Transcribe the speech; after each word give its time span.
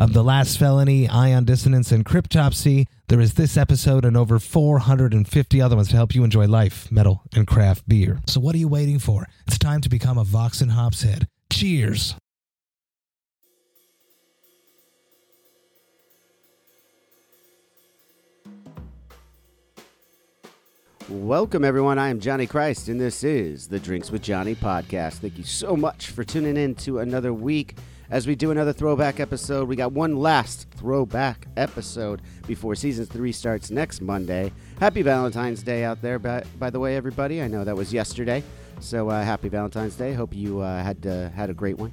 of 0.00 0.14
The 0.14 0.24
Last 0.24 0.58
Felony, 0.58 1.06
Ion 1.10 1.44
Dissonance, 1.44 1.92
and 1.92 2.06
Cryptopsy. 2.06 2.86
There 3.08 3.20
is 3.20 3.34
this 3.34 3.58
episode 3.58 4.06
and 4.06 4.16
over 4.16 4.38
450 4.38 5.60
other 5.60 5.76
ones 5.76 5.88
to 5.90 5.96
help 5.96 6.14
you 6.14 6.24
enjoy 6.24 6.46
life, 6.46 6.90
metal, 6.90 7.20
and 7.34 7.46
craft 7.46 7.86
beer. 7.86 8.22
So 8.26 8.40
what 8.40 8.54
are 8.54 8.58
you 8.58 8.66
waiting 8.66 8.98
for? 8.98 9.26
It's 9.46 9.58
time 9.58 9.82
to 9.82 9.90
become 9.90 10.16
a 10.16 10.24
Vox 10.24 10.62
and 10.62 10.72
Hops 10.72 11.02
head. 11.02 11.28
Cheers! 11.52 12.14
Welcome, 21.10 21.62
everyone. 21.62 21.98
I 21.98 22.08
am 22.08 22.20
Johnny 22.20 22.46
Christ, 22.46 22.88
and 22.88 22.98
this 22.98 23.22
is 23.22 23.68
the 23.68 23.78
Drinks 23.78 24.10
with 24.10 24.22
Johnny 24.22 24.54
podcast. 24.54 25.14
Thank 25.14 25.36
you 25.36 25.44
so 25.44 25.76
much 25.76 26.06
for 26.06 26.24
tuning 26.24 26.56
in 26.56 26.74
to 26.76 27.00
another 27.00 27.34
week 27.34 27.74
as 28.10 28.26
we 28.26 28.34
do 28.34 28.50
another 28.50 28.72
throwback 28.72 29.20
episode. 29.20 29.68
We 29.68 29.76
got 29.76 29.92
one 29.92 30.16
last 30.16 30.68
throwback 30.76 31.46
episode 31.56 32.22
before 32.46 32.74
season 32.74 33.06
three 33.06 33.32
starts 33.32 33.70
next 33.70 34.00
Monday. 34.00 34.52
Happy 34.78 35.02
Valentine's 35.02 35.62
Day 35.62 35.84
out 35.84 36.02
there, 36.02 36.18
by, 36.18 36.42
by 36.58 36.70
the 36.70 36.80
way, 36.80 36.96
everybody. 36.96 37.40
I 37.40 37.48
know 37.48 37.64
that 37.64 37.76
was 37.76 37.92
yesterday, 37.92 38.42
so 38.80 39.08
uh, 39.08 39.22
happy 39.22 39.48
Valentine's 39.48 39.94
Day. 39.94 40.12
Hope 40.12 40.34
you 40.34 40.60
uh, 40.60 40.82
had 40.82 41.06
uh, 41.06 41.30
had 41.30 41.50
a 41.50 41.54
great 41.54 41.78
one. 41.78 41.92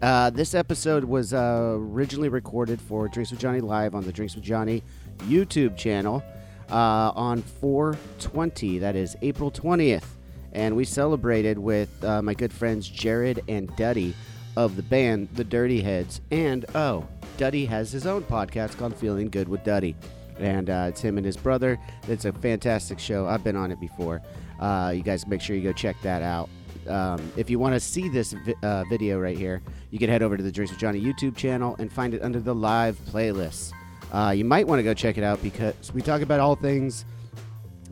Uh, 0.00 0.30
this 0.30 0.54
episode 0.54 1.04
was 1.04 1.34
uh, 1.34 1.74
originally 1.76 2.28
recorded 2.28 2.80
for 2.80 3.08
Drinks 3.08 3.32
with 3.32 3.40
Johnny 3.40 3.60
Live 3.60 3.94
on 3.94 4.04
the 4.04 4.12
Drinks 4.12 4.36
with 4.36 4.44
Johnny 4.44 4.82
YouTube 5.24 5.76
channel 5.76 6.22
uh, 6.70 7.12
on 7.16 7.42
420. 7.42 8.78
That 8.78 8.94
is 8.94 9.16
April 9.22 9.50
20th. 9.50 10.04
And 10.52 10.76
we 10.76 10.84
celebrated 10.84 11.58
with 11.58 12.02
uh, 12.02 12.22
my 12.22 12.32
good 12.32 12.52
friends 12.52 12.88
Jared 12.88 13.42
and 13.48 13.74
Duddy 13.76 14.14
of 14.58 14.74
the 14.74 14.82
band 14.82 15.28
The 15.34 15.44
Dirty 15.44 15.80
Heads. 15.80 16.20
And 16.32 16.66
oh, 16.74 17.06
Duddy 17.36 17.64
has 17.66 17.92
his 17.92 18.08
own 18.08 18.24
podcast 18.24 18.76
called 18.76 18.92
Feeling 18.96 19.28
Good 19.28 19.48
with 19.48 19.62
Duddy. 19.62 19.94
And 20.40 20.68
uh, 20.68 20.86
it's 20.88 21.00
him 21.00 21.16
and 21.16 21.24
his 21.24 21.36
brother. 21.36 21.78
It's 22.08 22.24
a 22.24 22.32
fantastic 22.32 22.98
show. 22.98 23.28
I've 23.28 23.44
been 23.44 23.54
on 23.54 23.70
it 23.70 23.78
before. 23.78 24.20
Uh, 24.58 24.92
you 24.96 25.04
guys 25.04 25.28
make 25.28 25.40
sure 25.40 25.54
you 25.54 25.62
go 25.62 25.72
check 25.72 25.94
that 26.02 26.22
out. 26.22 26.48
Um, 26.88 27.32
if 27.36 27.48
you 27.48 27.60
want 27.60 27.74
to 27.74 27.80
see 27.80 28.08
this 28.08 28.32
vi- 28.32 28.56
uh, 28.64 28.82
video 28.90 29.20
right 29.20 29.38
here, 29.38 29.62
you 29.92 30.00
can 30.00 30.10
head 30.10 30.24
over 30.24 30.36
to 30.36 30.42
the 30.42 30.50
Drinks 30.50 30.72
with 30.72 30.80
Johnny 30.80 31.00
YouTube 31.00 31.36
channel 31.36 31.76
and 31.78 31.92
find 31.92 32.12
it 32.12 32.22
under 32.22 32.40
the 32.40 32.54
live 32.54 32.98
playlist. 33.12 33.72
Uh, 34.12 34.32
you 34.36 34.44
might 34.44 34.66
want 34.66 34.80
to 34.80 34.82
go 34.82 34.92
check 34.92 35.18
it 35.18 35.22
out 35.22 35.40
because 35.40 35.92
we 35.94 36.02
talk 36.02 36.20
about 36.20 36.40
all 36.40 36.56
things 36.56 37.04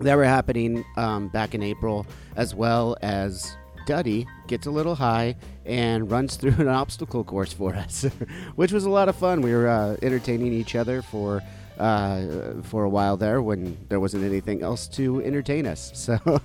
that 0.00 0.16
were 0.16 0.24
happening 0.24 0.84
um, 0.96 1.28
back 1.28 1.54
in 1.54 1.62
April, 1.62 2.04
as 2.34 2.56
well 2.56 2.96
as 3.02 3.56
Duddy 3.86 4.26
gets 4.48 4.66
a 4.66 4.70
little 4.70 4.96
high 4.96 5.36
and 5.64 6.10
runs 6.10 6.36
through 6.40 6.56
an 6.58 6.68
obstacle 6.68 7.24
course 7.24 7.52
for 7.52 7.74
us, 7.74 8.02
which 8.56 8.72
was 8.72 8.84
a 8.84 8.90
lot 8.90 9.08
of 9.08 9.16
fun. 9.16 9.40
We 9.40 9.54
were 9.54 9.68
uh, 9.68 9.96
entertaining 10.02 10.52
each 10.52 10.74
other 10.74 11.00
for 11.00 11.42
uh, 11.78 12.62
for 12.62 12.84
a 12.84 12.88
while 12.88 13.18
there 13.18 13.42
when 13.42 13.76
there 13.90 14.00
wasn't 14.00 14.24
anything 14.24 14.62
else 14.62 14.88
to 14.88 15.22
entertain 15.22 15.66
us. 15.66 15.92
So 16.06 16.40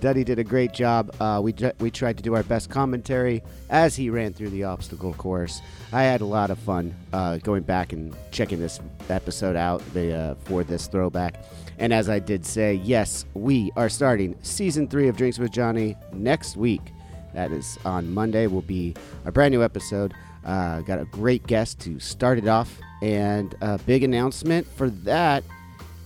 Duddy 0.00 0.24
did 0.24 0.38
a 0.38 0.44
great 0.44 0.72
job. 0.72 1.14
Uh, 1.20 1.40
we 1.42 1.54
we 1.78 1.90
tried 1.90 2.16
to 2.16 2.22
do 2.22 2.34
our 2.34 2.42
best 2.42 2.70
commentary 2.70 3.42
as 3.70 3.94
he 3.94 4.10
ran 4.10 4.32
through 4.32 4.50
the 4.50 4.64
obstacle 4.64 5.12
course. 5.14 5.60
I 5.92 6.02
had 6.02 6.22
a 6.22 6.24
lot 6.24 6.50
of 6.50 6.58
fun 6.58 6.94
uh, 7.12 7.36
going 7.38 7.62
back 7.62 7.92
and 7.92 8.14
checking 8.30 8.58
this 8.58 8.80
episode 9.10 9.56
out 9.56 9.82
the, 9.92 10.14
uh, 10.14 10.34
for 10.44 10.64
this 10.64 10.86
throwback. 10.86 11.44
And 11.78 11.92
as 11.92 12.08
I 12.08 12.18
did 12.18 12.44
say, 12.44 12.74
yes, 12.74 13.24
we 13.34 13.70
are 13.76 13.88
starting 13.88 14.36
season 14.42 14.88
three 14.88 15.08
of 15.08 15.16
Drinks 15.16 15.38
with 15.38 15.52
Johnny 15.52 15.96
next 16.12 16.56
week. 16.56 16.92
That 17.34 17.52
is 17.52 17.78
on 17.84 18.12
Monday. 18.12 18.48
Will 18.48 18.62
be 18.62 18.94
a 19.24 19.30
brand 19.30 19.52
new 19.52 19.62
episode. 19.62 20.12
Uh, 20.44 20.80
got 20.80 20.98
a 20.98 21.04
great 21.06 21.46
guest 21.46 21.78
to 21.80 22.00
start 22.00 22.38
it 22.38 22.48
off, 22.48 22.78
and 23.02 23.54
a 23.60 23.78
big 23.78 24.02
announcement 24.02 24.66
for 24.66 24.90
that 24.90 25.44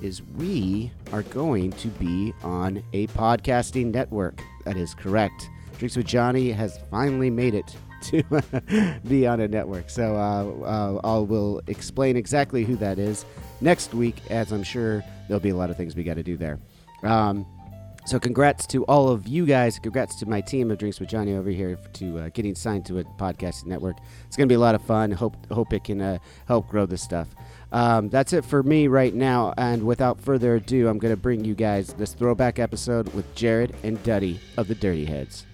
is 0.03 0.22
we 0.37 0.91
are 1.12 1.22
going 1.22 1.71
to 1.72 1.88
be 1.88 2.34
on 2.43 2.82
a 2.93 3.06
podcasting 3.09 3.93
network. 3.93 4.43
That 4.65 4.77
is 4.77 4.94
correct. 4.94 5.49
Drinks 5.78 5.97
with 5.97 6.06
Johnny 6.06 6.50
has 6.50 6.78
finally 6.91 7.31
made 7.31 7.55
it 7.55 7.77
to 8.03 9.00
be 9.09 9.27
on 9.27 9.41
a 9.41 9.49
network. 9.49 9.88
So 9.88 10.16
uh, 10.16 10.65
uh, 10.65 11.00
I 11.03 11.19
will 11.19 11.62
explain 11.66 12.16
exactly 12.16 12.65
who 12.65 12.77
that 12.77 12.99
is 12.99 13.25
next 13.62 13.95
week, 13.95 14.17
as 14.31 14.53
I'm 14.53 14.62
sure 14.62 15.05
there'll 15.28 15.41
be 15.41 15.50
a 15.50 15.56
lot 15.56 15.71
of 15.71 15.77
things 15.77 15.97
we 15.97 16.03
got 16.03 16.15
to 16.15 16.23
do 16.23 16.37
there. 16.37 16.59
Um, 17.03 17.47
so 18.05 18.19
congrats 18.19 18.67
to 18.69 18.84
all 18.87 19.09
of 19.09 19.28
you 19.28 19.47
guys. 19.47 19.78
Congrats 19.78 20.17
to 20.17 20.27
my 20.27 20.41
team 20.41 20.73
of 20.73 20.78
Drinks 20.78 20.99
with 20.99 21.09
Johnny 21.09 21.34
over 21.34 21.50
here 21.50 21.78
to 21.95 22.19
uh, 22.19 22.28
getting 22.31 22.56
signed 22.56 22.84
to 22.87 22.99
a 22.99 23.05
podcasting 23.05 23.67
network. 23.67 23.97
It's 24.27 24.37
going 24.37 24.49
to 24.49 24.53
be 24.53 24.56
a 24.56 24.61
lot 24.61 24.75
of 24.75 24.83
fun. 24.83 25.12
Hope 25.12 25.37
hope 25.53 25.73
it 25.73 25.84
can 25.84 26.00
uh, 26.00 26.19
help 26.47 26.69
grow 26.69 26.84
this 26.84 27.00
stuff. 27.00 27.28
Um, 27.71 28.09
that's 28.09 28.33
it 28.33 28.45
for 28.45 28.62
me 28.65 28.89
right 28.89 29.15
now. 29.15 29.55
And 29.56 29.84
without 29.84 30.21
further 30.21 30.56
ado, 30.56 30.89
I'm 30.89 30.99
going 30.99 31.15
to 31.15 31.21
bring 31.21 31.44
you 31.44 31.55
guys 31.55 31.94
this 31.94 32.12
throwback 32.12 32.59
episode 32.59 33.12
with 33.15 33.33
Jared 33.37 33.75
and 33.84 34.03
Duddy 34.03 34.41
of 34.56 34.67
the 34.67 34.75
Dirty 34.75 35.05
Heads. 35.05 35.47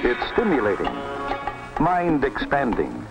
It's 0.00 0.32
stimulating, 0.32 0.86
mind 1.80 2.24
expanding. 2.24 3.06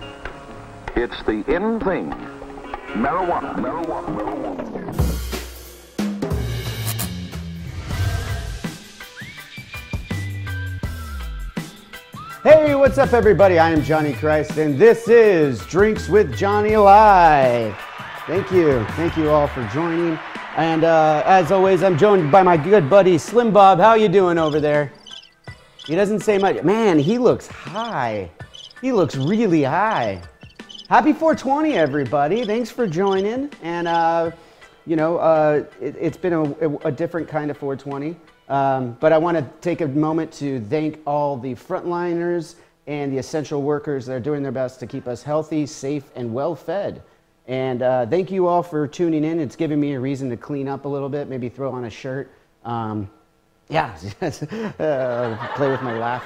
It's 0.95 1.23
the 1.23 1.43
in 1.53 1.79
thing. 1.79 2.11
Marijuana. 2.93 3.55
Marijuana. 3.55 4.07
Marijuana. 4.15 4.67
Hey, 12.43 12.75
what's 12.75 12.97
up, 12.97 13.13
everybody? 13.13 13.57
I 13.59 13.71
am 13.71 13.81
Johnny 13.83 14.13
Christ, 14.13 14.57
and 14.57 14.77
this 14.77 15.07
is 15.07 15.65
Drinks 15.67 16.09
with 16.09 16.35
Johnny 16.35 16.75
Live. 16.75 17.77
Thank 18.25 18.51
you. 18.51 18.85
Thank 18.91 19.15
you 19.15 19.29
all 19.29 19.47
for 19.47 19.65
joining. 19.73 20.19
And 20.57 20.83
uh, 20.83 21.23
as 21.25 21.51
always, 21.51 21.83
I'm 21.83 21.97
joined 21.97 22.31
by 22.31 22.43
my 22.43 22.57
good 22.57 22.89
buddy 22.89 23.17
Slim 23.17 23.51
Bob. 23.51 23.79
How 23.79 23.93
you 23.93 24.09
doing 24.09 24.37
over 24.37 24.59
there? 24.59 24.91
He 25.85 25.95
doesn't 25.95 26.19
say 26.19 26.37
much. 26.37 26.63
Man, 26.63 26.99
he 26.99 27.17
looks 27.17 27.47
high. 27.47 28.29
He 28.81 28.91
looks 28.91 29.15
really 29.15 29.63
high. 29.63 30.21
Happy 30.87 31.11
420, 31.11 31.73
everybody. 31.73 32.45
Thanks 32.45 32.69
for 32.69 32.85
joining. 32.85 33.51
And, 33.63 33.87
uh, 33.87 34.31
you 34.85 34.95
know, 34.95 35.17
uh, 35.17 35.63
it, 35.81 35.95
has 35.95 36.15
been 36.15 36.33
a, 36.33 36.75
a, 36.87 36.91
different 36.91 37.27
kind 37.27 37.49
of 37.49 37.57
420. 37.57 38.15
Um, 38.49 38.95
but 38.99 39.11
I 39.11 39.17
want 39.17 39.35
to 39.35 39.43
take 39.61 39.81
a 39.81 39.87
moment 39.87 40.31
to 40.33 40.61
thank 40.61 40.99
all 41.07 41.37
the 41.37 41.55
frontliners 41.55 42.55
and 42.85 43.11
the 43.11 43.17
essential 43.17 43.63
workers 43.63 44.05
that 44.05 44.13
are 44.13 44.19
doing 44.19 44.43
their 44.43 44.51
best 44.51 44.79
to 44.81 44.87
keep 44.87 45.07
us 45.07 45.23
healthy, 45.23 45.65
safe, 45.65 46.03
and 46.15 46.31
well 46.31 46.55
fed. 46.55 47.01
And 47.47 47.81
uh, 47.81 48.05
thank 48.05 48.29
you 48.29 48.45
all 48.45 48.61
for 48.61 48.87
tuning 48.87 49.23
in. 49.23 49.39
It's 49.39 49.55
giving 49.55 49.79
me 49.79 49.93
a 49.93 49.99
reason 49.99 50.29
to 50.29 50.37
clean 50.37 50.67
up 50.67 50.85
a 50.85 50.87
little 50.87 51.09
bit, 51.09 51.27
maybe 51.27 51.49
throw 51.49 51.71
on 51.71 51.85
a 51.85 51.89
shirt. 51.89 52.31
Um, 52.63 53.09
yeah, 53.69 53.97
uh, 54.21 55.55
play 55.55 55.71
with 55.71 55.81
my 55.81 55.97
laugh 55.97 56.23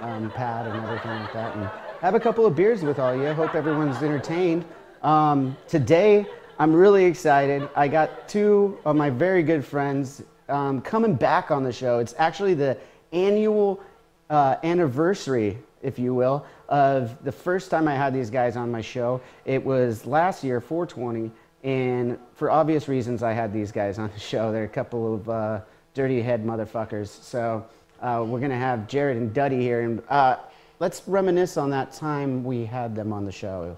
um, 0.00 0.30
pad 0.30 0.66
and 0.66 0.84
everything 0.84 1.10
like 1.10 1.32
that. 1.32 1.56
And 1.56 1.83
have 2.04 2.14
a 2.14 2.20
couple 2.20 2.44
of 2.44 2.54
beers 2.54 2.82
with 2.82 2.98
all 2.98 3.16
you. 3.16 3.32
Hope 3.32 3.54
everyone's 3.54 4.02
entertained. 4.02 4.62
Um, 5.02 5.56
today, 5.66 6.26
I'm 6.58 6.70
really 6.70 7.06
excited. 7.06 7.66
I 7.74 7.88
got 7.88 8.28
two 8.28 8.78
of 8.84 8.94
my 8.94 9.08
very 9.08 9.42
good 9.42 9.64
friends 9.64 10.22
um, 10.50 10.82
coming 10.82 11.14
back 11.14 11.50
on 11.50 11.64
the 11.64 11.72
show. 11.72 12.00
It's 12.00 12.14
actually 12.18 12.52
the 12.52 12.76
annual 13.12 13.82
uh, 14.28 14.56
anniversary, 14.62 15.56
if 15.80 15.98
you 15.98 16.12
will, 16.12 16.44
of 16.68 17.24
the 17.24 17.32
first 17.32 17.70
time 17.70 17.88
I 17.88 17.94
had 17.94 18.12
these 18.12 18.28
guys 18.28 18.54
on 18.54 18.70
my 18.70 18.82
show. 18.82 19.22
It 19.46 19.64
was 19.64 20.04
last 20.04 20.44
year, 20.44 20.60
420, 20.60 21.30
and 21.62 22.18
for 22.34 22.50
obvious 22.50 22.86
reasons, 22.86 23.22
I 23.22 23.32
had 23.32 23.50
these 23.50 23.72
guys 23.72 23.98
on 23.98 24.10
the 24.12 24.20
show. 24.20 24.52
They're 24.52 24.64
a 24.64 24.68
couple 24.68 25.14
of 25.14 25.28
uh, 25.30 25.60
dirty 25.94 26.20
head 26.20 26.44
motherfuckers. 26.44 27.08
So 27.08 27.64
uh, 28.02 28.22
we're 28.28 28.40
gonna 28.40 28.58
have 28.58 28.88
Jared 28.88 29.16
and 29.16 29.32
Duddy 29.32 29.62
here, 29.62 29.80
and 29.80 30.02
uh, 30.10 30.36
let's 30.84 31.00
reminisce 31.06 31.56
on 31.56 31.70
that 31.70 31.94
time 31.94 32.44
we 32.44 32.66
had 32.66 32.94
them 32.94 33.10
on 33.10 33.24
the 33.24 33.32
show. 33.32 33.74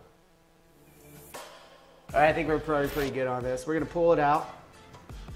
All 2.12 2.20
right, 2.20 2.30
I 2.30 2.32
think 2.32 2.48
we're 2.48 2.58
probably 2.58 2.88
pretty 2.88 3.12
good 3.12 3.28
on 3.28 3.44
this. 3.44 3.64
We're 3.64 3.74
gonna 3.74 3.86
pull 3.86 4.12
it 4.12 4.18
out. 4.18 4.48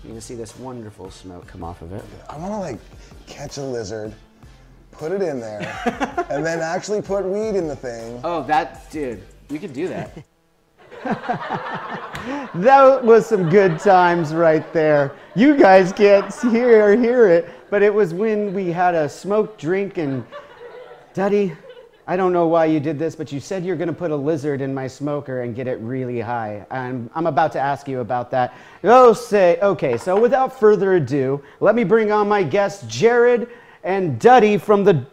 You're 0.02 0.10
gonna 0.10 0.20
see 0.20 0.34
this 0.34 0.58
wonderful 0.58 1.12
smoke 1.12 1.46
come 1.46 1.62
off 1.62 1.80
of 1.80 1.92
it. 1.92 2.02
I 2.28 2.36
want 2.38 2.52
to 2.54 2.58
like 2.58 2.80
catch 3.28 3.58
a 3.58 3.62
lizard, 3.62 4.12
put 4.90 5.12
it 5.12 5.22
in 5.22 5.38
there, 5.38 5.60
and 6.28 6.44
then 6.44 6.58
actually 6.58 7.02
put 7.02 7.24
weed 7.24 7.54
in 7.54 7.68
the 7.68 7.76
thing. 7.76 8.20
Oh, 8.24 8.42
that 8.48 8.90
dude, 8.90 9.22
you 9.48 9.60
could 9.60 9.72
do 9.72 9.86
that. 9.86 10.24
that 12.56 13.04
was 13.04 13.26
some 13.26 13.48
good 13.48 13.78
times 13.78 14.34
right 14.34 14.72
there. 14.72 15.14
You 15.36 15.56
guys 15.56 15.92
can't 15.92 16.34
hear 16.50 16.84
or 16.84 16.96
hear 16.96 17.28
it, 17.28 17.48
but 17.70 17.80
it 17.80 17.94
was 17.94 18.12
when 18.12 18.52
we 18.52 18.72
had 18.72 18.96
a 18.96 19.08
smoked 19.08 19.60
drink 19.60 19.98
and 19.98 20.26
Duddy, 21.12 21.56
I 22.06 22.16
don't 22.16 22.32
know 22.32 22.46
why 22.46 22.66
you 22.66 22.78
did 22.78 22.98
this, 22.98 23.16
but 23.16 23.32
you 23.32 23.40
said 23.40 23.64
you're 23.64 23.76
going 23.76 23.88
to 23.88 23.92
put 23.92 24.12
a 24.12 24.16
lizard 24.16 24.60
in 24.60 24.72
my 24.72 24.86
smoker 24.86 25.42
and 25.42 25.56
get 25.56 25.66
it 25.66 25.80
really 25.80 26.20
high. 26.20 26.64
And 26.70 27.10
I'm 27.16 27.26
about 27.26 27.50
to 27.52 27.60
ask 27.60 27.88
you 27.88 27.98
about 27.98 28.30
that. 28.30 28.54
Oh, 28.84 29.12
say, 29.12 29.58
okay, 29.60 29.96
so 29.96 30.20
without 30.20 30.58
further 30.58 30.94
ado, 30.94 31.42
let 31.58 31.74
me 31.74 31.82
bring 31.82 32.12
on 32.12 32.28
my 32.28 32.44
guests, 32.44 32.86
Jared 32.86 33.48
and 33.82 34.20
Duddy 34.20 34.56
from 34.56 34.84
the 34.84 35.04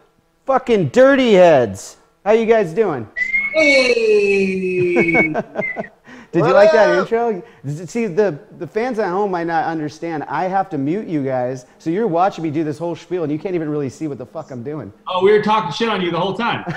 fucking 0.46 0.90
Dirty 0.90 1.32
Heads. 1.32 1.96
How 2.24 2.30
you 2.32 2.46
guys 2.46 2.72
doing? 2.72 3.08
Hey! 3.54 5.34
Did 6.30 6.40
you 6.40 6.44
What 6.44 6.54
like 6.56 6.72
that 6.72 6.98
intro? 6.98 7.42
See, 7.86 8.06
the, 8.06 8.38
the 8.58 8.66
fans 8.66 8.98
at 8.98 9.08
home 9.08 9.30
might 9.30 9.46
not 9.46 9.64
understand. 9.64 10.24
I 10.24 10.44
have 10.44 10.68
to 10.70 10.78
mute 10.78 11.08
you 11.08 11.24
guys, 11.24 11.64
so 11.78 11.88
you're 11.88 12.06
watching 12.06 12.44
me 12.44 12.50
do 12.50 12.64
this 12.64 12.76
whole 12.76 12.94
spiel, 12.94 13.22
and 13.22 13.32
you 13.32 13.38
can't 13.38 13.54
even 13.54 13.70
really 13.70 13.88
see 13.88 14.08
what 14.08 14.18
the 14.18 14.26
fuck 14.26 14.50
I'm 14.50 14.62
doing. 14.62 14.92
oh, 15.06 15.24
we 15.24 15.32
were 15.32 15.42
talking 15.42 15.72
shit 15.72 15.88
on 15.88 16.02
you 16.02 16.10
the 16.10 16.20
whole 16.20 16.34
time. 16.34 16.64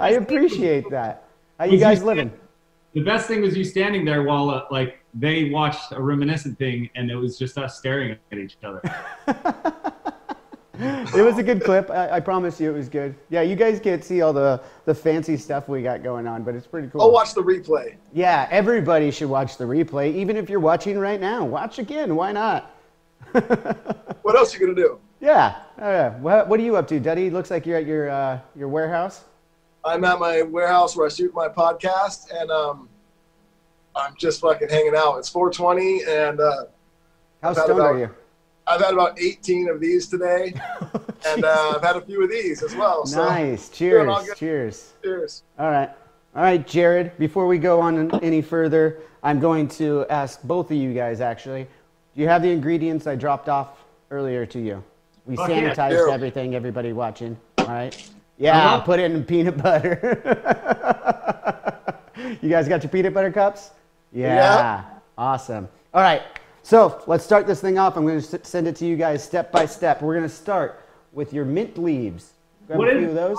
I 0.00 0.18
appreciate 0.20 0.90
that. 0.90 1.24
How 1.58 1.64
you 1.64 1.72
Was 1.72 1.80
you 1.80 1.86
guys 1.86 1.98
stand- 1.98 2.06
living? 2.06 2.32
The 2.92 3.02
best 3.04 3.26
thing 3.26 3.40
was 3.40 3.56
you 3.56 3.64
standing 3.64 4.04
there 4.04 4.22
while 4.22 4.50
uh, 4.50 4.64
like 4.70 4.98
they 5.14 5.48
watched 5.50 5.92
a 5.92 6.02
reminiscent 6.02 6.58
thing, 6.58 6.90
and 6.94 7.10
it 7.10 7.16
was 7.16 7.38
just 7.38 7.56
us 7.56 7.78
staring 7.78 8.16
at 8.32 8.38
each 8.38 8.56
other. 8.62 8.82
It 10.78 11.22
was 11.22 11.38
a 11.38 11.42
good 11.42 11.64
clip. 11.64 11.90
I, 11.90 12.12
I 12.12 12.20
promise 12.20 12.60
you 12.60 12.70
it 12.70 12.74
was 12.74 12.88
good. 12.88 13.14
Yeah, 13.30 13.42
you 13.42 13.56
guys 13.56 13.80
can't 13.80 14.04
see 14.04 14.22
all 14.22 14.32
the, 14.32 14.60
the 14.84 14.94
fancy 14.94 15.36
stuff 15.36 15.68
we 15.68 15.82
got 15.82 16.02
going 16.02 16.26
on, 16.26 16.44
but 16.44 16.54
it's 16.54 16.66
pretty 16.66 16.88
cool. 16.88 17.02
I'll 17.02 17.10
watch 17.10 17.34
the 17.34 17.42
replay. 17.42 17.96
Yeah, 18.12 18.46
everybody 18.50 19.10
should 19.10 19.28
watch 19.28 19.56
the 19.56 19.64
replay, 19.64 20.14
even 20.14 20.36
if 20.36 20.48
you're 20.48 20.60
watching 20.60 20.98
right 20.98 21.20
now. 21.20 21.44
Watch 21.44 21.78
again. 21.78 22.14
Why 22.14 22.32
not? 22.32 22.74
What 24.28 24.36
else 24.36 24.54
are 24.54 24.58
you 24.58 24.66
gonna 24.66 24.76
do? 24.76 24.98
Yeah. 25.20 25.62
Oh, 25.80 25.90
yeah. 25.90 26.10
What, 26.18 26.48
what 26.48 26.60
are 26.60 26.62
you 26.62 26.76
up 26.76 26.86
to, 26.88 27.00
Duddy? 27.00 27.30
Looks 27.30 27.50
like 27.50 27.64
you're 27.64 27.78
at 27.78 27.86
your 27.86 28.10
uh, 28.10 28.40
your 28.54 28.68
warehouse. 28.68 29.24
I'm 29.86 30.04
at 30.04 30.18
my 30.18 30.42
warehouse 30.42 30.94
where 30.94 31.06
I 31.06 31.08
shoot 31.08 31.32
my 31.32 31.48
podcast, 31.48 32.30
and 32.30 32.50
um, 32.50 32.90
I'm 33.96 34.14
just 34.18 34.42
fucking 34.42 34.68
hanging 34.68 34.94
out. 34.94 35.16
It's 35.16 35.30
420, 35.30 36.02
and 36.06 36.40
uh, 36.40 36.64
How 37.42 37.54
stoned 37.54 37.80
are 37.80 37.98
you? 37.98 38.14
I've 38.68 38.80
had 38.80 38.92
about 38.92 39.18
18 39.20 39.68
of 39.68 39.80
these 39.80 40.08
today, 40.08 40.52
and 41.26 41.44
uh, 41.44 41.72
I've 41.76 41.82
had 41.82 41.96
a 41.96 42.00
few 42.00 42.22
of 42.22 42.30
these 42.30 42.62
as 42.62 42.74
well. 42.74 43.06
So 43.06 43.24
Nice. 43.24 43.68
doing 43.68 44.08
all 44.08 44.22
Cheers. 44.24 44.36
Cheers. 44.38 44.92
cheers. 45.02 45.42
All 45.58 45.70
right. 45.70 45.90
All 46.36 46.42
right, 46.42 46.64
Jared, 46.66 47.16
before 47.18 47.46
we 47.46 47.58
go 47.58 47.80
on 47.80 48.12
any 48.22 48.42
further, 48.42 48.98
I'm 49.22 49.40
going 49.40 49.66
to 49.68 50.06
ask 50.10 50.42
both 50.42 50.70
of 50.70 50.76
you 50.76 50.92
guys 50.94 51.20
actually. 51.20 51.64
Do 52.14 52.20
you 52.22 52.28
have 52.28 52.42
the 52.42 52.50
ingredients 52.50 53.06
I 53.06 53.14
dropped 53.16 53.48
off 53.48 53.84
earlier 54.10 54.44
to 54.46 54.58
you? 54.60 54.84
We 55.26 55.36
Fuck 55.36 55.48
yeah. 55.50 55.74
sanitized 55.74 56.06
Yeah. 56.08 56.14
everything, 56.14 56.54
everybody 56.54 56.92
watching. 56.92 57.36
All 57.58 57.66
right. 57.66 58.10
Yeah, 58.38 58.56
Uh-huh. 58.74 58.80
put 58.82 59.00
it 59.00 59.10
in 59.10 59.24
peanut 59.24 59.56
butter. 59.58 59.98
you 62.40 62.48
guys 62.50 62.68
got 62.68 62.82
your 62.82 62.90
peanut 62.90 63.14
butter 63.14 63.32
cups? 63.32 63.70
Yeah. 64.12 64.34
Yeah. 64.34 64.84
Awesome. 65.16 65.68
All 65.94 66.02
right. 66.02 66.22
So 66.68 67.02
let's 67.06 67.24
start 67.24 67.46
this 67.46 67.62
thing 67.62 67.78
off. 67.78 67.96
I'm 67.96 68.04
going 68.04 68.20
to 68.20 68.44
send 68.44 68.68
it 68.68 68.76
to 68.76 68.84
you 68.84 68.94
guys 68.94 69.24
step 69.24 69.50
by 69.50 69.64
step. 69.64 70.02
We're 70.02 70.12
going 70.12 70.28
to 70.28 70.34
start 70.34 70.84
with 71.14 71.32
your 71.32 71.46
mint 71.46 71.78
leaves. 71.78 72.34
Grab 72.66 72.78
What 72.78 72.88
a 72.88 72.90
is 72.90 72.98
few 72.98 73.08
of 73.08 73.14
those. 73.14 73.38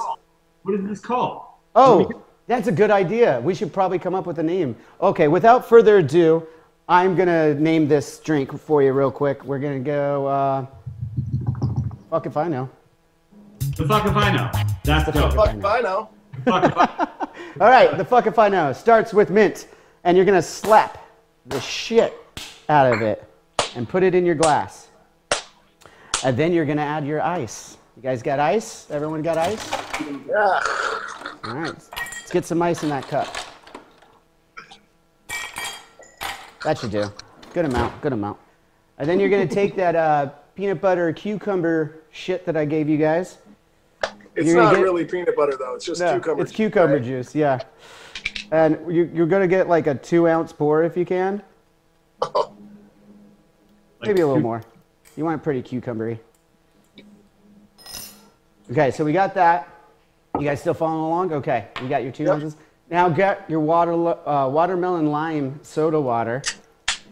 What 0.64 0.74
is 0.74 0.88
this 0.88 1.00
called? 1.00 1.44
Oh, 1.76 2.24
that's 2.48 2.68
a 2.68 2.72
good 2.72 2.90
idea. 2.90 3.40
We 3.42 3.54
should 3.54 3.72
probably 3.72 4.00
come 4.00 4.16
up 4.16 4.26
with 4.26 4.40
a 4.40 4.44
name. 4.44 4.76
Okay, 5.00 5.28
without 5.28 5.70
further 5.70 6.00
ado, 6.00 6.48
I'm 6.88 7.16
going 7.16 7.28
to 7.28 7.54
name 7.62 7.88
this 7.88 8.18
drink 8.18 8.58
for 8.58 8.82
you 8.82 8.94
real 8.94 9.12
quick. 9.12 9.46
We're 9.46 9.60
going 9.60 9.84
to 9.84 9.88
go, 9.88 10.26
uh, 10.26 10.66
fuck 12.10 12.26
if 12.26 12.36
I 12.36 12.48
know. 12.48 12.68
The 13.78 13.88
fuck 13.88 14.08
if 14.08 14.16
I 14.16 14.36
know. 14.36 14.50
That's 14.84 15.06
the 15.06 15.14
fuck 15.14 15.34
if 15.34 15.38
I 15.38 15.46
Fuck 15.46 15.56
if 15.56 15.66
I 15.66 15.82
know. 15.82 16.10
Fuck 16.46 16.64
if 16.64 16.76
I 16.76 17.28
All 17.62 17.70
right, 17.70 17.96
the 17.96 18.06
fuck 18.06 18.26
if 18.26 18.40
I 18.40 18.50
know 18.50 18.74
starts 18.74 19.14
with 19.14 19.30
mint, 19.30 19.68
and 20.04 20.18
you're 20.18 20.26
going 20.26 20.36
to 20.36 20.42
slap 20.42 20.98
the 21.46 21.62
shit 21.62 22.16
out 22.70 22.94
of 22.94 23.02
it 23.02 23.24
and 23.76 23.90
put 23.90 24.04
it 24.04 24.16
in 24.16 24.26
your 24.26 24.36
glass. 24.36 24.88
And 26.24 26.38
then 26.38 26.54
you're 26.54 26.66
going 26.66 26.78
to 26.78 26.84
add 26.84 27.06
your 27.06 27.22
ice. 27.22 27.78
You 27.98 28.04
guys 28.04 28.22
got 28.22 28.40
ice? 28.40 28.90
Everyone 28.92 29.22
got 29.22 29.38
ice? 29.38 29.70
Yeah. 30.28 30.60
All 31.46 31.56
right, 31.56 31.74
let's 31.74 32.32
get 32.32 32.46
some 32.46 32.62
ice 32.62 32.84
in 32.84 32.90
that 32.90 33.08
cup. 33.08 33.28
That 36.64 36.78
should 36.78 36.92
do. 36.92 37.06
Good 37.54 37.66
amount, 37.66 38.00
good 38.02 38.14
amount. 38.14 38.38
And 38.98 39.08
then 39.10 39.20
you're 39.20 39.30
gonna 39.30 39.48
take 39.62 39.76
that 39.78 39.96
uh, 39.96 40.28
peanut 40.56 40.82
butter 40.82 41.12
cucumber 41.14 42.00
shit 42.12 42.46
that 42.46 42.56
I 42.58 42.66
gave 42.66 42.90
you 42.90 42.98
guys. 42.98 43.38
It's 44.36 44.48
You're 44.48 44.58
not 44.62 44.76
get- 44.76 44.84
really 44.84 45.06
peanut 45.06 45.36
butter 45.36 45.56
though. 45.58 45.76
It's 45.76 45.86
just 45.86 46.02
No, 46.02 46.14
cucumber. 46.16 46.44
it's 46.44 46.52
cucumber 46.52 46.96
right? 46.96 47.04
juice, 47.04 47.34
yeah. 47.34 47.60
And 48.52 48.78
you, 48.94 49.10
you're 49.14 49.26
gonna 49.28 49.48
get 49.48 49.70
like 49.70 49.88
a 49.88 49.96
two 49.96 50.28
ounce 50.28 50.52
pour 50.52 50.84
if 50.84 50.96
you 50.98 51.06
can. 51.06 51.42
Maybe 54.02 54.22
a 54.22 54.28
little 54.28 54.42
more. 54.42 54.64
You 55.18 55.26
want 55.26 55.42
it 55.42 55.44
pretty 55.44 55.62
cucumbery. 55.62 56.20
Okay, 58.72 58.92
so 58.92 59.04
we 59.04 59.12
got 59.12 59.34
that. 59.36 59.68
You 60.38 60.46
guys 60.46 60.62
still 60.62 60.74
following 60.74 61.04
along? 61.04 61.34
Okay, 61.34 61.68
you 61.82 61.90
got 61.90 62.04
your 62.04 62.12
two 62.12 62.24
Yep. 62.24 62.34
ounces. 62.34 62.56
Now 62.90 63.10
get 63.10 63.50
your 63.50 63.60
water, 63.60 63.92
uh, 64.28 64.48
watermelon 64.48 65.12
lime 65.12 65.60
soda 65.64 66.00
water. 66.00 66.42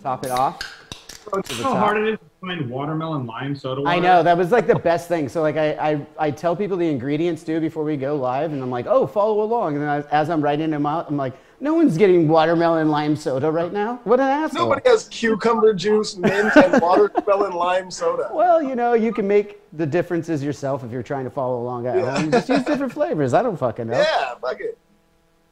Top 0.01 0.23
it 0.23 0.31
off. 0.31 0.59
to 0.59 1.53
how 1.55 1.73
top. 1.73 1.77
hard 1.77 1.97
it 1.97 2.13
is 2.13 2.19
to 2.19 2.25
find 2.39 2.69
watermelon 2.69 3.25
lime 3.25 3.55
soda 3.55 3.81
water. 3.81 3.93
I 3.95 3.99
know 3.99 4.23
that 4.23 4.37
was 4.37 4.51
like 4.51 4.65
the 4.65 4.79
best 4.79 5.09
thing. 5.09 5.27
So 5.27 5.41
like 5.41 5.57
I, 5.57 5.71
I, 5.73 6.07
I 6.17 6.31
tell 6.31 6.55
people 6.55 6.77
the 6.77 6.89
ingredients 6.89 7.43
too 7.43 7.59
before 7.59 7.83
we 7.83 7.97
go 7.97 8.15
live, 8.15 8.53
and 8.53 8.63
I'm 8.63 8.69
like, 8.69 8.85
oh, 8.87 9.05
follow 9.05 9.41
along. 9.41 9.73
And 9.75 9.83
then 9.83 9.89
as, 9.89 10.05
as 10.05 10.29
I'm 10.29 10.41
writing 10.41 10.69
them 10.69 10.85
out, 10.85 11.07
I'm 11.09 11.17
like, 11.17 11.33
no 11.59 11.73
one's 11.73 11.97
getting 11.97 12.27
watermelon 12.27 12.89
lime 12.89 13.15
soda 13.15 13.51
right 13.51 13.73
now. 13.73 13.99
What 14.03 14.19
an 14.19 14.27
asshole! 14.27 14.69
Nobody 14.69 14.89
has 14.89 15.07
cucumber 15.09 15.73
juice, 15.73 16.15
mint, 16.15 16.55
and 16.55 16.81
watermelon 16.81 17.53
lime 17.53 17.89
soda. 17.89 18.29
Well, 18.31 18.61
you 18.61 18.75
know, 18.75 18.93
you 18.93 19.11
can 19.11 19.27
make 19.27 19.59
the 19.73 19.85
differences 19.85 20.43
yourself 20.43 20.83
if 20.83 20.91
you're 20.91 21.01
trying 21.03 21.23
to 21.25 21.29
follow 21.31 21.61
along 21.61 21.87
at 21.87 21.97
Yeah. 21.97 22.17
home. 22.19 22.31
Just 22.31 22.49
use 22.49 22.63
different 22.63 22.93
flavors. 22.93 23.33
I 23.33 23.41
don't 23.41 23.57
fucking 23.57 23.87
know. 23.87 23.97
Yeah, 23.99 24.35
fuck 24.35 24.59
it. 24.59 24.77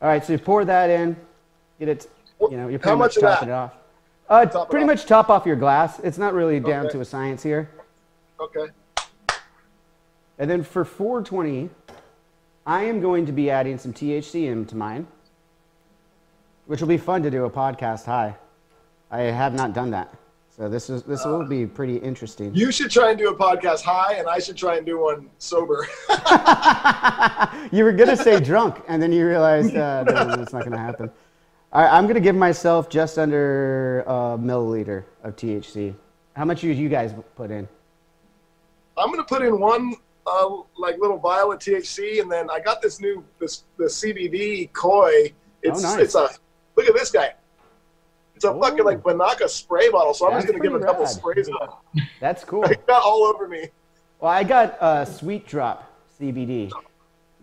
All 0.01 0.07
right, 0.09 0.23
so 0.23 0.33
you 0.33 0.39
pour 0.39 0.63
that 0.65 0.89
in, 0.89 1.15
get 1.79 1.87
it. 1.89 2.07
You 2.41 2.57
know, 2.57 2.67
you're 2.67 2.79
How 2.79 2.83
pretty 2.83 2.97
much 2.97 3.15
much 3.17 3.21
topping 3.21 3.49
it 3.49 3.53
off. 3.53 3.73
Uh, 4.29 4.45
Top 4.45 4.69
pretty 4.69 4.83
off. 4.83 4.87
much 4.87 5.05
top 5.05 5.29
off 5.29 5.45
your 5.45 5.55
glass. 5.55 5.99
It's 5.99 6.17
not 6.17 6.33
really 6.33 6.59
down 6.59 6.85
Okay. 6.87 6.93
to 6.93 7.01
a 7.01 7.05
science 7.05 7.41
here. 7.43 7.69
Okay. 8.39 8.67
And 10.37 10.49
then 10.49 10.63
for 10.63 10.83
420, 10.83 11.69
I 12.65 12.83
am 12.83 12.99
going 12.99 13.25
to 13.25 13.31
be 13.31 13.49
adding 13.49 13.77
some 13.77 13.93
THC 13.93 14.47
into 14.47 14.75
mine, 14.75 15.07
which 16.65 16.81
will 16.81 16.87
be 16.87 16.97
fun 16.97 17.23
to 17.23 17.31
do 17.31 17.45
a 17.45 17.49
podcast 17.49 18.05
high. 18.05 18.35
I 19.11 19.21
have 19.21 19.53
not 19.53 19.73
done 19.73 19.91
that. 19.91 20.13
So 20.49 20.69
this 20.69 20.89
is 20.89 21.03
this 21.03 21.25
will 21.25 21.45
be 21.45 21.65
pretty 21.65 21.97
interesting. 21.97 22.55
You 22.55 22.71
should 22.71 22.89
try 22.89 23.09
and 23.09 23.19
do 23.19 23.29
a 23.29 23.35
podcast 23.35 23.81
high, 23.81 24.13
and 24.13 24.27
I 24.29 24.39
should 24.39 24.55
try 24.55 24.77
and 24.77 24.85
do 24.85 24.99
one 25.01 25.29
sober. 25.37 25.85
You 27.71 27.83
were 27.83 27.91
gonna 27.91 28.15
say 28.15 28.39
drunk, 28.39 28.81
and 28.87 29.01
then 29.01 29.11
you 29.11 29.25
realized 29.27 29.75
uh, 29.75 30.03
that 30.05 30.39
it's 30.39 30.53
not 30.53 30.63
gonna 30.63 30.77
happen. 30.77 31.09
All 31.73 31.81
right, 31.81 31.91
I'm 31.91 32.07
gonna 32.07 32.19
give 32.19 32.35
myself 32.35 32.89
just 32.89 33.17
under 33.17 34.01
a 34.01 34.37
milliliter 34.39 35.03
of 35.23 35.35
THC. 35.35 35.93
How 36.35 36.45
much 36.45 36.61
did 36.61 36.77
you 36.77 36.89
guys 36.89 37.13
put 37.35 37.51
in? 37.51 37.67
I'm 38.97 39.09
gonna 39.11 39.23
put 39.25 39.41
in 39.41 39.59
one 39.59 39.93
uh, 40.27 40.49
like 40.77 40.97
little 40.99 41.17
vial 41.17 41.51
of 41.51 41.59
THC, 41.59 42.21
and 42.21 42.31
then 42.31 42.49
I 42.49 42.59
got 42.59 42.81
this 42.81 43.01
new 43.01 43.23
this 43.39 43.63
the 43.77 43.85
CBD 43.85 44.71
koi. 44.73 45.33
It's 45.63 45.83
Oh, 45.83 45.95
nice. 45.95 45.99
it's 45.99 46.15
a 46.15 46.29
look 46.75 46.87
at 46.87 46.93
this 46.95 47.11
guy. 47.11 47.33
It's 48.35 48.43
a 48.45 48.51
Oh. 48.51 48.59
fucking 48.61 48.83
like 48.83 49.01
Binaca 49.01 49.47
spray 49.49 49.89
bottle. 49.89 50.13
So 50.13 50.27
I'm 50.27 50.33
just 50.33 50.47
gonna 50.47 50.59
give 50.59 50.73
it 50.73 50.77
a 50.77 50.79
pretty 50.79 50.85
couple 50.91 51.05
rad. 51.05 51.13
sprays 51.13 51.47
of 51.47 51.55
that. 51.59 52.03
That's 52.19 52.43
cool. 52.43 52.63
It 52.69 52.85
got 52.87 53.01
all 53.03 53.23
over 53.25 53.47
me. 53.47 53.69
Well, 54.19 54.31
I 54.31 54.43
got 54.43 54.77
uh, 54.81 55.05
Sweet 55.05 55.45
Drop 55.47 55.91
CBD. 56.19 56.71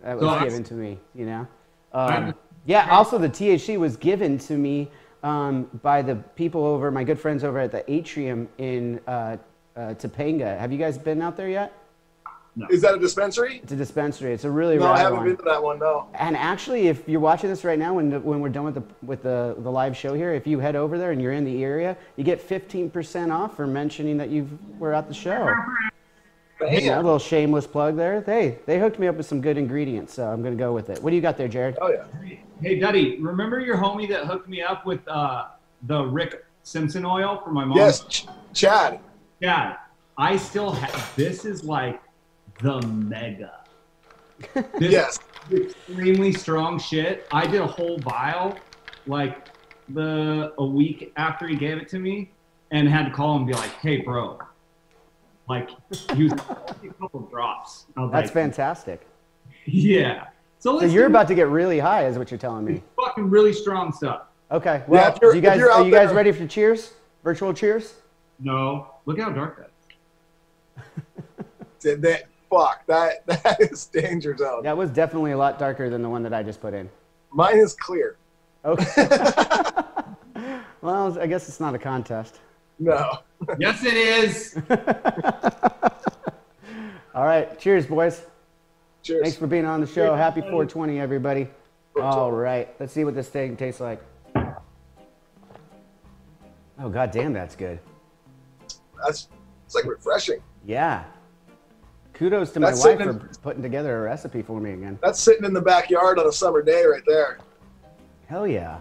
That 0.03 0.19
was 0.19 0.39
So 0.39 0.43
given 0.43 0.63
to 0.65 0.73
me, 0.73 0.99
you 1.15 1.25
know. 1.25 1.47
Um, 1.93 2.35
yeah. 2.65 2.89
Also, 2.91 3.17
the 3.17 3.29
THC 3.29 3.77
was 3.77 3.95
given 3.95 4.37
to 4.39 4.53
me 4.57 4.89
um, 5.23 5.69
by 5.81 6.01
the 6.01 6.15
people 6.35 6.65
over, 6.65 6.91
my 6.91 7.03
good 7.03 7.19
friends 7.19 7.43
over 7.43 7.59
at 7.59 7.71
the 7.71 7.89
Atrium 7.91 8.49
in 8.57 8.99
uh, 9.07 9.37
uh, 9.75 9.79
Topanga. 9.95 10.57
Have 10.59 10.71
you 10.71 10.77
guys 10.77 10.97
been 10.97 11.21
out 11.21 11.37
there 11.37 11.49
yet? 11.49 11.71
Is 12.69 12.81
that 12.81 12.93
a 12.93 12.99
dispensary? 12.99 13.59
It's 13.63 13.71
a 13.71 13.75
dispensary. 13.75 14.31
It's 14.31 14.43
a 14.43 14.51
really 14.51 14.77
No, 14.77 14.91
I 14.91 14.99
haven't 14.99 15.17
one. 15.19 15.27
been 15.27 15.37
to 15.37 15.43
that 15.43 15.61
one. 15.63 15.79
No. 15.79 16.07
And 16.13 16.37
actually, 16.37 16.87
if 16.87 17.07
you're 17.09 17.19
watching 17.19 17.49
this 17.49 17.63
right 17.63 17.79
now, 17.79 17.95
when, 17.95 18.11
the, 18.11 18.19
when 18.19 18.41
we're 18.41 18.49
done 18.49 18.63
with 18.65 18.75
the 18.75 18.83
with 19.03 19.23
the, 19.23 19.55
the 19.57 19.71
live 19.71 19.97
show 19.97 20.13
here, 20.13 20.33
if 20.33 20.45
you 20.45 20.59
head 20.59 20.75
over 20.75 20.97
there 20.99 21.11
and 21.11 21.21
you're 21.21 21.31
in 21.33 21.45
the 21.45 21.63
area, 21.63 21.97
you 22.15 22.23
get 22.23 22.47
15% 22.47 23.33
off 23.33 23.55
for 23.55 23.65
mentioning 23.65 24.17
that 24.17 24.29
you 24.29 24.47
were 24.77 24.93
at 24.93 25.07
the 25.07 25.13
show. 25.15 25.51
Hey, 26.59 26.87
a 26.89 26.95
little 26.97 27.19
shameless 27.19 27.65
plug 27.67 27.97
there. 27.97 28.21
They 28.21 28.59
they 28.65 28.79
hooked 28.79 28.99
me 28.99 29.07
up 29.07 29.15
with 29.15 29.25
some 29.25 29.41
good 29.41 29.57
ingredients, 29.57 30.13
so 30.13 30.25
I'm 30.27 30.41
gonna 30.43 30.55
go 30.55 30.71
with 30.73 30.89
it. 30.89 31.01
What 31.01 31.09
do 31.09 31.15
you 31.15 31.21
got 31.21 31.35
there, 31.37 31.47
Jared? 31.47 31.77
Oh 31.81 31.91
yeah. 31.91 32.05
Hey, 32.61 32.79
Duddy, 32.79 33.17
remember 33.19 33.59
your 33.59 33.75
homie 33.77 34.07
that 34.09 34.25
hooked 34.25 34.47
me 34.47 34.61
up 34.61 34.85
with 34.85 35.05
uh, 35.07 35.47
the 35.87 36.03
Rick 36.05 36.45
Simpson 36.61 37.03
oil 37.03 37.41
for 37.43 37.51
my 37.51 37.65
mom? 37.65 37.77
Yes, 37.77 38.05
Ch- 38.07 38.27
Chad. 38.53 38.99
Yeah, 39.41 39.77
I 40.17 40.37
still 40.37 40.71
have. 40.71 41.15
This 41.17 41.43
is 41.43 41.65
like 41.65 41.99
the 42.63 42.81
mega. 42.87 43.59
This 44.79 44.91
Yes. 44.91 45.19
is 45.51 45.73
extremely 45.75 46.31
strong 46.33 46.79
shit. 46.79 47.27
I 47.31 47.45
did 47.45 47.61
a 47.61 47.67
whole 47.67 47.97
vial, 47.99 48.57
like 49.05 49.49
the 49.89 50.53
a 50.57 50.65
week 50.65 51.11
after 51.17 51.47
he 51.47 51.55
gave 51.55 51.77
it 51.77 51.87
to 51.89 51.99
me, 51.99 52.31
and 52.71 52.87
had 52.89 53.05
to 53.05 53.11
call 53.11 53.35
him 53.35 53.43
and 53.43 53.47
be 53.47 53.53
like, 53.53 53.71
"Hey, 53.73 53.97
bro, 53.97 54.39
like 55.47 55.69
use 56.15 56.31
a 56.49 56.93
couple 56.99 57.21
drops." 57.31 57.85
I 57.95 58.01
was 58.01 58.11
That's 58.11 58.27
like, 58.27 58.33
fantastic. 58.33 59.05
Yeah. 59.65 60.25
So, 60.59 60.79
So 60.79 60.85
you're 60.85 61.05
about 61.07 61.27
to 61.29 61.35
get 61.35 61.47
really 61.47 61.79
high, 61.79 62.05
is 62.07 62.17
what 62.17 62.31
you're 62.31 62.37
telling 62.37 62.65
me. 62.65 62.81
fucking 62.97 63.29
really 63.29 63.53
strong 63.53 63.91
stuff. 63.93 64.23
Okay. 64.51 64.83
Well, 64.87 65.13
if 65.13 65.21
you're- 65.21 65.35
you 65.35 65.41
guys 65.41 65.57
you're 65.59 65.69
you 65.83 65.91
guys 65.91 66.07
there- 66.07 66.15
ready 66.17 66.31
for 66.33 66.45
cheers? 66.47 66.93
Virtual 67.23 67.53
cheers? 67.53 67.93
No, 68.39 68.87
look 69.05 69.19
how 69.19 69.29
dark 69.29 69.57
that 69.57 69.71
is. 70.77 70.85
Did 71.79 72.01
that? 72.01 72.23
Fuck. 72.53 72.85
That 72.85 73.25
that 73.43 73.59
is 73.59 73.85
danger 73.87 74.35
zone. 74.37 74.63
That 74.63 74.77
was 74.77 74.89
definitely 74.89 75.31
a 75.31 75.37
lot 75.37 75.57
darker 75.57 75.89
than 75.89 76.01
the 76.01 76.09
one 76.09 76.23
that 76.23 76.33
I 76.33 76.43
just 76.43 76.61
put 76.61 76.73
in. 76.73 76.89
Mine 77.31 77.57
is 77.57 77.73
clear. 77.73 78.17
Okay. 78.63 78.85
well, 80.81 81.19
I 81.19 81.27
guess 81.27 81.47
it's 81.47 81.59
not 81.59 81.73
a 81.73 81.79
contest. 81.79 82.39
No. 82.79 83.19
Yes, 83.59 83.83
it 83.83 83.93
is. 83.93 84.57
All 87.15 87.25
right. 87.25 87.59
Cheers, 87.59 87.85
boys. 87.85 88.21
Cheers. 89.03 89.21
Thanks 89.21 89.37
for 89.37 89.47
being 89.47 89.65
on 89.65 89.81
the 89.81 89.87
show. 89.87 90.15
Happy 90.15 90.41
420, 90.41 90.99
everybody. 90.99 91.47
420. 91.93 92.21
All 92.21 92.31
right. 92.31 92.69
Let's 92.79 92.93
see 92.93 93.03
what 93.03 93.15
this 93.15 93.29
thing 93.29 93.57
tastes 93.57 93.81
like. 93.81 94.01
Oh, 96.79 96.89
god 96.89 97.11
damn, 97.11 97.33
that's 97.33 97.55
good. 97.55 97.79
That's 99.05 99.27
it's 99.65 99.75
like 99.75 99.85
refreshing. 99.85 100.41
Yeah. 100.65 101.03
Kudos 102.13 102.51
to 102.51 102.59
my 102.59 102.67
wife 102.67 102.75
sitting 102.77 103.19
for 103.19 103.27
putting 103.41 103.61
together 103.63 103.97
a 103.97 104.01
recipe 104.01 104.41
for 104.41 104.59
me 104.61 104.71
again. 104.73 104.99
That's 105.01 105.19
sitting 105.19 105.45
in 105.45 105.53
the 105.53 105.61
backyard 105.61 106.19
on 106.19 106.27
a 106.27 106.31
summer 106.31 106.61
day 106.61 106.85
right 106.85 107.01
there. 107.07 107.39
Hell 108.27 108.47
yeah. 108.47 108.79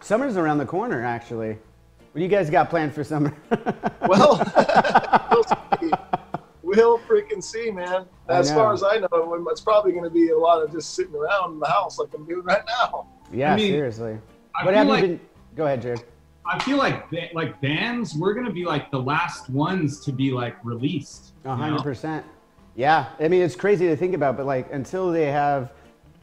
Summer's 0.00 0.36
around 0.36 0.58
the 0.58 0.66
corner, 0.66 1.02
actually. 1.04 1.52
What 1.52 2.18
do 2.18 2.22
you 2.22 2.28
guys 2.28 2.50
got 2.50 2.68
planned 2.68 2.94
for 2.94 3.04
summer? 3.04 3.34
Well, 4.08 4.36
we'll, 5.30 5.44
see. 5.44 5.90
we'll 6.62 6.98
freaking 6.98 7.42
see, 7.42 7.70
man. 7.70 8.04
I 8.28 8.34
As 8.34 8.52
far 8.52 8.72
as 8.72 8.82
I 8.82 8.98
know, 8.98 9.46
it's 9.48 9.60
probably 9.60 9.92
going 9.92 10.04
to 10.04 10.10
be 10.10 10.30
a 10.30 10.36
lot 10.36 10.60
of 10.60 10.72
just 10.72 10.94
sitting 10.94 11.14
around 11.14 11.52
in 11.54 11.60
the 11.60 11.68
house 11.68 12.00
like 12.00 12.08
I'm 12.12 12.26
doing 12.26 12.42
right 12.42 12.62
now. 12.66 13.06
yeah, 13.32 13.52
I 13.52 13.56
mean, 13.56 13.68
seriously. 13.68 14.18
I 14.56 14.64
What 14.64 14.74
have 14.74 14.88
like 14.88 15.02
you 15.02 15.08
been? 15.08 15.20
Go 15.54 15.66
ahead, 15.66 15.82
Jared. 15.82 16.04
I 16.44 16.58
feel 16.58 16.78
like 16.78 17.06
like 17.32 17.60
bands, 17.60 18.14
we're 18.14 18.34
gonna 18.34 18.52
be 18.52 18.64
like 18.64 18.90
the 18.90 19.00
last 19.00 19.48
ones 19.48 20.00
to 20.00 20.12
be 20.12 20.32
like 20.32 20.56
released. 20.64 21.32
A 21.44 21.50
you 21.50 21.54
hundred 21.54 21.76
know? 21.76 21.82
percent. 21.82 22.26
Yeah, 22.74 23.06
I 23.20 23.28
mean 23.28 23.42
it's 23.42 23.56
crazy 23.56 23.86
to 23.88 23.96
think 23.96 24.14
about, 24.14 24.36
but 24.36 24.46
like 24.46 24.72
until 24.72 25.10
they 25.12 25.26
have 25.30 25.72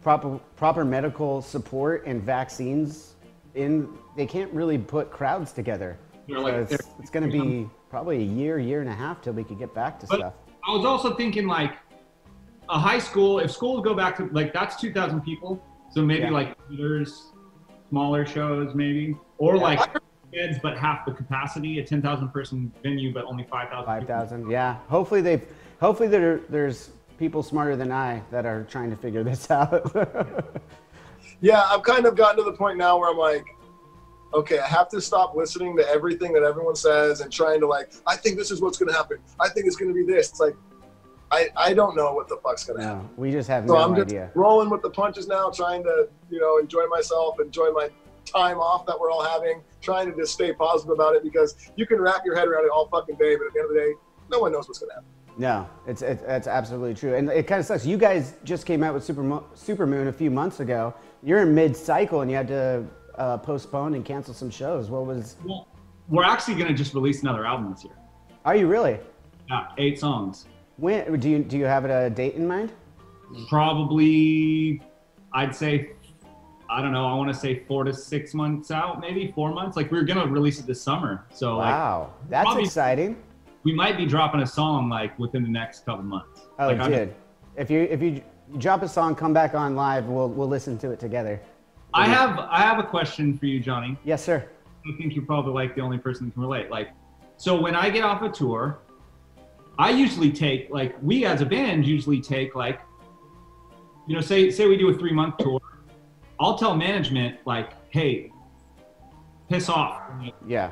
proper 0.02 0.40
proper 0.56 0.84
medical 0.84 1.42
support 1.42 2.06
and 2.06 2.22
vaccines 2.22 3.16
in, 3.56 3.90
they 4.16 4.26
can't 4.26 4.52
really 4.54 4.78
put 4.78 5.12
crowds 5.12 5.52
together. 5.52 5.98
So 6.30 6.40
like- 6.42 6.54
it's, 6.56 6.88
it's 7.00 7.10
going 7.10 7.30
to 7.30 7.32
be 7.32 7.68
probably 7.90 8.18
a 8.18 8.26
year, 8.26 8.60
year 8.60 8.82
and 8.82 8.90
a 8.90 8.94
half 8.94 9.22
till 9.22 9.34
we 9.34 9.44
could 9.44 9.58
get 9.58 9.74
back 9.74 10.00
to 10.02 10.06
But 10.08 10.20
stuff. 10.20 10.34
I 10.68 10.72
was 10.72 10.86
also 10.86 11.16
thinking 11.16 11.48
like 11.48 11.74
a 12.70 12.78
high 12.80 13.00
school. 13.00 13.40
If 13.40 13.52
schools 13.52 13.84
go 13.84 13.94
back 13.96 14.16
to 14.18 14.26
like 14.32 14.54
that's 14.54 14.80
two 14.80 14.94
thousand 14.94 15.22
people, 15.22 15.64
so 15.92 16.02
maybe 16.04 16.22
Yeah. 16.24 16.32
like 16.32 16.58
theaters, 16.68 17.32
smaller 17.90 18.26
shows 18.26 18.74
maybe, 18.76 19.16
or 19.38 19.58
like 19.58 19.80
kids 20.32 20.58
but 20.62 20.78
half 20.78 21.06
the 21.06 21.12
capacity, 21.12 21.80
a 21.80 21.84
ten 21.84 22.02
thousand 22.02 22.30
person 22.30 22.72
venue 22.84 23.12
but 23.14 23.26
only 23.26 23.44
five 23.50 23.70
thousand. 23.70 23.86
Five 23.86 24.08
thousand. 24.08 24.50
Yeah. 24.52 24.76
Hopefully 24.88 25.22
they, 25.22 25.42
hopefully 25.80 26.10
there, 26.10 26.42
there's 26.50 26.92
people 27.18 27.44
smarter 27.44 27.76
than 27.76 27.92
I 27.92 28.22
that 28.32 28.46
are 28.46 28.64
trying 28.70 28.90
to 28.90 28.96
figure 28.96 29.24
this 29.24 29.50
out. 29.52 29.92
Yeah, 31.42 31.64
I've 31.70 31.84
kind 31.84 32.06
of 32.06 32.16
gotten 32.16 32.44
to 32.44 32.50
the 32.50 32.58
point 32.58 32.78
now 32.78 32.98
where 32.98 33.10
I'm 33.10 33.18
like, 33.18 33.46
okay, 34.34 34.60
I 34.60 34.68
have 34.68 34.90
to 34.90 35.02
stop 35.02 35.36
listening 35.36 35.76
to 35.78 35.88
everything 35.88 36.34
that 36.34 36.44
everyone 36.44 36.76
says 36.76 37.22
and 37.22 37.32
trying 37.32 37.60
to 37.62 37.68
like, 37.68 37.94
I 38.06 38.16
think 38.16 38.38
this 38.38 38.52
is 38.52 38.62
what's 38.62 38.78
going 38.78 38.92
to 38.92 38.96
happen. 38.96 39.18
I 39.40 39.50
think 39.50 39.66
it's 39.66 39.76
going 39.76 39.94
to 39.94 39.96
be 39.96 40.04
this. 40.04 40.30
It's 40.30 40.40
like, 40.40 40.56
I, 41.32 41.50
I 41.56 41.74
don't 41.74 41.96
know 41.96 42.14
what 42.14 42.28
the 42.28 42.38
fuck's 42.38 42.64
going 42.64 42.80
to 42.80 42.86
happen. 42.86 43.10
we 43.16 43.32
just 43.32 43.48
have 43.50 43.68
So 43.68 43.74
no 43.74 43.80
I'm 43.80 43.96
just 43.96 44.16
rolling 44.36 44.70
with 44.70 44.82
the 44.82 44.90
punches 44.90 45.28
now, 45.28 45.50
trying 45.50 45.84
to, 45.84 46.10
you 46.30 46.40
know, 46.40 46.58
enjoy 46.58 46.86
myself, 46.88 47.40
enjoy 47.40 47.72
my 47.72 47.90
time 48.26 48.58
off 48.58 48.86
that 48.88 49.00
we're 49.00 49.12
all 49.12 49.24
having, 49.24 49.62
trying 49.82 50.12
to 50.12 50.18
just 50.18 50.34
stay 50.34 50.54
positive 50.54 50.92
about 50.92 51.16
it 51.16 51.24
because 51.24 51.56
you 51.76 51.86
can 51.86 52.02
wrap 52.02 52.26
your 52.26 52.36
head 52.36 52.48
around 52.48 52.66
it 52.66 52.72
all 52.72 52.88
fucking 52.88 53.16
day, 53.16 53.36
but 53.36 53.48
at 53.48 53.54
the 53.54 53.60
end 53.60 53.70
of 53.70 53.76
the 53.76 53.80
day, 53.80 53.94
no 54.32 54.40
one 54.40 54.52
knows 54.52 54.68
what's 54.68 54.80
going 54.80 54.90
to 54.90 54.96
happen. 54.96 55.10
No, 55.40 55.70
it's 55.88 56.02
it's 56.02 56.22
it's 56.28 56.48
absolutely 56.48 56.94
true, 56.94 57.16
and 57.16 57.30
it 57.30 57.48
kind 57.48 57.62
of 57.62 57.66
sucks. 57.66 57.86
You 57.86 57.98
guys 57.98 58.34
just 58.44 58.66
came 58.66 58.84
out 58.84 58.94
with 58.94 59.06
Super 59.06 59.24
Mo- 59.24 59.46
Supermoon 59.56 60.10
a 60.10 60.12
few 60.12 60.30
months 60.30 60.60
ago. 60.60 60.94
You're 61.24 61.40
in 61.44 61.56
mid 61.56 61.78
cycle, 61.78 62.20
and 62.20 62.30
you 62.30 62.36
had 62.36 62.50
to 62.50 62.84
uh, 63.18 63.38
postpone 63.38 63.94
and 63.94 64.04
cancel 64.04 64.34
some 64.34 64.50
shows. 64.52 64.90
What 64.90 65.06
was? 65.06 65.38
Well, 65.46 65.66
we're 66.10 66.26
actually 66.26 66.56
gonna 66.56 66.74
just 66.74 66.94
release 66.94 67.22
another 67.22 67.46
album 67.46 67.72
this 67.72 67.86
year. 67.86 67.94
Are 68.44 68.54
you 68.58 68.68
really? 68.68 69.00
Yeah, 69.50 69.68
eight 69.78 69.98
songs. 69.98 70.46
When 70.76 71.18
do 71.22 71.30
you 71.30 71.40
do 71.40 71.58
you 71.58 71.64
have 71.66 71.86
a 71.86 72.10
date 72.10 72.36
in 72.36 72.46
mind? 72.46 72.74
Probably, 73.48 74.82
I'd 75.32 75.56
say, 75.56 75.92
I 76.70 76.82
don't 76.82 76.92
know. 76.92 77.06
I 77.08 77.14
want 77.14 77.32
to 77.34 77.40
say 77.40 77.64
four 77.66 77.86
to 77.86 77.94
six 77.94 78.34
months 78.34 78.72
out, 78.72 79.00
maybe 79.00 79.32
four 79.34 79.54
months. 79.54 79.78
Like 79.78 79.90
we 79.90 80.00
are 80.00 80.04
gonna 80.04 80.28
release 80.28 80.60
it 80.60 80.66
this 80.68 80.82
summer, 80.82 81.24
so 81.34 81.56
like 81.56 81.72
Wow, 81.74 82.14
that's 82.28 82.44
probably- 82.44 82.64
exciting. 82.66 83.16
We 83.64 83.74
might 83.74 83.98
be 83.98 84.06
dropping 84.06 84.42
a 84.42 84.48
song 84.48 84.90
like 84.90 85.18
within 85.20 85.44
the 85.44 85.50
next 85.50 85.86
couple 85.86 86.04
months. 86.04 86.48
Oh, 86.58 86.68
like, 86.68 86.84
dude, 86.90 87.14
if 87.56 87.70
you 87.70 87.82
if 87.82 88.02
you 88.02 88.22
drop 88.58 88.82
a 88.82 88.88
song, 88.88 89.16
come 89.16 89.34
back 89.34 89.54
on 89.54 89.76
live. 89.76 90.06
We'll 90.06 90.30
we'll 90.30 90.48
listen 90.48 90.78
to 90.80 90.92
it 90.92 91.00
together. 91.00 91.42
I 91.94 92.08
have 92.08 92.40
I 92.40 92.62
have 92.62 92.80
a 92.80 92.84
question 92.84 93.38
for 93.38 93.46
you, 93.46 93.60
Johnny. 93.60 93.98
Yes, 94.04 94.24
sir. 94.24 94.48
I 94.88 94.98
think 94.98 95.16
you're 95.16 95.26
probably 95.26 95.54
like 95.54 95.76
the 95.76 95.82
only 95.82 95.98
person 95.98 96.28
that 96.28 96.34
can 96.34 96.42
relate. 96.42 96.70
Like, 96.70 96.90
so 97.38 97.60
when 97.60 97.76
I 97.76 97.90
get 97.90 98.04
off 98.04 98.22
a 98.22 98.30
tour, 98.30 98.80
I 99.78 99.90
usually 99.90 100.32
take 100.32 100.70
like 100.70 100.96
we 101.02 101.26
as 101.26 101.42
a 101.42 101.46
band 101.46 101.86
usually 101.86 102.22
take 102.22 102.56
like, 102.56 102.82
you 104.08 104.16
know, 104.16 104.22
say 104.22 104.50
say 104.52 104.68
we 104.68 104.78
do 104.78 104.90
a 104.90 104.94
three 104.94 105.14
month 105.14 105.38
tour, 105.38 105.60
I'll 106.40 106.58
tell 106.58 106.76
management 106.76 107.38
like, 107.46 107.72
hey, 107.90 108.32
piss 109.50 109.68
off 109.70 110.02
Yeah. 110.48 110.72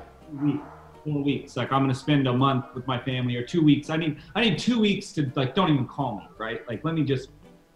Four 1.08 1.24
weeks. 1.24 1.56
Like 1.56 1.72
I'm 1.72 1.82
gonna 1.82 1.96
spend 1.96 2.28
a 2.28 2.34
month 2.34 2.66
with 2.76 2.86
my 2.88 3.00
family 3.00 3.36
or 3.36 3.44
two 3.44 3.64
weeks. 3.64 3.90
I 3.90 3.98
need 3.98 4.18
I 4.36 4.42
need 4.42 4.60
two 4.60 4.80
weeks 4.80 5.12
to 5.14 5.32
like 5.36 5.56
don't 5.56 5.72
even 5.72 5.88
call 5.88 6.18
me, 6.18 6.28
right? 6.38 6.68
Like 6.68 6.84
let 6.84 6.94
me 6.94 7.04
just 7.04 7.30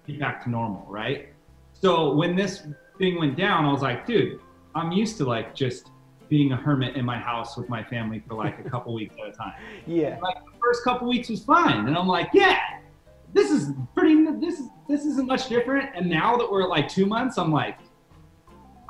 get 0.05 0.19
back 0.19 0.43
to 0.43 0.49
normal, 0.49 0.85
right? 0.87 1.29
So 1.73 2.13
when 2.13 2.35
this 2.35 2.63
thing 2.97 3.17
went 3.17 3.37
down, 3.37 3.65
I 3.65 3.71
was 3.71 3.81
like, 3.81 4.05
dude, 4.05 4.39
I'm 4.75 4.91
used 4.91 5.17
to 5.17 5.25
like 5.25 5.55
just 5.55 5.89
being 6.29 6.51
a 6.51 6.55
hermit 6.55 6.95
in 6.95 7.03
my 7.05 7.17
house 7.17 7.57
with 7.57 7.67
my 7.69 7.83
family 7.83 8.23
for 8.27 8.35
like 8.35 8.59
a 8.65 8.69
couple 8.69 8.93
weeks 8.93 9.15
at 9.21 9.33
a 9.33 9.35
time. 9.35 9.53
Yeah. 9.87 10.17
Like 10.21 10.35
the 10.45 10.51
first 10.61 10.83
couple 10.83 11.07
weeks 11.07 11.29
was 11.29 11.43
fine, 11.43 11.87
and 11.87 11.97
I'm 11.97 12.07
like, 12.07 12.29
yeah, 12.33 12.59
this 13.33 13.49
is 13.49 13.71
pretty. 13.95 14.25
This 14.39 14.59
is 14.59 14.67
this 14.87 15.05
isn't 15.05 15.27
much 15.27 15.47
different. 15.47 15.89
And 15.95 16.09
now 16.09 16.35
that 16.37 16.51
we're 16.51 16.63
at 16.63 16.69
like 16.69 16.89
two 16.89 17.05
months, 17.05 17.37
I'm 17.37 17.51
like, 17.51 17.77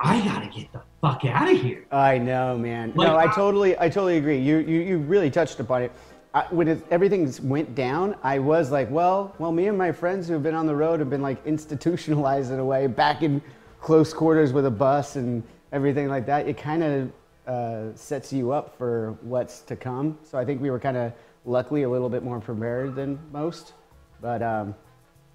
I 0.04 0.24
gotta 0.26 0.48
get 0.48 0.72
the 0.74 0.82
fuck 1.02 1.24
out 1.26 1.52
of 1.52 1.62
here. 1.62 1.86
I 1.92 2.18
know, 2.18 2.58
man. 2.58 2.94
Like, 2.96 3.08
no, 3.08 3.16
I 3.16 3.24
I- 3.26 3.36
totally, 3.36 3.78
I 3.80 3.88
totally 3.90 4.18
agree. 4.18 4.38
You, 4.40 4.58
you, 4.58 4.80
you 4.82 4.98
really 4.98 5.30
touched 5.30 5.60
upon 5.60 5.84
it. 5.84 5.92
I, 6.34 6.46
when 6.50 6.68
it, 6.70 6.84
everything 6.90 7.32
went 7.44 7.76
down, 7.76 8.16
I 8.24 8.40
was 8.40 8.72
like, 8.72 8.90
well, 8.90 9.36
well, 9.38 9.52
me 9.52 9.68
and 9.68 9.78
my 9.78 9.92
friends 9.92 10.28
who 10.28 10.34
have 10.34 10.44
been 10.44 10.56
on 10.56 10.66
the 10.66 10.76
road 10.76 11.00
have 11.02 11.10
been 11.10 11.22
like 11.22 11.46
institutionalized 11.46 12.52
in 12.52 12.60
a 12.60 12.66
way, 12.66 12.88
back 12.88 13.22
in 13.22 13.42
close 13.82 14.14
quarters 14.14 14.54
with 14.54 14.66
a 14.66 14.72
bus 14.72 15.18
and 15.18 15.44
everything 15.74 16.08
like 16.08 16.26
that. 16.28 16.48
It 16.48 16.58
kind 16.58 16.84
of 16.84 17.12
uh, 17.48 17.96
sets 17.96 18.32
you 18.32 18.52
up 18.52 18.78
for 18.78 19.18
what's 19.22 19.60
to 19.62 19.76
come. 19.76 20.18
So 20.24 20.38
I 20.38 20.46
think 20.46 20.62
we 20.62 20.70
were 20.70 20.80
kind 20.80 20.96
of 20.98 21.12
luckily 21.46 21.84
a 21.84 21.90
little 21.90 22.10
bit 22.10 22.24
more 22.24 22.40
prepared 22.40 22.96
than 22.96 23.20
most. 23.34 23.74
But 24.22 24.42
um, 24.42 24.74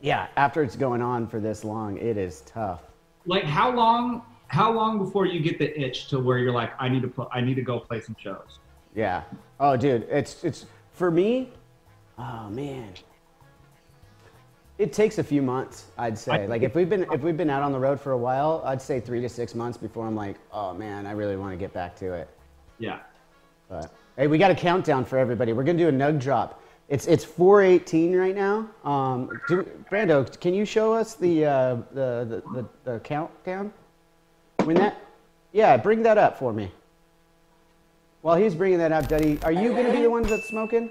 yeah, 0.00 0.28
after 0.36 0.62
it's 0.62 0.76
going 0.76 1.02
on 1.02 1.26
for 1.28 1.40
this 1.40 1.62
long, 1.62 1.98
it 1.98 2.16
is 2.16 2.40
tough. 2.46 2.82
like 3.26 3.44
how 3.44 3.70
long 3.70 4.22
how 4.48 4.72
long 4.72 4.98
before 4.98 5.26
you 5.26 5.40
get 5.40 5.58
the 5.58 5.78
itch 5.80 6.08
to 6.08 6.18
where 6.20 6.38
you're 6.38 6.52
like 6.52 6.72
i 6.78 6.88
need 6.88 7.02
to 7.02 7.08
put 7.08 7.28
i 7.32 7.40
need 7.40 7.54
to 7.54 7.62
go 7.62 7.78
play 7.80 8.00
some 8.00 8.16
shows 8.18 8.58
Yeah. 8.94 9.22
Oh, 9.60 9.76
dude, 9.76 10.06
it's 10.10 10.42
it's 10.44 10.66
for 10.92 11.10
me. 11.10 11.50
Oh 12.18 12.48
man, 12.50 12.92
it 14.78 14.92
takes 14.92 15.18
a 15.18 15.24
few 15.24 15.42
months. 15.42 15.86
I'd 15.98 16.18
say. 16.18 16.32
I- 16.44 16.46
like 16.46 16.62
if 16.62 16.74
we've 16.74 16.88
been 16.88 17.06
if 17.12 17.20
we've 17.22 17.36
been 17.36 17.50
out 17.50 17.62
on 17.62 17.72
the 17.72 17.78
road 17.78 18.00
for 18.00 18.12
a 18.12 18.18
while, 18.18 18.62
I'd 18.64 18.80
say 18.82 19.00
three 19.00 19.20
to 19.22 19.28
six 19.28 19.54
months 19.54 19.78
before 19.78 20.06
I'm 20.06 20.14
like, 20.16 20.36
oh 20.52 20.74
man, 20.74 21.06
I 21.06 21.12
really 21.12 21.36
want 21.36 21.52
to 21.52 21.56
get 21.56 21.72
back 21.72 21.96
to 21.96 22.12
it. 22.12 22.28
yeah 22.78 23.00
But 23.68 23.92
hey, 24.16 24.26
we 24.26 24.38
got 24.38 24.50
a 24.50 24.54
countdown 24.54 25.04
for 25.04 25.18
everybody. 25.18 25.52
We're 25.52 25.64
gonna 25.64 25.78
do 25.78 25.88
a 25.88 25.92
nug 25.92 26.20
drop. 26.20 26.62
It's 26.88 27.06
it's 27.06 27.24
418 27.24 28.14
right 28.14 28.34
now. 28.34 28.68
Um, 28.84 29.30
do, 29.48 29.62
Brando, 29.90 30.24
can 30.40 30.54
you 30.54 30.64
show 30.64 30.92
us 30.92 31.14
the, 31.14 31.44
uh, 31.44 31.74
the, 31.92 32.42
the, 32.54 32.62
the, 32.84 32.92
the 32.92 33.00
countdown? 33.00 33.72
When 34.66 34.74
that, 34.78 35.00
yeah, 35.52 35.76
bring 35.76 36.02
that 36.02 36.18
up 36.18 36.40
for 36.40 36.52
me. 36.52 36.72
While 38.22 38.34
he's 38.34 38.52
bringing 38.52 38.78
that 38.78 38.90
up, 38.90 39.06
Duddy, 39.08 39.38
are 39.44 39.52
you 39.52 39.70
going 39.70 39.86
to 39.86 39.92
be 39.92 40.02
the 40.02 40.10
ones 40.10 40.28
that's 40.28 40.48
smoking? 40.48 40.90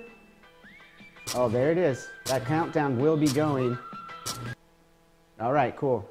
Oh, 1.36 1.50
there 1.50 1.74
it 1.74 1.77
is. 1.77 2.08
That 2.25 2.46
countdown 2.46 2.98
will 2.98 3.17
be 3.17 3.27
going. 3.27 3.77
All 5.41 5.51
right, 5.51 5.75
cool. 5.75 6.10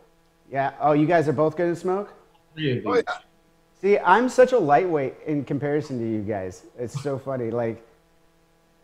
Yeah. 0.52 0.74
Oh, 0.78 0.92
you 0.92 1.06
guys 1.06 1.26
are 1.26 1.32
both 1.32 1.56
going 1.56 1.72
to 1.72 1.80
smoke? 1.80 2.12
Three 2.54 2.80
of 2.80 2.86
Oh 2.86 2.96
yeah. 2.96 3.02
See, 3.80 3.98
I'm 3.98 4.28
such 4.28 4.52
a 4.52 4.58
lightweight 4.58 5.14
in 5.26 5.42
comparison 5.42 5.98
to 5.98 6.06
you 6.06 6.20
guys. 6.20 6.64
It's 6.78 7.02
so 7.02 7.18
funny. 7.18 7.50
Like, 7.50 7.82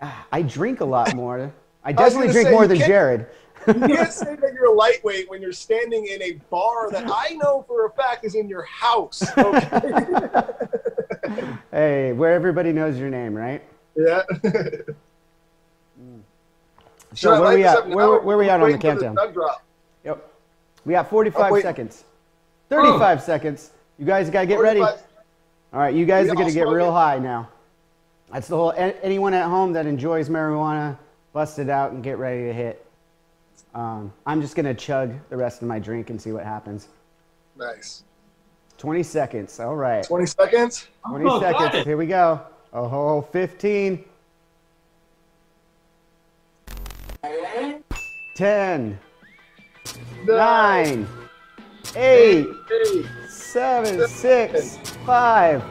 ah, 0.00 0.26
I 0.32 0.40
drink 0.40 0.80
a 0.80 0.86
lot 0.86 1.14
more. 1.14 1.52
I 1.84 1.92
definitely 1.92 2.28
gonna 2.28 2.32
drink 2.32 2.48
say, 2.48 2.52
more 2.52 2.66
than 2.66 2.78
can't- 2.78 2.88
Jared. 2.88 3.26
You 3.74 3.96
can't 3.96 4.12
say 4.12 4.36
that 4.36 4.52
you're 4.54 4.66
a 4.66 4.74
lightweight 4.74 5.28
when 5.30 5.40
you're 5.42 5.52
standing 5.52 6.06
in 6.06 6.22
a 6.22 6.32
bar 6.50 6.90
that 6.90 7.04
I 7.08 7.34
know 7.42 7.64
for 7.68 7.86
a 7.86 7.90
fact 7.90 8.24
is 8.24 8.34
in 8.34 8.48
your 8.48 8.62
house. 8.62 9.22
Okay? 9.36 10.42
Hey, 11.70 12.12
where 12.12 12.32
everybody 12.32 12.72
knows 12.72 12.98
your 12.98 13.08
name, 13.08 13.34
right? 13.34 13.62
yeah. 13.96 14.22
So 17.14 17.34
Should 17.34 17.40
where 17.40 17.56
we 17.56 17.64
at? 17.64 17.88
Where, 17.88 18.20
where 18.20 18.38
we 18.38 18.48
at 18.48 18.60
on 18.60 18.70
the 18.70 18.78
countdown? 18.78 19.16
Drop. 19.32 19.64
Yep. 20.04 20.30
We 20.84 20.92
got 20.92 21.10
45 21.10 21.52
Oh, 21.52 21.60
seconds. 21.60 22.04
35 22.68 23.22
seconds. 23.22 23.70
You 23.98 24.06
guys 24.06 24.30
got 24.30 24.42
to 24.42 24.46
get 24.46 24.60
ready. 24.60 24.80
All 24.80 24.96
right, 25.72 25.92
you 25.94 26.06
guys 26.06 26.26
We 26.26 26.30
are 26.30 26.34
going 26.36 26.46
to 26.48 26.54
get 26.54 26.68
real 26.68 26.86
smoking? 26.86 26.92
high 26.94 27.18
now. 27.18 27.48
That's 28.32 28.46
the 28.46 28.56
whole. 28.56 28.72
Anyone 28.76 29.34
at 29.34 29.46
home 29.46 29.72
that 29.72 29.86
enjoys 29.86 30.28
marijuana, 30.28 30.96
bust 31.32 31.58
it 31.58 31.68
out 31.68 31.90
and 31.92 32.02
get 32.02 32.18
ready 32.18 32.44
to 32.44 32.52
hit. 32.52 32.86
Um, 33.74 34.12
I'm 34.26 34.40
just 34.42 34.56
going 34.56 34.66
to 34.66 34.74
chug 34.74 35.12
the 35.28 35.36
rest 35.36 35.62
of 35.62 35.68
my 35.68 35.78
drink 35.78 36.10
and 36.10 36.20
see 36.20 36.32
what 36.32 36.44
happens. 36.44 36.88
Nice. 37.56 38.04
20 38.78 39.02
seconds. 39.02 39.60
All 39.60 39.76
right. 39.76 40.04
20 40.04 40.26
seconds. 40.26 40.88
20 41.08 41.24
Oh, 41.28 41.40
seconds. 41.40 41.84
Here 41.84 41.96
we 41.96 42.06
go. 42.06 42.40
Oh, 42.72 43.20
15. 43.22 44.04
10, 48.34 48.98
9, 50.26 51.06
8, 51.94 51.96
Eight. 51.96 52.46
seven, 53.28 54.08
six, 54.08 54.76
five, 55.04 55.62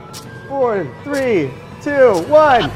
four, 0.48 0.86
three, 1.04 1.50
two, 1.82 2.14
one. 2.28 2.70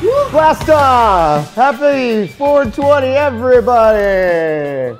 Blast 0.00 0.68
off! 0.70 1.54
Happy 1.54 2.26
420, 2.26 3.06
everybody! 3.08 4.98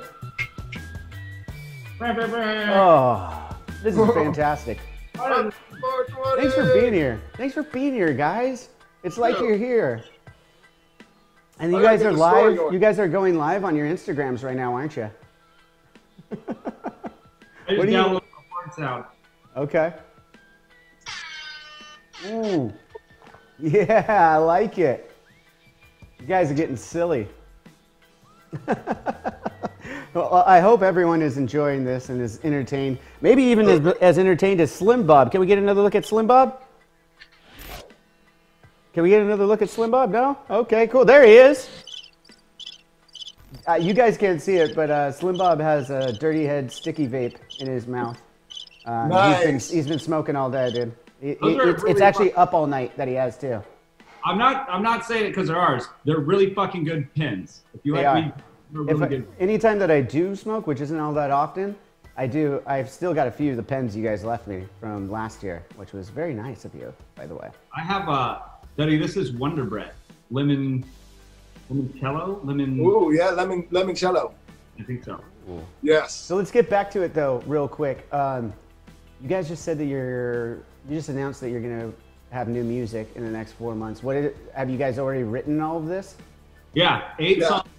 Oh, 1.99 3.57
this 3.81 3.97
is 3.97 4.13
fantastic. 4.13 4.77
Thanks 5.15 6.53
for 6.55 6.71
being 6.79 6.93
here. 6.93 7.19
Thanks 7.35 7.53
for 7.55 7.63
being 7.63 7.93
here, 7.93 8.13
guys. 8.13 8.69
It's 9.03 9.17
like 9.17 9.39
you're 9.39 9.57
here. 9.57 10.03
And 11.59 11.71
you 11.71 11.81
guys 11.81 12.03
are 12.03 12.13
live. 12.13 12.53
You 12.71 12.77
guys 12.79 12.99
are 12.99 13.07
going 13.07 13.37
live 13.37 13.63
on 13.65 13.75
your 13.75 13.87
Instagrams 13.87 14.43
right 14.43 14.55
now, 14.55 14.73
aren't 14.75 14.95
you? 14.97 15.09
I 16.31 16.35
What 16.37 16.67
just 17.67 17.81
do 17.87 17.91
you- 17.91 17.97
downloaded 17.97 18.21
the 18.21 18.43
porn 18.51 18.71
sound. 18.77 19.05
Okay. 19.57 19.93
Ooh. 22.27 22.71
Yeah, 23.61 24.33
I 24.33 24.37
like 24.37 24.79
it. 24.79 25.11
You 26.19 26.25
guys 26.25 26.51
are 26.51 26.55
getting 26.55 26.75
silly. 26.75 27.27
well, 30.13 30.43
I 30.45 30.59
hope 30.59 30.81
everyone 30.81 31.21
is 31.21 31.37
enjoying 31.37 31.83
this 31.83 32.09
and 32.09 32.19
is 32.19 32.39
entertained. 32.43 32.97
Maybe 33.21 33.43
even 33.43 33.67
as, 33.69 33.85
as 34.01 34.17
entertained 34.17 34.61
as 34.61 34.71
Slim 34.71 35.05
Bob. 35.05 35.31
Can 35.31 35.39
we 35.39 35.47
get 35.47 35.57
another 35.57 35.81
look 35.81 35.95
at 35.95 36.05
Slim 36.05 36.27
Bob? 36.27 36.61
Can 38.93 39.03
we 39.03 39.09
get 39.09 39.21
another 39.21 39.45
look 39.45 39.61
at 39.61 39.69
Slim 39.69 39.91
Bob? 39.91 40.11
No? 40.11 40.37
Okay, 40.49 40.87
cool. 40.87 41.05
There 41.05 41.25
he 41.25 41.33
is. 41.33 41.69
Uh, 43.67 43.75
you 43.75 43.93
guys 43.93 44.17
can't 44.17 44.41
see 44.41 44.55
it, 44.55 44.75
but 44.75 44.89
uh, 44.89 45.11
Slim 45.11 45.37
Bob 45.37 45.59
has 45.59 45.91
a 45.91 46.11
dirty 46.13 46.45
head 46.45 46.71
sticky 46.71 47.07
vape 47.07 47.37
in 47.59 47.67
his 47.67 47.87
mouth. 47.87 48.19
Uh, 48.85 49.03
he's, 49.03 49.43
been, 49.43 49.53
Nice. 49.53 49.69
he's 49.69 49.87
been 49.87 49.99
smoking 49.99 50.35
all 50.35 50.49
day, 50.49 50.71
dude. 50.71 50.93
It- 51.21 51.37
it- 51.41 51.59
are 51.59 51.69
it's, 51.69 51.83
it's 51.83 52.01
actually 52.01 52.29
fun. 52.29 52.41
up 52.43 52.53
all 52.53 52.67
night 52.67 52.95
that 52.97 53.07
he 53.07 53.13
has 53.13 53.37
too. 53.37 53.61
I'm 54.25 54.37
not. 54.37 54.67
I'm 54.69 54.83
not 54.83 55.05
saying 55.05 55.25
it 55.25 55.29
because 55.29 55.47
they're 55.47 55.57
ours. 55.59 55.87
They're 56.05 56.19
really 56.19 56.53
fucking 56.53 56.83
good 56.83 57.11
pins. 57.15 57.61
If 57.73 57.81
you 57.83 57.93
They 57.95 58.05
like 58.05 58.07
are. 58.07 58.15
weed, 58.21 58.33
they're 58.71 58.81
If 58.83 58.87
really 58.89 59.03
I, 59.03 59.07
good. 59.07 59.27
anytime 59.39 59.79
that 59.79 59.89
I 59.91 60.01
do 60.01 60.35
smoke, 60.35 60.67
which 60.67 60.79
isn't 60.81 60.99
all 60.99 61.13
that 61.13 61.31
often, 61.31 61.75
I 62.17 62.27
do. 62.27 62.61
I've 62.67 62.89
still 62.89 63.13
got 63.15 63.27
a 63.27 63.31
few 63.31 63.51
of 63.51 63.57
the 63.57 63.63
pens 63.63 63.95
you 63.95 64.03
guys 64.03 64.23
left 64.23 64.47
me 64.47 64.63
from 64.79 65.09
last 65.09 65.41
year, 65.41 65.63
which 65.75 65.93
was 65.93 66.09
very 66.09 66.33
nice 66.35 66.65
of 66.65 66.75
you, 66.75 66.93
by 67.15 67.25
the 67.25 67.33
way. 67.35 67.49
I 67.75 67.81
have 67.81 68.07
a, 68.09 68.43
Duddy. 68.77 68.97
This 68.97 69.17
is 69.17 69.31
Wonder 69.31 69.63
Bread, 69.63 69.91
lemon, 70.29 70.85
limoncello, 71.71 72.45
lemon. 72.45 72.79
Ooh, 72.79 73.11
yeah, 73.13 73.29
lemon 73.31 73.63
limoncello. 73.71 74.33
I 74.79 74.83
think 74.83 75.03
so. 75.03 75.19
Yes. 75.81 76.13
So 76.13 76.35
let's 76.35 76.51
get 76.51 76.69
back 76.69 76.91
to 76.91 77.01
it 77.01 77.13
though, 77.15 77.41
real 77.47 77.67
quick. 77.67 78.07
Um, 78.13 78.53
you 79.21 79.27
guys 79.29 79.47
just 79.47 79.63
said 79.63 79.77
that 79.77 79.85
you're. 79.85 80.55
You 80.89 80.95
just 80.95 81.09
announced 81.09 81.41
that 81.41 81.49
you're 81.49 81.61
gonna 81.61 81.91
have 82.31 82.47
new 82.47 82.63
music 82.63 83.07
in 83.15 83.23
the 83.23 83.29
next 83.29 83.51
four 83.53 83.75
months. 83.75 84.01
What 84.01 84.15
is, 84.15 84.33
have 84.55 84.69
you 84.69 84.77
guys 84.77 84.97
already 84.97 85.23
written 85.23 85.59
all 85.61 85.77
of 85.77 85.85
this? 85.85 86.15
Yeah, 86.73 87.09
eight 87.19 87.37
Yeah. 87.39 87.47
songs. 87.49 87.69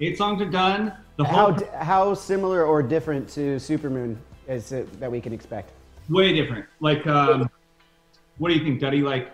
Eight 0.00 0.18
songs 0.18 0.40
are 0.42 0.50
done. 0.50 0.92
The 1.16 1.24
How 1.24 1.52
whole 1.52 1.66
how 1.80 2.14
similar 2.14 2.64
or 2.64 2.82
different 2.82 3.28
to 3.30 3.56
Supermoon 3.56 4.16
is 4.48 4.72
it 4.72 5.00
that 5.00 5.10
we 5.10 5.20
can 5.20 5.32
expect? 5.32 5.70
way 6.10 6.34
different. 6.34 6.66
Like, 6.80 7.06
um, 7.06 7.48
what 8.36 8.50
do 8.50 8.54
you 8.54 8.62
think, 8.62 8.78
Duddy? 8.78 9.00
Like, 9.00 9.32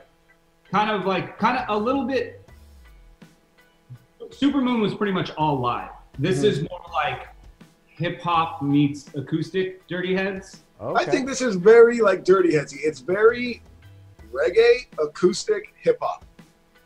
kind 0.70 0.88
of 0.88 1.04
like, 1.04 1.36
kind 1.36 1.58
of 1.58 1.64
a 1.68 1.76
little 1.84 2.04
bit. 2.04 2.48
Supermoon 4.30 4.80
was 4.80 4.94
pretty 4.94 5.12
much 5.12 5.30
all 5.32 5.58
live. 5.58 5.90
This 6.18 6.38
Mm-hmm. 6.38 6.46
is 6.46 6.60
more 6.70 6.80
like 6.92 7.26
hip 7.88 8.20
hop 8.20 8.62
meets 8.62 9.12
acoustic 9.14 9.84
Dirty 9.88 10.14
Heads. 10.14 10.60
Okay. 10.80 11.02
I 11.02 11.04
think 11.06 11.26
this 11.26 11.40
is 11.42 11.56
very 11.56 12.00
like 12.00 12.24
Dirty 12.24 12.52
Headsy. 12.52 12.78
It's 12.82 13.00
very 13.00 13.62
reggae, 14.32 14.86
acoustic, 14.98 15.74
hip 15.80 15.98
hop. 16.00 16.24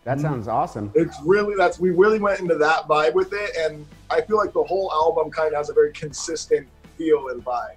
that 0.05 0.19
sounds 0.21 0.49
awesome. 0.49 0.91
It's 0.95 1.17
really 1.25 1.55
that's 1.57 1.79
we 1.79 1.91
really 1.91 2.19
went 2.19 2.41
into 2.41 2.57
that 2.57 2.89
vibe 2.89 3.15
with 3.15 3.33
it, 3.33 3.57
and 3.57 3.87
I 4.11 4.21
feel 4.23 4.37
like 4.37 4.53
the 4.53 4.65
whole 4.65 4.91
album 4.93 5.31
kind 5.31 5.49
of 5.49 5.55
has 5.59 5.71
a 5.71 5.73
very 5.73 5.93
consistent 5.93 6.67
feel 6.99 7.29
and 7.29 7.45
vibe. 7.45 7.77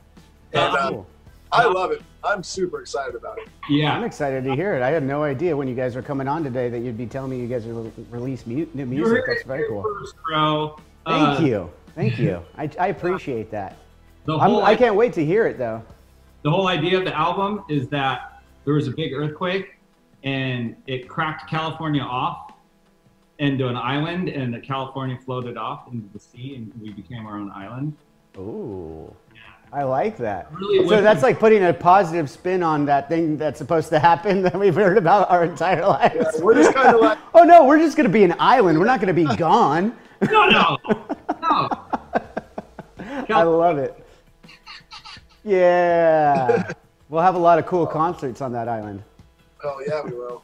And 0.54 0.62
Uh, 0.62 0.78
uh, 0.78 0.90
Cool. 0.90 1.08
I 1.50 1.64
love 1.66 1.92
it. 1.92 2.02
I'm 2.26 2.44
super 2.44 2.82
excited 2.82 3.16
about 3.16 3.38
it. 3.38 3.48
Yeah, 3.70 3.94
I'm 3.96 4.04
excited 4.04 4.44
to 4.44 4.54
hear 4.56 4.74
it. 4.76 4.82
I 4.82 4.90
had 4.90 5.04
no 5.04 5.24
idea 5.24 5.56
when 5.56 5.68
you 5.70 5.76
guys 5.76 5.96
were 5.96 6.02
coming 6.02 6.28
on 6.28 6.44
today 6.44 6.68
that 6.68 6.80
you'd 6.80 6.98
be 6.98 7.06
telling 7.06 7.32
me 7.32 7.40
you 7.40 7.48
guys 7.48 7.66
are 7.66 7.74
re- 7.74 7.92
release 8.10 8.46
mu- 8.46 8.66
new 8.74 8.82
you 8.82 8.86
music. 8.86 9.24
That's 9.26 9.44
very 9.44 9.66
cool. 9.70 9.82
first, 9.82 10.14
bro. 10.28 10.76
Thank 11.06 11.40
Uh, 11.40 11.44
you. 11.44 11.70
Thank 11.96 12.20
you. 12.20 12.42
I, 12.58 12.70
I 12.78 12.88
appreciate 12.88 13.50
that. 13.52 13.78
The 14.26 14.36
I'm, 14.38 14.58
I 14.58 14.76
can't 14.76 14.96
wait 14.96 15.14
to 15.14 15.24
hear 15.24 15.48
it 15.48 15.58
though. 15.58 15.82
The 16.48 16.52
whole 16.52 16.70
idea 16.70 16.98
of 16.98 17.04
the 17.04 17.14
album 17.14 17.62
is 17.68 17.90
that 17.90 18.42
there 18.64 18.74
was 18.74 18.88
a 18.88 18.92
big 18.92 19.12
earthquake 19.12 19.76
and 20.24 20.78
it 20.88 21.10
cracked 21.10 21.50
California 21.50 22.02
off 22.02 22.54
into 23.40 23.68
an 23.68 23.76
island, 23.76 24.30
and 24.30 24.54
the 24.54 24.60
California 24.62 25.20
floated 25.26 25.58
off 25.58 25.92
into 25.92 26.08
the 26.14 26.20
sea, 26.20 26.56
and 26.56 26.72
we 26.82 26.92
became 26.92 27.26
our 27.26 27.38
own 27.38 27.52
island. 27.52 27.94
Ooh. 28.38 29.14
I 29.74 29.84
like 29.84 30.16
that. 30.20 30.50
Really 30.54 30.88
so 30.88 31.02
that's 31.02 31.22
like 31.22 31.38
putting 31.38 31.66
a 31.66 31.74
positive 31.74 32.30
spin 32.30 32.64
on 32.64 32.86
that 32.86 33.10
thing 33.10 33.36
that's 33.36 33.58
supposed 33.58 33.90
to 33.90 34.00
happen 34.00 34.42
that 34.44 34.58
we've 34.58 34.74
heard 34.74 34.98
about 34.98 35.30
our 35.30 35.44
entire 35.44 35.86
lives. 35.86 36.16
Yeah, 36.16 36.42
we're 36.42 36.54
just 36.54 36.74
kind 36.74 36.96
of 36.96 37.02
like 37.08 37.18
oh 37.34 37.44
no, 37.44 37.66
we're 37.66 37.78
just 37.78 37.98
gonna 37.98 38.08
be 38.08 38.24
an 38.24 38.36
island. 38.40 38.80
We're 38.80 38.86
not 38.86 39.02
gonna 39.02 39.14
be 39.14 39.26
gone. 39.36 39.94
No, 40.32 40.48
no, 40.48 40.78
no. 41.42 41.70
I 43.30 43.44
love 43.44 43.80
it. 43.80 44.07
Yeah. 45.48 46.72
We'll 47.10 47.24
have 47.24 47.36
a 47.36 47.40
lot 47.40 47.58
of 47.58 47.66
cool 47.66 47.88
concerts 47.88 48.42
on 48.42 48.52
that 48.52 48.68
island. 48.68 49.02
oh 49.64 49.82
yeah, 49.88 50.02
we 50.04 50.12
will. 50.12 50.44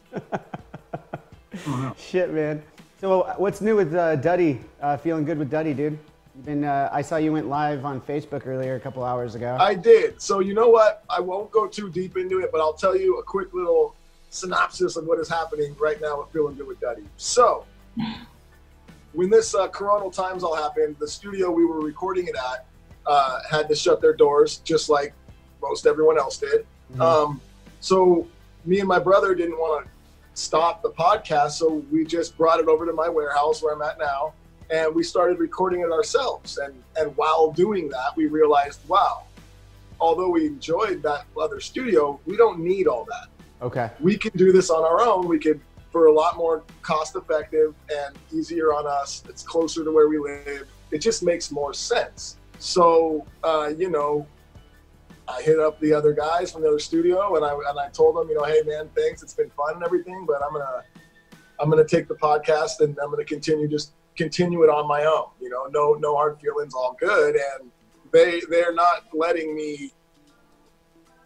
Shit, 1.98 2.32
man. 2.32 2.62
So 3.02 3.20
uh, 3.20 3.34
what's 3.34 3.60
new 3.60 3.76
with 3.76 3.94
uh, 3.94 4.16
Duddy? 4.16 4.62
Uh, 4.80 4.96
feeling 4.96 5.26
good 5.26 5.36
with 5.36 5.50
Duddy, 5.50 5.74
dude? 5.74 5.98
You've 6.34 6.46
been. 6.46 6.64
Uh, 6.64 6.88
I 6.90 7.02
saw 7.02 7.18
you 7.18 7.34
went 7.34 7.48
live 7.48 7.84
on 7.84 8.00
Facebook 8.00 8.46
earlier 8.46 8.76
a 8.76 8.80
couple 8.80 9.04
hours 9.04 9.34
ago. 9.34 9.58
I 9.60 9.74
did. 9.74 10.22
So 10.22 10.40
you 10.40 10.54
know 10.54 10.70
what? 10.70 11.04
I 11.10 11.20
won't 11.20 11.50
go 11.50 11.66
too 11.66 11.90
deep 11.90 12.16
into 12.16 12.40
it, 12.40 12.50
but 12.50 12.62
I'll 12.62 12.72
tell 12.72 12.96
you 12.96 13.18
a 13.18 13.22
quick 13.22 13.52
little 13.52 13.94
synopsis 14.30 14.96
of 14.96 15.04
what 15.04 15.18
is 15.18 15.28
happening 15.28 15.76
right 15.78 16.00
now 16.00 16.20
with 16.20 16.30
Feeling 16.30 16.56
Good 16.56 16.66
with 16.66 16.80
Duddy. 16.80 17.04
So 17.18 17.66
when 19.12 19.28
this 19.28 19.54
uh, 19.54 19.68
coronal 19.68 20.10
times 20.10 20.42
all 20.42 20.56
happened, 20.56 20.96
the 20.98 21.08
studio 21.08 21.50
we 21.50 21.66
were 21.66 21.82
recording 21.82 22.26
it 22.26 22.36
at 22.36 22.64
uh, 23.06 23.40
had 23.50 23.68
to 23.68 23.74
shut 23.74 24.00
their 24.00 24.14
doors, 24.14 24.58
just 24.58 24.88
like 24.88 25.14
most 25.62 25.86
everyone 25.86 26.18
else 26.18 26.38
did. 26.38 26.66
Um, 27.00 27.40
so 27.80 28.26
me 28.64 28.78
and 28.78 28.88
my 28.88 28.98
brother 28.98 29.34
didn't 29.34 29.58
want 29.58 29.86
to 29.86 29.90
stop 30.34 30.82
the 30.82 30.90
podcast. 30.90 31.52
So 31.52 31.84
we 31.90 32.04
just 32.04 32.36
brought 32.36 32.60
it 32.60 32.68
over 32.68 32.86
to 32.86 32.92
my 32.92 33.08
warehouse 33.08 33.62
where 33.62 33.74
I'm 33.74 33.82
at 33.82 33.98
now, 33.98 34.34
and 34.70 34.94
we 34.94 35.02
started 35.02 35.38
recording 35.38 35.80
it 35.80 35.90
ourselves. 35.90 36.58
And 36.58 36.74
and 36.96 37.16
while 37.16 37.52
doing 37.52 37.88
that, 37.90 38.16
we 38.16 38.26
realized, 38.26 38.80
wow, 38.88 39.24
although 40.00 40.28
we 40.28 40.46
enjoyed 40.46 41.02
that 41.02 41.24
other 41.40 41.60
studio, 41.60 42.20
we 42.26 42.36
don't 42.36 42.58
need 42.60 42.86
all 42.86 43.04
that. 43.06 43.28
Okay. 43.62 43.90
We 44.00 44.16
can 44.16 44.32
do 44.36 44.52
this 44.52 44.70
on 44.70 44.84
our 44.84 45.00
own. 45.00 45.26
We 45.26 45.38
could 45.38 45.60
for 45.90 46.06
a 46.06 46.12
lot 46.12 46.36
more 46.36 46.64
cost 46.82 47.14
effective 47.14 47.72
and 47.88 48.18
easier 48.32 48.74
on 48.74 48.84
us. 48.84 49.22
It's 49.28 49.44
closer 49.44 49.84
to 49.84 49.92
where 49.92 50.08
we 50.08 50.18
live. 50.18 50.66
It 50.90 50.98
just 50.98 51.22
makes 51.22 51.52
more 51.52 51.72
sense. 51.72 52.36
So 52.64 53.26
uh, 53.42 53.72
you 53.76 53.90
know, 53.90 54.26
I 55.28 55.42
hit 55.42 55.60
up 55.60 55.78
the 55.80 55.92
other 55.92 56.14
guys 56.14 56.50
from 56.50 56.62
the 56.62 56.68
other 56.68 56.78
studio 56.78 57.36
and 57.36 57.44
I 57.44 57.52
and 57.52 57.78
I 57.78 57.90
told 57.90 58.16
them, 58.16 58.28
you 58.28 58.34
know, 58.34 58.44
hey 58.44 58.62
man, 58.64 58.88
thanks. 58.96 59.22
It's 59.22 59.34
been 59.34 59.50
fun 59.50 59.74
and 59.74 59.84
everything, 59.84 60.24
but 60.26 60.42
I'm 60.42 60.52
gonna 60.52 60.82
I'm 61.60 61.68
gonna 61.68 61.84
take 61.84 62.08
the 62.08 62.14
podcast 62.14 62.80
and 62.80 62.98
I'm 63.02 63.10
gonna 63.10 63.24
continue 63.24 63.68
just 63.68 63.92
continue 64.16 64.62
it 64.62 64.70
on 64.70 64.88
my 64.88 65.04
own. 65.04 65.26
You 65.42 65.50
know, 65.50 65.66
no 65.66 65.92
no 66.00 66.16
hard 66.16 66.40
feelings, 66.40 66.74
all 66.74 66.96
good. 66.98 67.36
And 67.36 67.70
they 68.12 68.40
they're 68.48 68.72
not 68.72 69.08
letting 69.12 69.54
me 69.54 69.92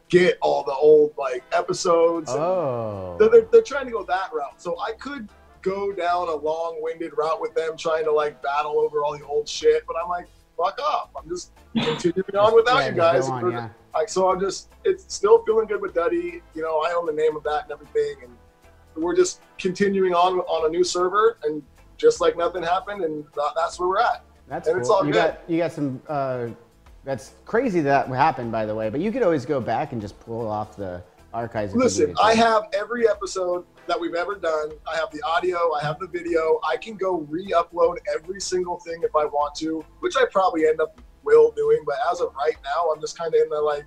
get 0.08 0.38
all 0.42 0.64
the 0.64 0.74
old 0.74 1.12
like 1.16 1.44
episodes. 1.52 2.30
Oh. 2.32 3.16
they're, 3.20 3.28
they're, 3.28 3.48
they're 3.52 3.62
trying 3.62 3.86
to 3.86 3.92
go 3.92 4.02
that 4.04 4.30
route. 4.32 4.60
So 4.60 4.76
I 4.80 4.92
could 4.92 5.28
go 5.62 5.92
down 5.92 6.28
a 6.28 6.34
long-winded 6.34 7.12
route 7.16 7.40
with 7.40 7.54
them, 7.54 7.76
trying 7.76 8.04
to 8.04 8.12
like 8.12 8.42
battle 8.42 8.80
over 8.80 9.04
all 9.04 9.16
the 9.16 9.24
old 9.24 9.48
shit. 9.48 9.84
But 9.86 9.96
I'm 10.02 10.08
like, 10.08 10.26
fuck 10.58 10.78
off. 10.80 11.10
I'm 11.16 11.28
just 11.28 11.52
continuing 11.74 12.36
on 12.36 12.54
without 12.54 12.78
Yeah, 12.80 12.88
you 12.90 12.94
guys. 12.96 13.28
on, 13.28 13.50
yeah. 13.50 13.68
Like, 13.94 14.08
so 14.08 14.30
I'm 14.30 14.40
just, 14.40 14.70
it's 14.84 15.12
still 15.14 15.42
feeling 15.44 15.66
good 15.66 15.80
with 15.80 15.94
Duddy. 15.94 16.42
You 16.54 16.62
know, 16.62 16.78
I 16.80 16.92
own 16.96 17.06
the 17.06 17.12
name 17.12 17.36
of 17.36 17.42
that 17.44 17.64
and 17.64 17.72
everything, 17.72 18.16
and 18.24 18.36
we're 19.02 19.16
just 19.16 19.40
continuing 19.58 20.12
on 20.14 20.40
on 20.40 20.66
a 20.66 20.68
new 20.68 20.84
server, 20.84 21.38
and 21.44 21.62
just 21.96 22.20
like 22.20 22.36
nothing 22.36 22.62
happened, 22.62 23.04
and 23.04 23.24
tha- 23.34 23.52
that's 23.56 23.78
where 23.78 23.88
we're 23.88 24.00
at. 24.00 24.24
That's 24.48 24.68
and 24.68 24.74
cool. 24.74 24.80
it's 24.80 24.90
all 24.90 25.06
you 25.06 25.12
good. 25.12 25.18
got 25.36 25.50
you 25.50 25.58
got 25.58 25.72
some. 25.72 26.02
Uh, 26.08 26.48
that's 27.04 27.32
crazy 27.46 27.80
that 27.82 28.08
happened, 28.08 28.52
by 28.52 28.66
the 28.66 28.74
way. 28.74 28.90
But 28.90 29.00
you 29.00 29.10
could 29.12 29.22
always 29.22 29.46
go 29.46 29.60
back 29.60 29.92
and 29.92 30.00
just 30.00 30.18
pull 30.20 30.46
off 30.48 30.76
the 30.76 31.02
archives. 31.32 31.74
Listen. 31.74 32.14
I 32.22 32.34
have 32.34 32.64
every 32.72 33.08
episode 33.08 33.64
that 33.86 33.98
we've 34.00 34.14
ever 34.14 34.34
done. 34.36 34.70
I 34.90 34.96
have 34.96 35.10
the 35.10 35.20
audio, 35.26 35.58
I 35.74 35.82
have 35.82 35.98
the 35.98 36.06
video. 36.06 36.60
I 36.68 36.76
can 36.76 36.96
go 36.96 37.18
re-upload 37.28 37.96
every 38.14 38.40
single 38.40 38.78
thing 38.80 39.00
if 39.02 39.14
I 39.14 39.24
want 39.24 39.54
to, 39.56 39.84
which 40.00 40.16
I 40.16 40.24
probably 40.30 40.66
end 40.66 40.80
up 40.80 41.00
will 41.24 41.50
doing. 41.52 41.82
But 41.86 41.96
as 42.10 42.20
of 42.20 42.34
right 42.34 42.56
now, 42.64 42.90
I'm 42.94 43.00
just 43.00 43.18
kind 43.18 43.34
of 43.34 43.40
in 43.40 43.48
the 43.48 43.60
like, 43.60 43.84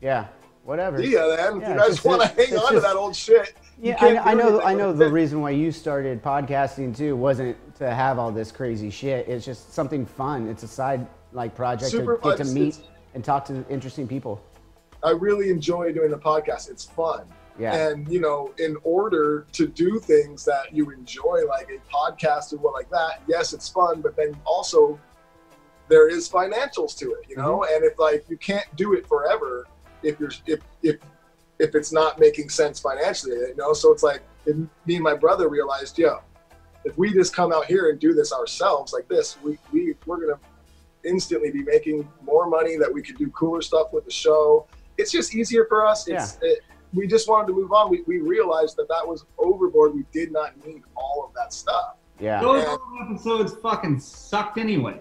Yeah. 0.00 0.26
Whatever. 0.64 1.02
yeah, 1.02 1.20
man. 1.36 1.56
If 1.56 1.62
Yeah, 1.62 1.72
you 1.72 1.78
guys 1.80 2.04
want 2.04 2.22
to 2.22 2.28
hang 2.28 2.56
on 2.58 2.74
to 2.74 2.80
that 2.80 2.94
old 2.94 3.16
shit, 3.16 3.54
Yeah, 3.80 3.96
I, 4.00 4.32
I 4.32 4.34
know. 4.34 4.60
I 4.60 4.74
know 4.74 4.92
the 4.92 5.06
it. 5.06 5.10
reason 5.10 5.40
why 5.40 5.50
you 5.50 5.72
started 5.72 6.22
podcasting 6.22 6.94
too 6.96 7.16
wasn't 7.16 7.56
to 7.76 7.90
have 7.92 8.18
all 8.18 8.30
this 8.30 8.52
crazy 8.52 8.90
shit. 8.90 9.26
It's 9.26 9.44
just 9.44 9.72
something 9.72 10.04
fun. 10.04 10.48
It's 10.48 10.62
a 10.62 10.68
side 10.68 11.06
like 11.32 11.54
project 11.54 11.90
Super 11.90 12.18
to 12.18 12.28
get 12.36 12.36
to 12.38 12.44
meet 12.44 12.68
It's- 12.74 12.80
and 13.14 13.24
talk 13.24 13.46
to 13.46 13.64
interesting 13.70 14.06
people. 14.06 14.40
I 15.02 15.10
really 15.10 15.50
enjoy 15.50 15.92
doing 15.92 16.10
the 16.10 16.18
podcast. 16.18 16.70
It's 16.70 16.84
fun. 16.84 17.24
Yeah. 17.58 17.74
And 17.74 18.08
you 18.08 18.20
know, 18.20 18.52
in 18.58 18.76
order 18.84 19.46
to 19.52 19.66
do 19.66 19.98
things 19.98 20.44
that 20.44 20.74
you 20.74 20.90
enjoy, 20.90 21.44
like 21.48 21.68
a 21.70 21.94
podcast 21.94 22.52
or 22.52 22.58
what 22.58 22.74
like 22.74 22.90
that, 22.90 23.22
yes, 23.28 23.52
it's 23.52 23.68
fun, 23.68 24.00
but 24.00 24.16
then 24.16 24.36
also 24.44 24.98
there 25.88 26.08
is 26.08 26.28
financials 26.28 26.96
to 26.98 27.12
it, 27.12 27.28
you 27.28 27.36
know. 27.36 27.58
Mm-hmm. 27.58 27.74
And 27.74 27.84
if 27.84 27.98
like 27.98 28.24
you 28.28 28.38
can't 28.38 28.64
do 28.76 28.94
it 28.94 29.06
forever, 29.06 29.66
if 30.02 30.18
you're 30.18 30.32
if 30.46 30.60
if 30.82 30.96
if 31.58 31.74
it's 31.74 31.92
not 31.92 32.18
making 32.18 32.48
sense 32.48 32.80
financially, 32.80 33.36
you 33.36 33.56
know. 33.56 33.72
So 33.72 33.92
it's 33.92 34.02
like 34.02 34.22
if 34.46 34.56
me 34.86 34.94
and 34.94 35.04
my 35.04 35.14
brother 35.14 35.48
realized, 35.48 35.98
yo, 35.98 36.20
if 36.84 36.96
we 36.96 37.12
just 37.12 37.34
come 37.34 37.52
out 37.52 37.66
here 37.66 37.90
and 37.90 38.00
do 38.00 38.14
this 38.14 38.32
ourselves 38.32 38.92
like 38.92 39.08
this, 39.08 39.36
we 39.42 39.58
we 39.72 39.94
we're 40.06 40.20
gonna 40.20 40.40
instantly 41.04 41.50
be 41.50 41.62
making 41.62 42.08
more 42.22 42.48
money 42.48 42.76
that 42.76 42.92
we 42.92 43.02
could 43.02 43.16
do 43.16 43.28
cooler 43.30 43.60
stuff 43.60 43.92
with 43.92 44.04
the 44.04 44.10
show. 44.10 44.66
It's 45.00 45.10
just 45.10 45.34
easier 45.34 45.64
for 45.68 45.86
us. 45.86 46.06
It's, 46.08 46.38
it, 46.42 46.60
we 46.92 47.06
just 47.06 47.28
wanted 47.28 47.46
to 47.48 47.52
move 47.54 47.72
on. 47.72 47.90
We, 47.90 48.02
we 48.06 48.18
realized 48.18 48.76
that 48.76 48.88
that 48.88 49.06
was 49.06 49.24
overboard. 49.38 49.94
We 49.94 50.04
did 50.12 50.30
not 50.32 50.64
need 50.66 50.82
all 50.96 51.24
of 51.26 51.34
that 51.34 51.52
stuff. 51.52 51.94
Yeah. 52.18 52.40
Those 52.40 52.66
old 52.66 52.80
episodes 53.02 53.54
fucking 53.62 53.98
sucked 54.00 54.58
anyway. 54.58 55.00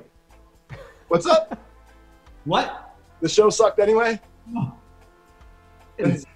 What's 1.09 1.25
up? 1.25 1.59
What? 2.45 2.85
the 3.21 3.27
show 3.27 3.49
sucked 3.49 3.79
anyway? 3.79 4.17
Oh. 4.55 4.73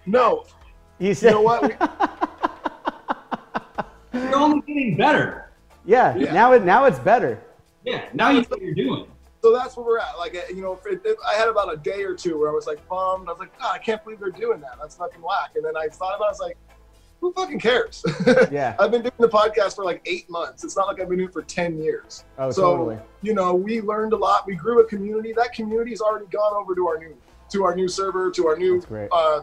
No. 0.06 0.44
You 1.00 1.08
You 1.08 1.14
said. 1.14 1.32
know 1.32 1.42
what? 1.42 1.62
We, 4.14 4.20
You're 4.20 4.36
only 4.36 4.62
getting 4.62 4.96
better. 4.96 5.50
yeah, 5.86 6.16
Yeah. 6.16 6.34
Now 6.34 6.54
it 6.54 6.64
now 6.64 6.86
it's 6.86 7.00
better. 7.00 7.42
Yeah. 7.84 8.10
Now 8.14 8.30
you 8.30 8.42
know 8.42 8.48
what 8.50 8.62
you're 8.62 8.76
doing. 8.76 9.08
So 9.44 9.52
that's 9.52 9.76
where 9.76 9.86
we're 9.86 10.00
at. 10.00 10.18
Like, 10.18 10.36
uh, 10.36 10.42
you 10.50 10.62
know, 10.62 10.80
it, 10.90 11.02
it, 11.04 11.18
I 11.28 11.34
had 11.34 11.50
about 11.50 11.72
a 11.72 11.76
day 11.76 12.04
or 12.04 12.16
two 12.16 12.40
where 12.40 12.50
I 12.50 12.54
was 12.54 12.66
like 12.66 12.88
bummed. 12.88 13.28
I 13.28 13.32
was 13.32 13.40
like, 13.40 13.60
God, 13.60 13.76
I 13.76 13.78
can't 13.78 14.02
believe 14.02 14.22
they're 14.22 14.30
doing 14.30 14.62
that. 14.62 14.78
That's 14.80 14.96
fucking 14.96 15.22
whack. 15.22 15.52
And 15.56 15.66
then 15.66 15.76
I 15.76 15.90
thought 15.90 16.16
about 16.16 16.24
it. 16.24 16.28
I 16.28 16.32
was 16.32 16.40
like, 16.40 16.58
who 17.20 17.34
fucking 17.34 17.60
cares? 17.60 18.06
Yeah. 18.52 18.76
I've 18.80 18.92
been 18.92 19.02
doing 19.02 19.14
the 19.20 19.28
podcast 19.28 19.76
for 19.76 19.84
like 19.84 20.02
eight 20.06 20.30
months. 20.30 20.64
It's 20.64 20.78
not 20.78 20.88
like 20.88 21.02
I've 21.02 21.10
been 21.10 21.18
doing 21.18 21.30
it 21.30 21.34
for 21.34 21.42
10 21.42 21.78
years. 21.78 22.24
Oh, 22.38 22.52
so, 22.52 22.62
totally. 22.62 22.98
you 23.22 23.34
know, 23.34 23.54
we 23.54 23.82
learned 23.82 24.14
a 24.14 24.16
lot. 24.16 24.48
We 24.48 24.56
grew 24.56 24.80
a 24.80 24.86
community. 24.86 25.34
That 25.34 25.52
community's 25.52 26.00
already 26.00 26.28
gone 26.28 26.54
over 26.54 26.74
to 26.74 26.88
our 26.88 26.98
new, 26.98 27.18
to 27.50 27.66
our 27.66 27.76
new 27.76 27.90
server, 27.90 28.32
to 28.32 28.48
our 28.48 28.56
new, 28.56 28.82
uh, 29.12 29.42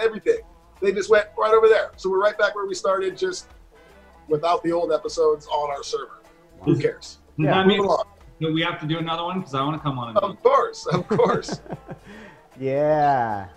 everything. 0.00 0.40
They 0.82 0.90
just 0.90 1.10
went 1.10 1.26
right 1.38 1.54
over 1.54 1.68
there. 1.68 1.92
So 1.96 2.10
we're 2.10 2.20
right 2.20 2.36
back 2.36 2.56
where 2.56 2.66
we 2.66 2.74
started, 2.74 3.16
just 3.16 3.46
without 4.26 4.64
the 4.64 4.72
old 4.72 4.90
episodes 4.90 5.46
on 5.46 5.70
our 5.70 5.84
server. 5.84 6.22
Who 6.62 6.76
cares? 6.76 7.18
Does 7.36 7.46
Yeah, 7.46 7.54
that 7.54 7.66
mean 7.68 7.86
Move 8.40 8.48
along. 8.48 8.50
that 8.50 8.54
we 8.54 8.62
have 8.62 8.80
to 8.80 8.86
do 8.86 8.98
another 8.98 9.24
one? 9.24 9.38
Because 9.40 9.54
I 9.54 9.62
want 9.62 9.76
to 9.76 9.82
come 9.82 9.98
on 9.98 10.08
and 10.10 10.18
do 10.18 10.26
Of 10.26 10.42
course, 10.42 10.86
of 10.86 11.06
course. 11.08 11.60
Yeah. 12.58 13.48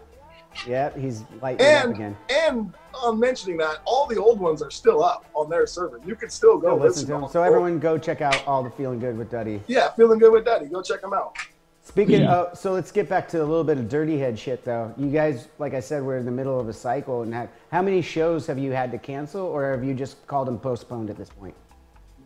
Yep. 0.68 0.98
He's 0.98 1.24
lighting 1.42 1.66
it 1.66 1.74
up 1.76 1.86
and 1.86 1.96
again. 1.96 2.18
and 2.30 2.74
on 2.94 3.20
mentioning 3.20 3.58
that, 3.58 3.78
all 3.86 4.06
the 4.06 4.18
old 4.18 4.40
ones 4.40 4.62
are 4.62 4.70
still 4.72 5.04
up 5.04 5.26
on 5.34 5.50
their 5.50 5.66
server. 5.66 6.00
You 6.06 6.16
can 6.16 6.30
still 6.30 6.58
go 6.58 6.76
Go 6.78 6.84
listen 6.84 7.08
to 7.08 7.16
him. 7.16 7.22
them. 7.22 7.30
So 7.30 7.42
everyone, 7.42 7.80
go 7.80 7.98
check 7.98 8.22
out 8.22 8.46
all 8.46 8.62
the 8.64 8.70
feeling 8.70 9.00
good 9.00 9.18
with 9.18 9.32
Duddy. 9.32 9.62
Yeah, 9.68 9.92
feeling 9.92 10.20
good 10.20 10.32
with 10.34 10.44
Duddy. 10.46 10.66
Go 10.66 10.82
check 10.82 11.02
them 11.02 11.14
out. 11.14 11.38
Speaking 11.84 12.24
of, 12.28 12.58
so 12.58 12.74
let's 12.74 12.92
get 12.92 13.08
back 13.08 13.30
to 13.30 13.38
a 13.40 13.46
little 13.46 13.64
bit 13.64 13.78
of 13.78 13.88
dirty 13.88 14.18
head 14.20 14.38
shit 14.38 14.66
though. 14.66 14.94
You 14.98 15.08
guys, 15.10 15.48
like 15.58 15.74
I 15.74 15.80
said, 15.80 16.04
we're 16.04 16.18
in 16.18 16.26
the 16.26 16.32
middle 16.32 16.60
of 16.60 16.68
a 16.68 16.74
cycle, 16.74 17.22
and 17.24 17.34
have, 17.34 17.50
how 17.72 17.82
many 17.82 18.02
shows 18.02 18.46
have 18.48 18.60
you 18.60 18.72
had 18.72 18.92
to 18.92 18.98
cancel, 18.98 19.42
or 19.46 19.72
have 19.72 19.84
you 19.86 19.94
just 19.94 20.28
called 20.28 20.48
them 20.50 20.60
postponed 20.60 21.10
at 21.10 21.16
this 21.18 21.30
point? 21.30 21.56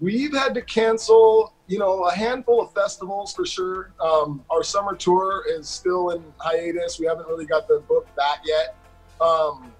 We've 0.02 0.34
had 0.34 0.54
to 0.56 0.62
cancel, 0.62 1.54
you 1.68 1.80
know, 1.80 2.04
a 2.06 2.14
handful 2.14 2.62
of 2.62 2.74
festivals 2.74 3.34
for 3.34 3.46
sure. 3.46 3.94
Um, 4.00 4.44
our 4.50 4.64
summer 4.64 4.96
tour 4.96 5.44
is 5.48 5.70
still 5.70 6.10
in 6.10 6.24
hiatus. 6.38 7.00
We 7.00 7.06
haven't 7.06 7.28
really 7.28 7.46
got 7.46 7.68
the 7.68 7.80
book 7.88 8.14
back 8.16 8.40
yet. 8.46 8.76
Um, 9.22 9.72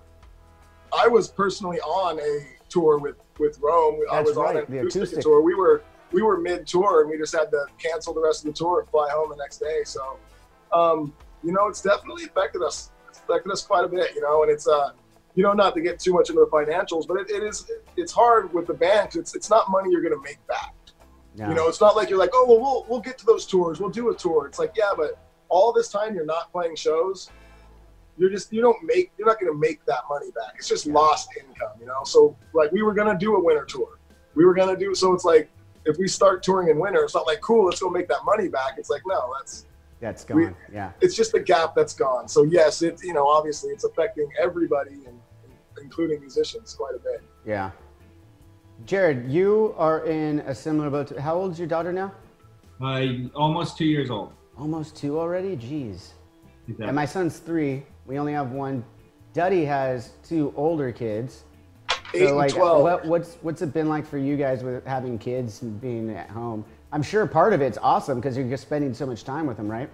I 0.98 1.08
was 1.08 1.28
personally 1.28 1.80
on 1.82 2.20
a 2.20 2.48
tour 2.70 2.98
with 2.98 3.18
with 3.38 3.60
Rome. 3.60 4.00
I 4.10 4.18
That's 4.18 4.30
was 4.30 4.38
on 4.38 4.44
right, 4.44 4.56
an 4.58 4.72
the 4.74 4.80
acoustic, 4.80 5.02
acoustic. 5.02 5.24
tour. 5.24 5.42
We 5.42 5.56
were 5.56 5.84
we 6.12 6.22
were 6.22 6.38
mid 6.40 6.66
tour 6.66 7.02
and 7.02 7.10
we 7.10 7.18
just 7.18 7.36
had 7.36 7.52
to 7.52 7.66
cancel 7.78 8.14
the 8.14 8.22
rest 8.22 8.46
of 8.46 8.54
the 8.54 8.58
tour 8.58 8.82
and 8.82 8.90
fly 8.90 9.10
home 9.12 9.30
the 9.30 9.36
next 9.36 9.58
day. 9.58 9.82
So, 9.84 10.18
um, 10.72 11.14
you 11.44 11.52
know, 11.52 11.68
it's 11.68 11.82
definitely 11.82 12.24
affected 12.24 12.62
us. 12.62 12.92
It's 13.10 13.20
affected 13.20 13.52
us 13.52 13.64
quite 13.64 13.84
a 13.84 13.90
bit. 13.90 14.16
You 14.16 14.22
know, 14.22 14.44
and 14.44 14.52
it's 14.52 14.68
uh, 14.68 14.92
you 15.36 15.44
know, 15.44 15.54
not 15.54 15.74
to 15.76 15.82
get 15.82 16.00
too 16.00 16.14
much 16.14 16.30
into 16.30 16.42
the 16.42 16.48
financials, 16.48 17.08
but 17.08 17.18
it, 17.20 17.30
it 17.30 17.44
is 17.44 17.70
it's 17.98 18.12
hard 18.12 18.54
with 18.54 18.68
the 18.68 18.74
band 18.74 19.10
'cause 19.10 19.18
it's 19.18 19.36
it's 19.36 19.50
not 19.50 19.70
money 19.70 19.90
you're 19.92 20.02
gonna 20.02 20.22
make 20.22 20.46
back. 20.48 20.74
No. 21.38 21.50
You 21.50 21.56
know, 21.56 21.68
it's 21.68 21.82
not 21.82 21.96
like 21.98 22.10
you're 22.10 22.20
like, 22.20 22.32
oh 22.34 22.46
well, 22.48 22.60
we'll 22.62 22.86
we'll 22.90 23.02
get 23.02 23.18
to 23.20 23.26
those 23.26 23.46
tours. 23.46 23.80
We'll 23.80 23.90
do 23.90 24.10
a 24.10 24.16
tour. 24.16 24.48
It's 24.48 24.58
like, 24.60 24.74
yeah, 24.78 24.92
but 24.96 25.20
all 25.50 25.74
this 25.74 25.90
time 25.90 26.16
you're 26.16 26.26
not 26.26 26.52
playing 26.52 26.76
shows. 26.76 27.30
You're 28.18 28.30
just 28.30 28.54
you 28.54 28.62
don't 28.62 28.82
make 28.84 29.12
you're 29.18 29.28
not 29.28 29.40
going 29.42 29.52
to 29.52 29.58
make 29.60 29.84
that 29.86 30.04
money 30.10 30.32
back. 30.32 30.54
It's 30.58 30.70
just 30.70 30.86
lost 30.88 31.28
income, 31.38 31.74
you 31.80 31.86
know. 31.86 32.04
So 32.06 32.38
like 32.54 32.72
we 32.72 32.82
were 32.82 32.94
going 32.94 33.10
to 33.12 33.18
do 33.18 33.36
a 33.36 33.44
winter 33.44 33.66
tour. 33.66 34.00
We 34.36 34.46
were 34.46 34.54
going 34.54 34.74
to 34.74 34.78
do 34.82 34.96
so. 34.96 35.12
It's 35.14 35.26
like 35.26 35.50
if 35.84 35.98
we 35.98 36.08
start 36.08 36.42
touring 36.42 36.70
in 36.70 36.80
winter, 36.80 37.04
it's 37.04 37.14
not 37.14 37.28
like 37.28 37.42
cool. 37.42 37.66
Let's 37.66 37.82
go 37.82 37.90
make 37.90 38.08
that 38.08 38.24
money 38.24 38.48
back. 38.48 38.76
It's 38.78 38.90
like 38.90 39.02
no, 39.06 39.34
that's 39.38 39.66
That's 40.00 40.26
we- 40.30 40.46
gone. 40.46 40.56
yeah. 40.72 40.92
it's 41.02 41.14
just 41.14 41.34
the 41.34 41.42
gap 41.42 41.76
that's 41.76 41.94
gone. 41.94 42.30
So 42.30 42.44
yes, 42.44 42.82
it's 42.82 43.04
you 43.04 43.14
know 43.14 43.28
obviously 43.28 43.72
it's 43.72 43.84
affecting 43.84 44.30
everybody, 44.42 44.94
and, 45.06 45.20
including 45.82 46.20
musicians, 46.20 46.74
quite 46.74 46.96
a 46.96 47.00
bit. 47.00 47.24
Yeah. 47.46 47.72
Jared, 48.86 49.30
you 49.30 49.74
are 49.78 50.06
in 50.06 50.40
a 50.42 50.54
similar 50.54 50.90
boat. 50.90 51.08
To, 51.08 51.22
how 51.22 51.36
old 51.36 51.54
is 51.54 51.60
your 51.60 51.68
daughter 51.68 51.94
now? 51.94 52.12
Uh, 52.82 53.30
almost 53.34 53.78
two 53.78 53.86
years 53.86 54.10
old. 54.10 54.34
Almost 54.58 54.96
two 54.96 55.20
already? 55.20 55.56
Jeez. 55.56 56.12
Exactly. 56.68 56.88
And 56.88 56.96
my 56.96 57.06
son's 57.06 57.40
three. 57.40 57.84
We 58.06 58.20
only 58.20 58.34
have 58.34 58.52
one. 58.52 58.84
Duddy 59.34 59.66
has 59.66 60.12
two 60.28 60.54
older 60.56 60.92
kids. 60.92 61.44
Eight 62.14 62.30
so 62.30 62.36
like, 62.36 62.52
and 62.52 62.58
twelve. 62.58 62.84
what, 62.84 63.06
what's 63.06 63.36
what's 63.42 63.62
it 63.62 63.74
been 63.74 63.90
like 63.90 64.06
for 64.06 64.18
you 64.18 64.38
guys 64.38 64.64
with 64.64 64.86
having 64.86 65.18
kids 65.18 65.62
and 65.62 65.80
being 65.82 66.10
at 66.12 66.30
home? 66.30 66.64
I'm 66.92 67.04
sure 67.04 67.26
part 67.26 67.54
of 67.54 67.62
it's 67.62 67.78
awesome 67.82 68.20
because 68.20 68.38
you're 68.38 68.48
just 68.48 68.64
spending 68.64 68.94
so 68.94 69.06
much 69.06 69.24
time 69.24 69.46
with 69.46 69.58
them, 69.58 69.70
right? 69.70 69.90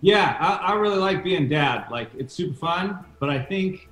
Yeah, 0.00 0.36
I, 0.38 0.72
I 0.72 0.74
really 0.76 0.98
like 0.98 1.24
being 1.24 1.48
dad. 1.48 1.86
Like 1.90 2.10
it's 2.16 2.32
super 2.32 2.54
fun, 2.54 3.04
but 3.20 3.28
I 3.28 3.42
think 3.42 3.88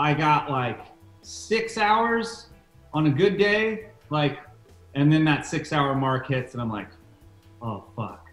I 0.00 0.14
got 0.14 0.50
like 0.50 0.86
six 1.20 1.76
hours 1.76 2.46
on 2.94 3.06
a 3.06 3.10
good 3.10 3.36
day, 3.36 3.90
like, 4.08 4.38
and 4.94 5.12
then 5.12 5.24
that 5.26 5.44
six 5.44 5.74
hour 5.74 5.94
mark 5.94 6.28
hits, 6.28 6.54
and 6.54 6.62
I'm 6.62 6.70
like, 6.70 6.88
oh 7.60 7.84
fuck. 7.94 8.26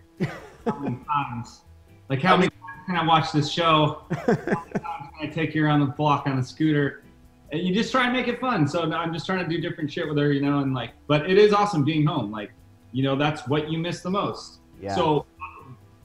How 0.65 0.80
many 0.80 0.97
times? 1.08 1.63
Like, 2.08 2.21
how 2.21 2.38
many 2.38 2.51
times 2.51 2.86
can 2.86 2.95
I 2.95 3.06
watch 3.06 3.34
this 3.34 3.49
show? 3.49 4.03
How 4.12 4.23
many 4.27 4.43
times 4.45 5.10
can 5.19 5.19
I 5.19 5.27
take 5.27 5.53
you 5.53 5.65
around 5.65 5.82
the 5.82 5.88
block 5.88 6.25
on 6.25 6.39
a 6.39 6.43
scooter? 6.43 7.03
And 7.51 7.62
you 7.62 7.75
just 7.75 7.91
try 7.91 8.06
and 8.06 8.13
make 8.13 8.30
it 8.30 8.39
fun. 8.39 8.65
So 8.65 8.89
I'm 8.89 9.12
just 9.13 9.25
trying 9.25 9.43
to 9.43 9.49
do 9.49 9.60
different 9.60 9.91
shit 9.91 10.08
with 10.08 10.17
her, 10.17 10.32
you 10.32 10.41
know, 10.41 10.60
and 10.60 10.73
like, 10.73 10.91
but 11.08 11.30
it 11.30 11.38
is 11.38 11.51
awesome 11.51 11.84
being 11.84 12.06
home. 12.06 12.32
Like, 12.32 12.51
you 12.93 13.03
know, 13.03 13.17
that's 13.17 13.45
what 13.45 13.69
you 13.69 13.77
miss 13.77 13.99
the 13.99 14.10
most. 14.10 14.60
Yeah. 14.82 14.95
So, 14.95 15.25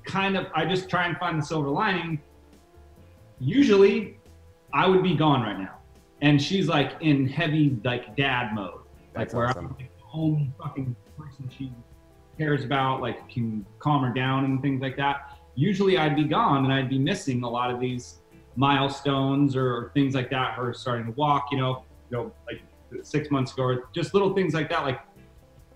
kind 0.05 0.37
of, 0.37 0.47
I 0.57 0.65
just 0.65 0.89
try 0.89 1.07
and 1.07 1.17
find 1.19 1.41
the 1.41 1.47
silver 1.47 1.69
lining. 1.69 2.21
Usually, 3.39 4.17
I 4.75 4.87
would 4.87 5.03
be 5.03 5.15
gone 5.15 5.43
right 5.43 5.59
now, 5.59 5.79
and 6.21 6.41
she's 6.41 6.69
like 6.69 6.93
in 7.01 7.29
heavy 7.29 7.79
like 7.85 8.17
dad 8.17 8.55
mode, 8.55 8.81
like 9.15 9.33
where 9.33 9.49
awesome. 9.49 9.67
I'm 9.67 9.77
like, 9.77 9.91
the 9.97 10.05
only 10.15 10.51
fucking 10.59 10.97
person 11.19 11.51
she 11.57 11.73
cares 12.39 12.65
about, 12.65 13.01
like 13.01 13.29
can 13.29 13.65
calm 13.79 14.03
her 14.05 14.13
down 14.13 14.45
and 14.45 14.63
things 14.63 14.81
like 14.81 14.97
that. 14.97 15.39
Usually, 15.55 15.99
I'd 15.99 16.17
be 16.17 16.25
gone, 16.25 16.65
and 16.65 16.73
I'd 16.73 16.89
be 16.89 16.99
missing 16.99 17.43
a 17.43 17.49
lot 17.49 17.71
of 17.71 17.81
these 17.81 18.21
milestones 18.57 19.57
or 19.57 19.91
things 19.95 20.15
like 20.15 20.31
that. 20.31 20.55
Her 20.55 20.73
starting 20.73 21.07
to 21.07 21.13
walk, 21.13 21.49
you 21.51 21.59
know, 21.59 21.85
you 22.11 22.17
know, 22.17 22.33
like 22.47 22.63
six 23.03 23.31
months 23.31 23.53
ago, 23.53 23.65
or 23.65 23.89
just 23.95 24.15
little 24.15 24.35
things 24.35 24.55
like 24.55 24.69
that, 24.71 24.85
like 24.85 25.01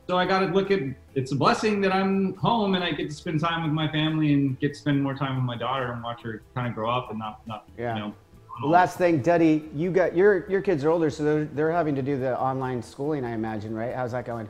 so 0.09 0.17
I 0.17 0.25
got 0.25 0.41
to 0.41 0.47
look 0.47 0.71
at 0.71 0.81
it's 1.15 1.33
a 1.33 1.37
blessing 1.37 1.81
that 1.81 1.93
I'm 1.93 2.35
home 2.37 2.75
and 2.75 2.85
I 2.85 2.93
get 2.93 3.11
to 3.11 3.15
spend 3.15 3.41
time 3.41 3.65
with 3.65 3.73
my 3.73 3.91
family 3.91 4.33
and 4.35 4.59
get 4.61 4.75
to 4.75 4.79
spend 4.79 5.03
more 5.03 5.15
time 5.15 5.35
with 5.35 5.45
my 5.45 5.57
daughter 5.57 5.91
and 5.91 6.03
watch 6.03 6.23
her 6.23 6.43
kind 6.55 6.69
of 6.69 6.75
grow 6.75 6.91
up 6.91 7.11
and 7.11 7.19
not 7.19 7.47
not 7.47 7.69
Yeah. 7.77 7.95
you 7.95 8.01
know. 8.01 8.15
Last 8.63 8.97
thing, 8.97 9.21
Duddy, 9.21 9.69
you 9.75 9.91
got 9.91 10.17
your 10.17 10.49
your 10.49 10.63
kids 10.63 10.85
are 10.85 10.91
older, 10.91 11.11
so 11.11 11.25
they're, 11.25 11.45
they're 11.45 11.73
having 11.73 11.95
to 11.95 12.03
do 12.03 12.19
the 12.19 12.39
online 12.41 12.83
schooling, 12.83 13.25
I 13.25 13.33
imagine, 13.33 13.75
right? 13.75 13.95
How's 13.95 14.13
that 14.13 14.25
going? 14.25 14.49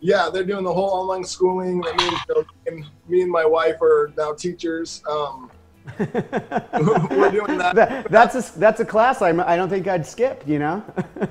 Yeah, 0.00 0.28
they're 0.32 0.44
doing 0.44 0.62
the 0.62 0.72
whole 0.72 0.90
online 0.90 1.24
schooling. 1.24 1.82
I 1.86 1.96
mean, 1.96 2.12
know, 2.28 2.44
and 2.66 2.84
me 3.08 3.22
and 3.22 3.30
my 3.30 3.46
wife 3.46 3.80
are 3.80 4.12
now 4.16 4.34
teachers. 4.34 5.02
Um, 5.08 5.50
we're 5.98 7.30
doing 7.30 7.56
that. 7.58 7.72
That, 7.74 8.10
that's 8.10 8.34
a 8.34 8.58
that's 8.58 8.80
a 8.80 8.84
class 8.84 9.22
I'm, 9.22 9.40
I 9.40 9.56
don't 9.56 9.70
think 9.70 9.88
I'd 9.88 10.06
skip. 10.06 10.46
You 10.46 10.58
know? 10.58 10.84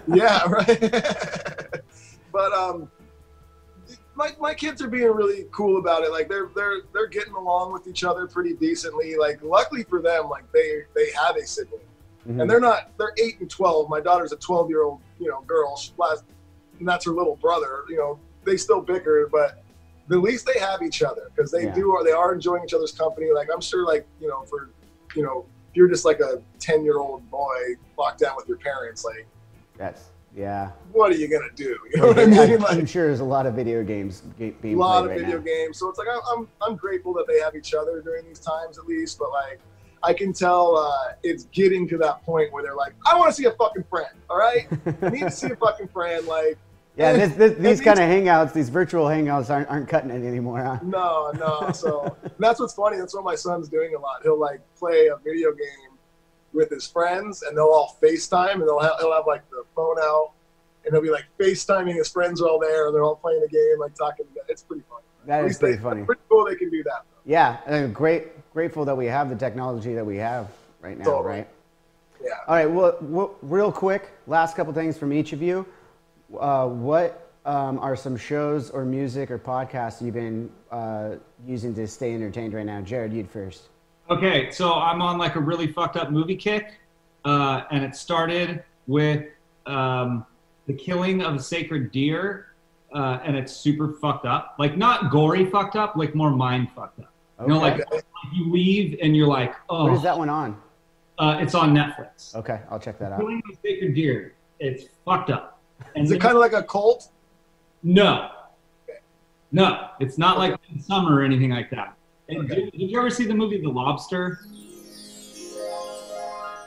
Yeah, 0.08 0.44
right. 0.48 0.80
but 2.32 2.54
um, 2.54 2.90
my, 4.16 4.32
my 4.40 4.54
kids 4.54 4.82
are 4.82 4.88
being 4.88 5.12
really 5.12 5.46
cool 5.52 5.78
about 5.78 6.04
it. 6.04 6.12
Like 6.12 6.30
they're 6.30 6.50
they're 6.56 6.82
they're 6.94 7.08
getting 7.08 7.34
along 7.34 7.74
with 7.74 7.88
each 7.88 8.04
other 8.04 8.28
pretty 8.28 8.54
decently. 8.54 9.16
Like 9.16 9.42
luckily 9.44 9.84
for 9.84 10.02
them, 10.02 10.30
like 10.30 10.50
they 10.52 10.84
they 10.96 11.12
have 11.12 11.36
a 11.36 11.46
sibling, 11.46 11.82
mm-hmm. 12.28 12.42
and 12.42 12.50
they're 12.50 12.60
not 12.60 12.92
they're 12.98 13.14
eight 13.22 13.40
and 13.40 13.50
twelve. 13.50 13.90
My 13.90 14.00
daughter's 14.00 14.32
a 14.32 14.38
twelve 14.38 14.70
year 14.70 14.84
old 14.84 15.02
you 15.20 15.30
know 15.30 15.42
girl. 15.42 15.76
She 15.78 15.92
last, 15.98 16.24
and 16.80 16.88
that's 16.88 17.06
her 17.06 17.12
little 17.12 17.36
brother. 17.36 17.84
You 17.90 17.98
know 17.98 18.20
they 18.46 18.58
still 18.58 18.82
bicker, 18.82 19.28
but 19.32 19.64
at 20.10 20.18
least 20.18 20.46
they 20.46 20.60
have 20.60 20.82
each 20.82 21.02
other 21.02 21.32
because 21.36 21.52
they 21.52 21.64
Yeah. 21.64 21.74
do 21.74 21.92
or 21.92 22.04
they 22.04 22.12
are 22.12 22.34
enjoying 22.34 22.64
each 22.64 22.74
other's 22.74 22.92
company. 22.92 23.32
Like 23.34 23.50
I'm 23.54 23.62
sure, 23.62 23.86
like 23.86 24.08
you 24.22 24.28
know, 24.28 24.44
for 24.44 24.70
you 25.16 25.24
know, 25.24 25.46
if 25.72 25.76
you're 25.76 25.90
just 25.90 26.06
like 26.06 26.20
a 26.20 26.42
ten 26.60 26.84
year 26.84 27.00
old 27.00 27.30
boy 27.30 27.76
locked 27.98 28.20
down 28.20 28.36
with 28.38 28.48
your 28.48 28.58
parents, 28.58 29.04
like 29.04 29.28
That's 29.78 30.10
yeah. 30.36 30.72
what 30.92 31.12
are 31.12 31.16
you 31.16 31.28
gonna 31.28 31.52
do? 31.56 31.78
You 31.94 32.02
know 32.02 32.08
what 32.08 32.20
I 32.20 32.26
mean? 32.26 32.40
I'm, 32.40 32.60
Like 32.60 32.72
I'm 32.78 32.86
sure 32.86 33.08
there's 33.08 33.20
a 33.22 33.26
lot 33.26 33.46
of 33.46 33.54
video 33.54 33.84
games 33.84 34.24
ga- 34.38 34.54
a 34.64 34.76
lot 34.76 35.04
of 35.04 35.10
right 35.12 35.20
video 35.20 35.38
now. 35.38 35.44
games. 35.44 35.80
So 35.80 35.90
it's 35.90 35.98
like 35.98 36.08
I'm, 36.12 36.22
I'm 36.32 36.48
I'm 36.62 36.76
grateful 36.76 37.14
that 37.14 37.26
they 37.28 37.40
have 37.40 37.56
each 37.56 37.74
other 37.74 38.02
during 38.02 38.26
these 38.26 38.40
times 38.40 38.78
at 38.78 38.86
least. 38.86 39.18
But 39.18 39.32
like 39.32 39.60
I 40.04 40.14
can 40.14 40.34
tell 40.34 40.78
uh, 40.78 41.14
it's 41.24 41.46
getting 41.46 41.88
to 41.90 41.98
that 42.00 42.24
point 42.24 42.52
where 42.54 42.62
they're 42.64 42.76
like, 42.76 42.94
I 43.12 43.18
want 43.18 43.30
to 43.30 43.36
see 43.36 43.46
a 43.46 43.52
fucking 43.52 43.86
friend. 43.90 44.14
All 44.30 44.38
right, 44.38 44.68
I 45.02 45.10
need 45.10 45.22
to 45.22 45.32
see 45.32 45.52
a 45.52 45.56
fucking 45.56 45.88
friend. 45.88 46.26
Like 46.28 46.58
Yeah, 46.98 47.14
this, 47.14 47.34
this, 47.34 47.54
these 47.60 47.82
kind 47.82 48.00
of 48.00 48.06
hangouts, 48.06 48.54
these 48.54 48.70
virtual 48.70 49.06
hangouts, 49.06 49.50
aren't, 49.50 49.68
aren't 49.70 49.90
cutting 49.90 50.12
it 50.12 50.26
anymore. 50.26 50.64
Huh? 50.64 50.80
No, 50.82 51.32
no. 51.38 51.72
So 51.74 52.16
that's 52.40 52.60
what's 52.60 52.74
funny. 52.74 52.98
That's 52.98 53.14
what 53.14 53.24
my 53.26 53.36
son's 53.36 53.68
doing 53.68 53.96
a 53.96 54.00
lot. 54.00 54.22
He'll 54.24 54.40
like 54.40 54.62
play 54.78 55.08
a 55.08 55.18
video 55.18 55.52
game 55.52 55.95
with 56.56 56.70
his 56.70 56.88
friends, 56.88 57.44
and 57.44 57.56
they'll 57.58 57.66
all 57.66 57.98
FaceTime, 58.02 58.54
and 58.54 58.62
they'll 58.64 58.80
have, 58.80 58.94
he'll 59.00 59.14
have 59.14 59.28
like 59.28 59.48
the 59.52 59.64
phone 59.76 59.98
out, 60.02 60.32
and 60.86 60.94
he'll 60.94 61.02
be 61.02 61.10
like 61.12 61.26
FaceTiming 61.40 61.94
his 61.94 62.10
friends 62.10 62.42
are 62.42 62.48
all 62.48 62.60
there, 62.60 62.88
and 62.88 62.96
they're 62.96 63.04
all 63.04 63.16
playing 63.18 63.44
a 63.46 63.52
game, 63.52 63.80
like 63.80 63.94
talking 63.96 64.26
together. 64.28 64.46
It's 64.50 64.64
pretty 64.64 64.84
funny. 64.90 65.04
That 65.28 65.40
At 65.40 65.46
is 65.46 65.48
least 65.50 65.60
they- 65.62 65.68
pretty 65.68 65.84
funny. 65.84 66.04
Pretty 66.04 66.22
cool. 66.30 66.46
They 66.46 66.56
can 66.56 66.70
do 66.70 66.82
that. 66.84 67.04
Though. 67.04 67.22
Yeah, 67.32 67.58
and 67.66 67.94
great, 67.94 68.52
grateful 68.54 68.86
that 68.86 68.96
we 68.96 69.06
have 69.08 69.30
the 69.30 69.36
technology 69.36 69.94
that 69.96 70.06
we 70.06 70.18
have 70.18 70.50
right 70.82 70.98
now, 70.98 71.06
Totally. 71.06 71.30
right? 71.38 71.48
Yeah. 72.24 72.30
All 72.48 72.56
right. 72.56 72.70
Well, 72.70 72.98
well, 73.02 73.36
real 73.42 73.72
quick, 73.72 74.10
last 74.28 74.56
couple 74.56 74.72
things 74.74 74.98
from 74.98 75.12
each 75.12 75.34
of 75.34 75.42
you. 75.42 75.66
Uh, 76.40 76.68
what 76.68 77.30
um, 77.46 77.78
are 77.80 77.96
some 77.96 78.16
shows 78.18 78.70
or 78.70 78.86
music 78.86 79.30
or 79.32 79.38
podcasts 79.38 80.02
you've 80.02 80.14
been 80.16 80.50
uh, 80.72 81.16
using 81.46 81.74
to 81.76 81.88
stay 81.88 82.14
entertained 82.14 82.54
right 82.54 82.66
now? 82.66 82.82
Jared, 82.82 83.12
you'd 83.14 83.30
first. 83.30 83.64
Okay, 84.10 84.52
so 84.52 84.74
I'm 84.74 85.02
on 85.02 85.18
like 85.18 85.36
a 85.36 85.40
really 85.40 85.68
fucked 85.68 85.98
up 85.98 86.12
movie 86.12 86.36
kick, 86.36 86.80
uh, 87.24 87.64
and 87.72 87.84
it 87.84 87.96
started 87.96 88.64
with 88.88 89.26
um, 89.66 90.26
the 90.68 90.74
killing 90.74 91.24
of 91.24 91.36
a 91.36 91.40
sacred 91.40 91.92
deer, 91.92 92.48
uh, 92.94 93.20
and 93.24 93.36
it's 93.36 93.52
super 93.52 93.94
fucked 93.94 94.26
up. 94.26 94.56
Like 94.60 94.78
not 94.78 95.10
gory 95.10 95.46
fucked 95.46 95.76
up, 95.76 95.96
like 95.96 96.14
more 96.14 96.32
mind 96.32 96.70
fucked 96.76 97.00
up. 97.00 97.12
You 97.42 97.48
know, 97.48 97.60
like, 97.60 97.84
you 98.34 98.52
leave 98.52 98.98
and 99.02 99.16
you're 99.16 99.28
like, 99.28 99.56
oh, 99.70 99.86
What 99.86 99.94
is 99.94 100.04
that 100.04 100.18
one 100.18 100.30
on? 100.30 100.62
Uh, 101.18 101.38
it's 101.42 101.54
on 101.56 101.74
Netflix. 101.74 102.34
Okay, 102.36 102.62
I'll 102.70 102.80
check 102.80 102.98
that 103.00 103.12
out. 103.12 103.20
Killing 103.20 103.42
of 103.50 103.58
a 103.58 103.62
sacred 103.62 103.94
deer. 103.94 104.36
It's 104.60 104.86
fucked 105.04 105.30
up. 105.32 105.60
And 105.96 106.06
Is 106.06 106.12
it 106.12 106.22
kind 106.22 106.36
of 106.36 106.42
like 106.42 106.54
a 106.54 106.64
cult? 106.64 107.10
No. 107.84 108.30
No, 109.52 109.90
it's 110.00 110.18
not 110.18 110.38
like 110.38 110.56
summer 110.80 111.16
or 111.16 111.24
anything 111.24 111.50
like 111.50 111.70
that. 111.72 111.96
And 112.30 112.48
did, 112.50 112.72
did 112.72 112.90
you 112.92 112.98
ever 113.00 113.10
see 113.10 113.26
the 113.26 113.34
movie 113.34 113.62
The 113.62 113.70
Lobster? 113.70 114.40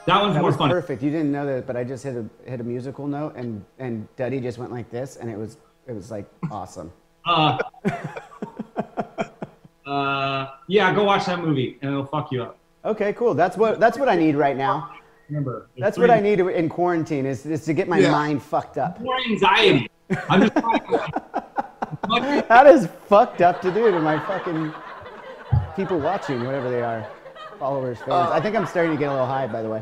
That 0.05 0.21
one's 0.21 0.33
That 0.33 0.41
more 0.41 0.49
was 0.49 0.55
fun. 0.55 0.69
perfect. 0.69 1.03
You 1.03 1.11
didn't 1.11 1.31
know 1.31 1.45
that, 1.45 1.67
but 1.67 1.75
I 1.75 1.83
just 1.83 2.03
hit 2.03 2.15
a 2.15 2.25
hit 2.49 2.59
a 2.61 2.63
musical 2.63 3.05
note, 3.07 3.35
and 3.35 3.63
and 3.77 4.07
Duddy 4.15 4.39
just 4.39 4.57
went 4.57 4.71
like 4.71 4.89
this, 4.89 5.17
and 5.17 5.29
it 5.29 5.37
was 5.37 5.57
it 5.87 5.93
was 5.93 6.09
like 6.09 6.25
awesome. 6.49 6.91
Uh, 7.25 7.57
uh, 9.85 10.47
yeah, 10.67 10.93
go 10.95 11.03
watch 11.03 11.25
that 11.25 11.39
movie 11.39 11.77
and 11.81 11.91
it'll 11.91 12.05
fuck 12.05 12.31
you 12.31 12.41
up. 12.43 12.57
Okay, 12.85 13.13
cool. 13.13 13.33
That's 13.33 13.57
what 13.57 13.79
that's 13.79 13.97
what 13.99 14.09
I 14.09 14.15
need 14.15 14.35
right 14.35 14.55
now. 14.57 14.93
Remember, 15.29 15.69
That's 15.77 15.99
what 15.99 16.09
I 16.09 16.19
need 16.19 16.39
in 16.39 16.69
quarantine 16.69 17.27
is, 17.27 17.45
is 17.45 17.63
to 17.65 17.73
get 17.75 17.87
my 17.87 17.99
Yeah. 17.99 18.09
mind 18.09 18.41
fucked 18.41 18.79
up. 18.79 18.99
More 18.99 19.15
anxiety. 19.29 19.87
I'm 20.27 20.41
just 20.41 20.53
trying 20.53 20.79
to, 20.79 21.13
like, 22.09 22.47
That 22.47 22.65
is 22.65 22.87
fucked 23.07 23.41
up 23.41 23.61
to 23.61 23.71
do 23.71 23.91
to 23.91 23.99
my 23.99 24.17
fucking 24.25 24.73
people 25.79 25.97
watching, 25.97 26.43
whatever 26.43 26.69
they 26.69 26.81
are, 26.81 27.07
followers, 27.57 27.97
fans. 27.99 28.11
Uh, 28.11 28.29
I 28.31 28.41
think 28.41 28.53
I'm 28.53 28.65
starting 28.65 28.91
to 28.91 28.97
get 28.97 29.07
a 29.07 29.11
little 29.11 29.25
high, 29.25 29.47
by 29.47 29.61
the 29.61 29.69
way. 29.69 29.81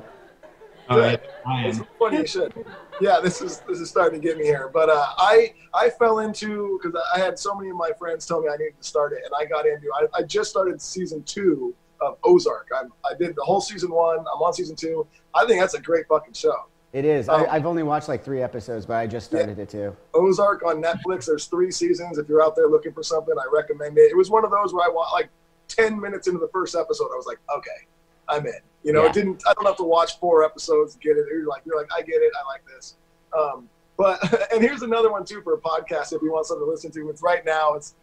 All 0.89 0.99
right, 0.99 1.19
I 1.45 1.65
It's 1.65 1.79
am. 1.79 1.87
funny 1.97 2.19
you 2.19 2.27
should. 2.27 2.53
Yeah, 3.01 3.19
this 3.19 3.41
is 3.41 3.61
this 3.67 3.79
is 3.79 3.89
starting 3.89 4.21
to 4.21 4.25
get 4.25 4.37
me 4.37 4.45
here. 4.45 4.69
But 4.71 4.89
uh, 4.89 5.07
I 5.17 5.53
I 5.73 5.89
fell 5.89 6.19
into 6.19 6.79
because 6.81 6.97
I 7.15 7.17
had 7.19 7.37
so 7.39 7.55
many 7.55 7.71
of 7.71 7.77
my 7.77 7.89
friends 7.97 8.27
tell 8.27 8.41
me 8.41 8.47
I 8.47 8.57
needed 8.57 8.77
to 8.79 8.87
start 8.87 9.11
it, 9.11 9.23
and 9.25 9.33
I 9.37 9.45
got 9.45 9.65
into. 9.65 9.87
I, 9.99 10.19
I 10.19 10.21
just 10.21 10.51
started 10.51 10.79
season 10.79 11.23
two 11.23 11.73
of 11.99 12.17
Ozark. 12.23 12.67
I'm, 12.77 12.93
I 13.03 13.15
did 13.17 13.35
the 13.35 13.43
whole 13.43 13.59
season 13.59 13.89
one. 13.91 14.19
I'm 14.19 14.41
on 14.41 14.53
season 14.53 14.75
two. 14.75 15.07
I 15.33 15.45
think 15.47 15.59
that's 15.59 15.73
a 15.73 15.81
great 15.81 16.07
fucking 16.07 16.33
show. 16.33 16.67
It 16.93 17.05
is. 17.05 17.27
Oh. 17.27 17.33
I, 17.33 17.55
I've 17.55 17.65
only 17.65 17.83
watched 17.83 18.07
like 18.07 18.23
three 18.23 18.41
episodes, 18.43 18.85
but 18.85 18.93
I 18.97 19.07
just 19.07 19.25
started 19.25 19.57
it 19.59 19.69
too. 19.69 19.97
Ozark 20.13 20.63
on 20.63 20.81
Netflix. 20.81 21.25
There's 21.25 21.47
three 21.47 21.71
seasons. 21.71 22.17
If 22.19 22.29
you're 22.29 22.43
out 22.43 22.55
there 22.55 22.69
looking 22.69 22.93
for 22.93 23.03
something, 23.03 23.33
I 23.37 23.45
recommend 23.51 23.97
it. 23.97 24.11
It 24.11 24.15
was 24.15 24.29
one 24.29 24.45
of 24.45 24.51
those 24.51 24.73
where 24.73 24.85
I 24.85 24.89
want 24.89 25.11
like 25.11 25.29
ten 25.67 25.99
minutes 25.99 26.27
into 26.27 26.39
the 26.39 26.49
first 26.49 26.75
episode, 26.75 27.09
I 27.13 27.15
was 27.15 27.25
like, 27.25 27.39
okay, 27.55 27.87
I'm 28.29 28.45
in. 28.45 28.53
You 28.83 28.93
know, 28.93 29.03
Yeah. 29.03 29.09
it 29.09 29.13
didn't. 29.13 29.43
I 29.47 29.53
don't 29.53 29.65
have 29.65 29.77
to 29.77 29.83
watch 29.83 30.19
four 30.19 30.43
episodes 30.43 30.93
to 30.93 30.99
get 30.99 31.17
it. 31.17 31.25
You're 31.31 31.45
like, 31.47 31.63
you're 31.65 31.77
like, 31.77 31.89
I 31.95 32.01
get 32.01 32.15
it. 32.21 32.31
I 32.41 32.47
like 32.51 32.61
this. 32.73 32.95
Um, 33.37 33.69
but 33.97 34.51
and 34.53 34.61
here's 34.61 34.81
another 34.83 35.11
one 35.11 35.25
too 35.25 35.41
for 35.41 35.53
a 35.55 35.57
podcast. 35.59 36.13
If 36.13 36.21
you 36.21 36.31
want 36.31 36.45
something 36.45 36.65
to 36.65 36.69
listen 36.71 36.91
to, 36.91 37.09
it's 37.09 37.21
right 37.21 37.43
now. 37.45 37.73
It's 37.73 37.95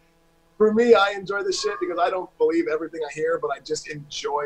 for 0.57 0.73
me. 0.73 0.93
I 0.93 1.11
enjoy 1.11 1.43
this 1.43 1.61
shit 1.61 1.79
because 1.79 1.97
I 1.99 2.09
don't 2.09 2.29
believe 2.37 2.65
everything 2.71 3.01
I 3.09 3.11
hear, 3.13 3.39
but 3.41 3.49
I 3.51 3.59
just 3.59 3.89
enjoy 3.89 4.45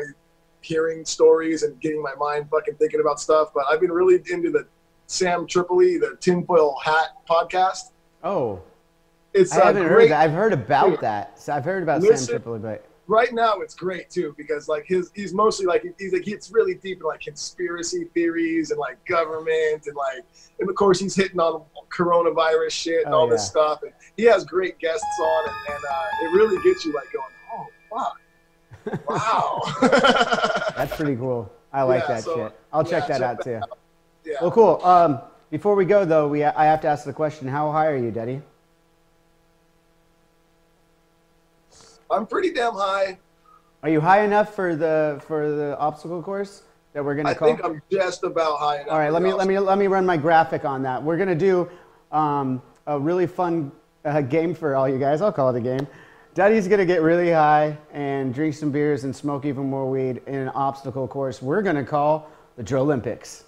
hearing 0.62 1.04
stories 1.04 1.62
and 1.62 1.78
getting 1.80 2.02
my 2.02 2.14
mind 2.16 2.48
fucking 2.50 2.74
thinking 2.74 3.00
about 3.00 3.20
stuff. 3.20 3.48
But 3.54 3.64
I've 3.70 3.80
been 3.80 3.92
really 3.92 4.20
into 4.30 4.50
the 4.50 4.66
Sam 5.06 5.46
Tripoli, 5.46 5.98
the 5.98 6.16
Tinfoil 6.20 6.76
Hat 6.84 7.08
podcast. 7.28 7.90
Oh, 8.22 8.60
It's 9.34 9.52
I 9.52 9.66
haven't 9.66 9.82
great. 9.88 9.90
heard 9.90 10.10
that. 10.10 10.20
I've 10.20 10.32
heard 10.32 10.52
about 10.52 11.00
that. 11.00 11.38
So 11.40 11.52
I've 11.52 11.64
heard 11.64 11.82
about 11.82 12.00
Listen- 12.00 12.16
Sam 12.18 12.34
Tripoli, 12.36 12.58
but 12.60 12.84
right 13.10 13.32
now 13.34 13.60
it's 13.60 13.74
great 13.74 14.08
too 14.08 14.32
because 14.38 14.68
like 14.68 14.84
his 14.86 15.10
he's 15.16 15.34
mostly 15.34 15.66
like 15.66 15.84
he's 15.98 16.12
like 16.12 16.22
gets 16.22 16.52
really 16.52 16.74
deep 16.74 16.98
in 17.00 17.06
like 17.06 17.20
conspiracy 17.20 18.04
theories 18.14 18.70
and 18.70 18.78
like 18.78 19.04
government 19.04 19.82
and 19.86 19.96
like 19.96 20.24
and 20.60 20.70
of 20.70 20.76
course 20.76 21.00
he's 21.00 21.16
hitting 21.16 21.40
on 21.40 21.62
coronavirus 21.90 22.70
shit 22.70 23.04
and 23.04 23.12
Oh, 23.14 23.18
all 23.18 23.26
this 23.28 23.44
stuff 23.46 23.82
and 23.82 23.92
he 24.16 24.22
has 24.24 24.44
great 24.44 24.78
guests 24.78 25.04
on 25.20 25.48
and, 25.48 25.74
and 25.74 25.84
uh, 25.84 26.24
it 26.24 26.36
really 26.36 26.62
gets 26.62 26.84
you 26.84 26.92
like 26.92 27.08
going 27.12 27.34
oh 27.52 27.66
fuck 27.90 29.08
wow 29.08 29.60
that's 30.76 30.94
pretty 30.96 31.16
cool. 31.16 31.50
I 31.72 31.82
like 31.82 32.02
Yeah, 32.02 32.14
that 32.14 32.22
so- 32.24 32.34
shit. 32.36 32.60
I'll 32.72 32.84
check 32.84 33.08
yeah, 33.08 33.18
that 33.18 33.44
check 33.44 33.54
out 33.60 33.66
too. 33.66 33.74
yeah 34.24 34.36
Well, 34.40 34.50
cool. 34.52 34.84
Um, 34.84 35.20
before 35.50 35.74
we 35.74 35.84
go 35.84 36.04
though, 36.04 36.28
we 36.28 36.44
I 36.44 36.64
have 36.64 36.80
to 36.82 36.88
ask 36.88 37.04
the 37.04 37.12
question: 37.12 37.48
How 37.48 37.70
high 37.72 37.86
are 37.86 37.96
you, 37.96 38.10
Duddy? 38.12 38.40
I'm 42.10 42.26
pretty 42.26 42.52
damn 42.52 42.74
high. 42.74 43.18
Are 43.82 43.88
you 43.88 44.00
high 44.00 44.24
enough 44.24 44.54
for 44.54 44.76
the 44.76 45.22
for 45.26 45.50
the 45.50 45.78
obstacle 45.78 46.22
course 46.22 46.62
that 46.92 47.04
we're 47.04 47.14
gonna 47.14 47.30
I 47.30 47.34
call? 47.34 47.48
think 47.48 47.64
I'm 47.64 47.80
just 47.90 48.24
about 48.24 48.58
high 48.58 48.80
enough. 48.82 48.92
All 48.92 48.98
right, 48.98 49.12
let 49.12 49.22
me 49.22 49.32
let 49.32 49.46
me 49.46 49.58
let 49.58 49.78
me 49.78 49.86
run 49.86 50.04
my 50.04 50.16
graphic 50.16 50.64
on 50.64 50.82
that. 50.82 51.02
We're 51.02 51.16
gonna 51.16 51.34
do 51.34 51.68
um, 52.12 52.60
a 52.86 52.98
really 52.98 53.26
fun 53.26 53.72
uh, 54.04 54.20
game 54.20 54.54
for 54.54 54.74
all 54.76 54.88
you 54.88 54.98
guys. 54.98 55.22
I'll 55.22 55.32
call 55.32 55.54
it 55.54 55.58
a 55.58 55.60
game. 55.60 55.86
Duddy's 56.34 56.68
gonna 56.68 56.84
get 56.84 57.02
really 57.02 57.32
high 57.32 57.76
and 57.92 58.34
drink 58.34 58.54
some 58.54 58.70
beers 58.70 59.04
and 59.04 59.14
smoke 59.14 59.44
even 59.44 59.68
more 59.70 59.88
weed 59.90 60.20
in 60.26 60.34
an 60.34 60.48
obstacle 60.50 61.08
course. 61.08 61.40
We're 61.40 61.62
gonna 61.62 61.84
call 61.84 62.30
the 62.56 62.64
DROlympics. 62.64 63.44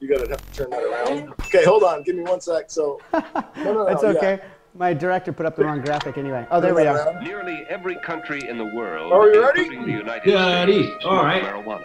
You 0.00 0.08
gotta 0.08 0.28
have 0.28 0.52
to 0.52 0.52
turn 0.52 0.70
that 0.70 0.82
around. 0.82 1.30
Okay, 1.46 1.64
hold 1.64 1.82
on. 1.82 2.02
Give 2.02 2.16
me 2.16 2.22
one 2.22 2.40
sec. 2.40 2.70
So, 2.70 3.00
no, 3.12 3.22
no, 3.56 3.72
no, 3.72 3.84
That's 3.84 4.02
yeah. 4.02 4.38
Okay. 4.74 4.78
My 4.78 4.94
director 4.94 5.32
put 5.32 5.46
up 5.46 5.56
the 5.56 5.64
wrong 5.64 5.80
graphic 5.80 6.18
anyway. 6.18 6.46
Oh, 6.50 6.60
there 6.60 6.74
we 6.74 6.86
are. 6.86 7.20
Nearly 7.22 7.64
every 7.68 7.96
country 7.96 8.48
in 8.48 8.58
the 8.58 8.64
world, 8.64 9.12
Are 9.12 9.32
you 9.32 9.42
ready? 9.42 9.60
including 9.62 9.86
the 9.86 9.92
United 9.92 10.34
Ready. 10.34 10.86
States, 10.88 11.04
All 11.04 11.12
smokes 11.12 11.24
right. 11.24 11.42
marijuana. 11.42 11.84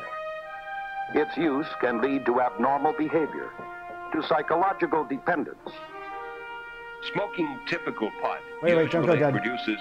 Its 1.15 1.36
use 1.38 1.65
can 1.82 2.02
lead 2.02 2.25
to 2.25 2.41
abnormal 2.41 2.93
behavior, 2.93 3.49
to 4.13 4.21
psychological 4.28 5.04
dependence. 5.06 5.58
Smoking 7.13 7.60
typical 7.67 8.12
pot 8.21 8.39
Wait, 8.62 8.75
wait, 8.75 8.91
don't 8.91 9.06
go, 9.06 9.13
usually 9.13 9.19
Dad. 9.19 9.32
produces 9.34 9.78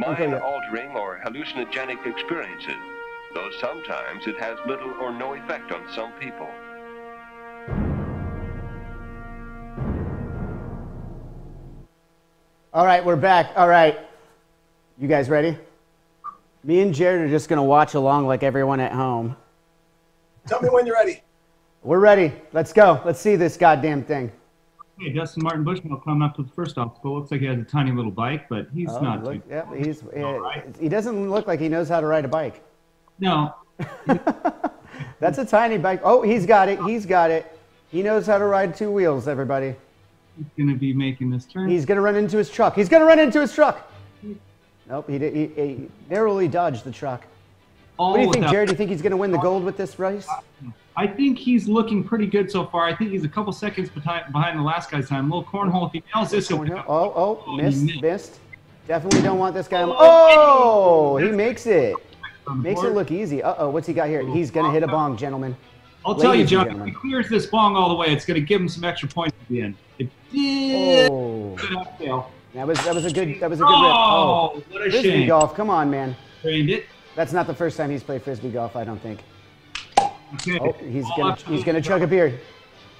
Don't 0.00 0.16
go 0.16 0.22
yet. 0.22 0.30
mind-altering 0.30 0.90
or 0.96 1.20
hallucinogenic 1.24 2.04
experiences, 2.06 2.74
though 3.34 3.48
sometimes 3.60 4.26
it 4.26 4.38
has 4.40 4.58
little 4.66 4.90
or 5.00 5.12
no 5.12 5.34
effect 5.34 5.70
on 5.72 5.80
some 5.94 6.12
people. 6.20 6.48
All 12.76 12.84
right, 12.84 13.02
we're 13.02 13.16
back. 13.16 13.52
All 13.56 13.68
right, 13.68 13.98
you 14.98 15.08
guys 15.08 15.30
ready? 15.30 15.56
Me 16.62 16.80
and 16.80 16.92
Jared 16.92 17.22
are 17.22 17.28
just 17.30 17.48
gonna 17.48 17.64
watch 17.64 17.94
along 17.94 18.26
like 18.26 18.42
everyone 18.42 18.80
at 18.80 18.92
home. 18.92 19.34
Tell 20.46 20.60
me 20.60 20.68
when 20.68 20.84
you're 20.84 20.94
ready. 20.94 21.22
We're 21.82 22.00
ready. 22.00 22.34
Let's 22.52 22.74
go. 22.74 23.00
Let's 23.02 23.18
see 23.18 23.34
this 23.34 23.56
goddamn 23.56 24.02
thing. 24.04 24.30
Hey, 25.00 25.10
Dustin 25.10 25.42
Martin 25.42 25.64
Bushnell 25.64 25.96
coming 26.04 26.20
up 26.20 26.36
to 26.36 26.42
the 26.42 26.50
first 26.50 26.76
obstacle. 26.76 27.14
Looks 27.14 27.30
like 27.30 27.40
he 27.40 27.46
has 27.46 27.58
a 27.58 27.64
tiny 27.64 27.92
little 27.92 28.10
bike, 28.10 28.46
but 28.50 28.66
he's 28.74 28.90
Oh, 28.90 29.00
not 29.00 29.24
look, 29.24 29.42
too. 29.42 29.54
yep, 29.54 29.74
he's, 29.74 30.02
All 30.14 30.36
uh, 30.36 30.38
right. 30.38 30.76
he 30.78 30.90
doesn't 30.90 31.30
look 31.30 31.46
like 31.46 31.60
he 31.60 31.70
knows 31.70 31.88
how 31.88 32.02
to 32.02 32.06
ride 32.06 32.26
a 32.26 32.28
bike. 32.28 32.62
No, 33.20 33.54
That's 35.18 35.38
a 35.38 35.46
tiny 35.46 35.78
bike. 35.78 36.02
Oh, 36.04 36.20
he's 36.20 36.44
got 36.44 36.68
it. 36.68 36.78
He's 36.82 37.06
got 37.06 37.30
it. 37.30 37.58
He 37.90 38.02
knows 38.02 38.26
how 38.26 38.36
to 38.36 38.44
ride 38.44 38.76
two 38.76 38.90
wheels, 38.90 39.28
everybody. 39.28 39.74
He's 40.36 40.46
going 40.56 40.68
to 40.68 40.78
be 40.78 40.92
making 40.92 41.30
this 41.30 41.44
turn. 41.44 41.68
He's 41.68 41.84
going 41.84 41.96
to 41.96 42.02
run 42.02 42.16
into 42.16 42.36
his 42.36 42.50
truck. 42.50 42.74
He's 42.74 42.88
going 42.88 43.00
to 43.02 43.06
run 43.06 43.18
into 43.18 43.40
his 43.40 43.52
truck. 43.52 43.90
Nope, 44.88 45.10
he, 45.10 45.18
did, 45.18 45.34
he, 45.34 45.46
he 45.62 45.88
narrowly 46.08 46.46
dodged 46.46 46.84
the 46.84 46.92
truck. 46.92 47.24
all 47.98 48.12
What 48.12 48.18
do 48.18 48.22
you 48.24 48.32
think, 48.32 48.46
Jared? 48.46 48.68
Do 48.68 48.72
you 48.72 48.76
think 48.76 48.90
he's 48.90 49.02
going 49.02 49.10
to 49.10 49.16
win 49.16 49.32
the 49.32 49.38
gold 49.38 49.64
with 49.64 49.76
this 49.76 49.98
race? 49.98 50.28
I 50.96 51.06
think 51.06 51.38
he's 51.38 51.68
looking 51.68 52.04
pretty 52.04 52.26
good 52.26 52.50
so 52.50 52.66
far. 52.66 52.86
I 52.86 52.94
think 52.94 53.10
he's 53.10 53.24
a 53.24 53.28
couple 53.28 53.52
seconds 53.52 53.90
behind, 53.90 54.32
behind 54.32 54.58
the 54.58 54.62
last 54.62 54.90
guy's 54.90 55.08
time. 55.08 55.30
A 55.30 55.36
Little 55.36 55.50
cornhole. 55.50 55.88
If 55.88 55.92
he 55.92 56.02
nails 56.14 56.30
this, 56.30 56.48
he'll 56.48 56.62
Oh, 56.72 56.84
oh, 56.88 57.44
Oh, 57.46 57.56
missed, 57.56 57.82
missed. 57.82 58.02
missed. 58.02 58.40
Definitely 58.86 59.22
don't 59.22 59.38
want 59.38 59.54
this 59.54 59.66
guy. 59.66 59.82
Oh, 59.84 61.16
he 61.16 61.30
makes 61.30 61.66
it. 61.66 61.94
Makes 62.54 62.82
it 62.82 62.94
look 62.94 63.10
easy. 63.10 63.42
Uh 63.42 63.54
oh, 63.58 63.70
what's 63.70 63.88
he 63.88 63.92
got 63.92 64.08
here? 64.08 64.24
He's 64.24 64.52
going 64.52 64.66
to 64.66 64.72
hit 64.72 64.84
a 64.84 64.86
bong, 64.86 65.16
gentlemen. 65.16 65.56
I'll 66.04 66.14
tell 66.14 66.26
you, 66.32 66.44
Ladies 66.44 66.50
John, 66.50 66.80
if 66.80 66.86
he 66.86 66.92
clears 66.92 67.28
this 67.28 67.46
bong 67.46 67.74
all 67.74 67.88
the 67.88 67.96
way, 67.96 68.06
it's 68.08 68.24
going 68.24 68.40
to 68.40 68.46
give 68.46 68.60
him 68.60 68.68
some 68.68 68.84
extra 68.84 69.08
points 69.08 69.34
at 69.42 69.48
the 69.48 69.62
end. 69.62 69.74
Did. 70.32 71.10
Oh, 71.10 71.54
Good 71.56 71.76
uphill. 71.76 72.30
that 72.54 72.66
was 72.66 72.82
that 72.84 72.94
was 72.94 73.04
a 73.04 73.10
good 73.12 73.40
that 73.40 73.50
was 73.50 73.60
a 73.60 73.64
good 73.64 73.70
rip. 73.70 73.92
Oh, 73.92 74.52
Oh, 74.56 74.62
what 74.70 74.86
a 74.86 74.90
frisbee 74.90 75.10
shame. 75.10 75.28
golf. 75.28 75.54
Come 75.54 75.70
on, 75.70 75.90
man. 75.90 76.16
Trained 76.42 76.70
it. 76.70 76.86
That's 77.14 77.32
not 77.32 77.46
the 77.46 77.54
first 77.54 77.76
time 77.76 77.90
he's 77.90 78.02
played 78.02 78.22
frisbee 78.22 78.50
golf. 78.50 78.76
I 78.76 78.84
don't 78.84 79.00
think. 79.00 79.20
Okay. 80.34 80.58
Oh, 80.60 80.72
he's 80.72 81.04
All 81.04 81.16
gonna 81.16 81.34
he's 81.46 81.64
gonna 81.64 81.80
chug 81.80 82.02
a 82.02 82.06
beer. 82.06 82.38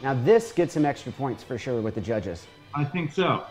Now 0.02 0.14
this 0.14 0.52
gets 0.52 0.76
him 0.76 0.84
extra 0.84 1.12
points 1.12 1.42
for 1.42 1.58
sure 1.58 1.80
with 1.80 1.94
the 1.94 2.00
judges. 2.00 2.46
I 2.74 2.84
think 2.84 3.12
so. 3.12 3.44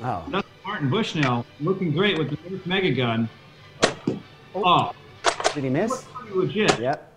Oh, 0.00 0.24
Dustin 0.30 0.42
Martin 0.64 0.90
Bushnell 0.90 1.46
looking 1.60 1.92
great 1.92 2.18
with 2.18 2.30
the 2.30 2.36
Nerf 2.38 2.66
Mega 2.66 2.90
Gun. 2.92 3.28
Oh. 3.78 4.20
oh, 4.56 4.92
did 5.54 5.64
he 5.64 5.70
miss? 5.70 6.04
pretty 6.14 6.34
legit. 6.36 6.78
Yep. 6.80 7.11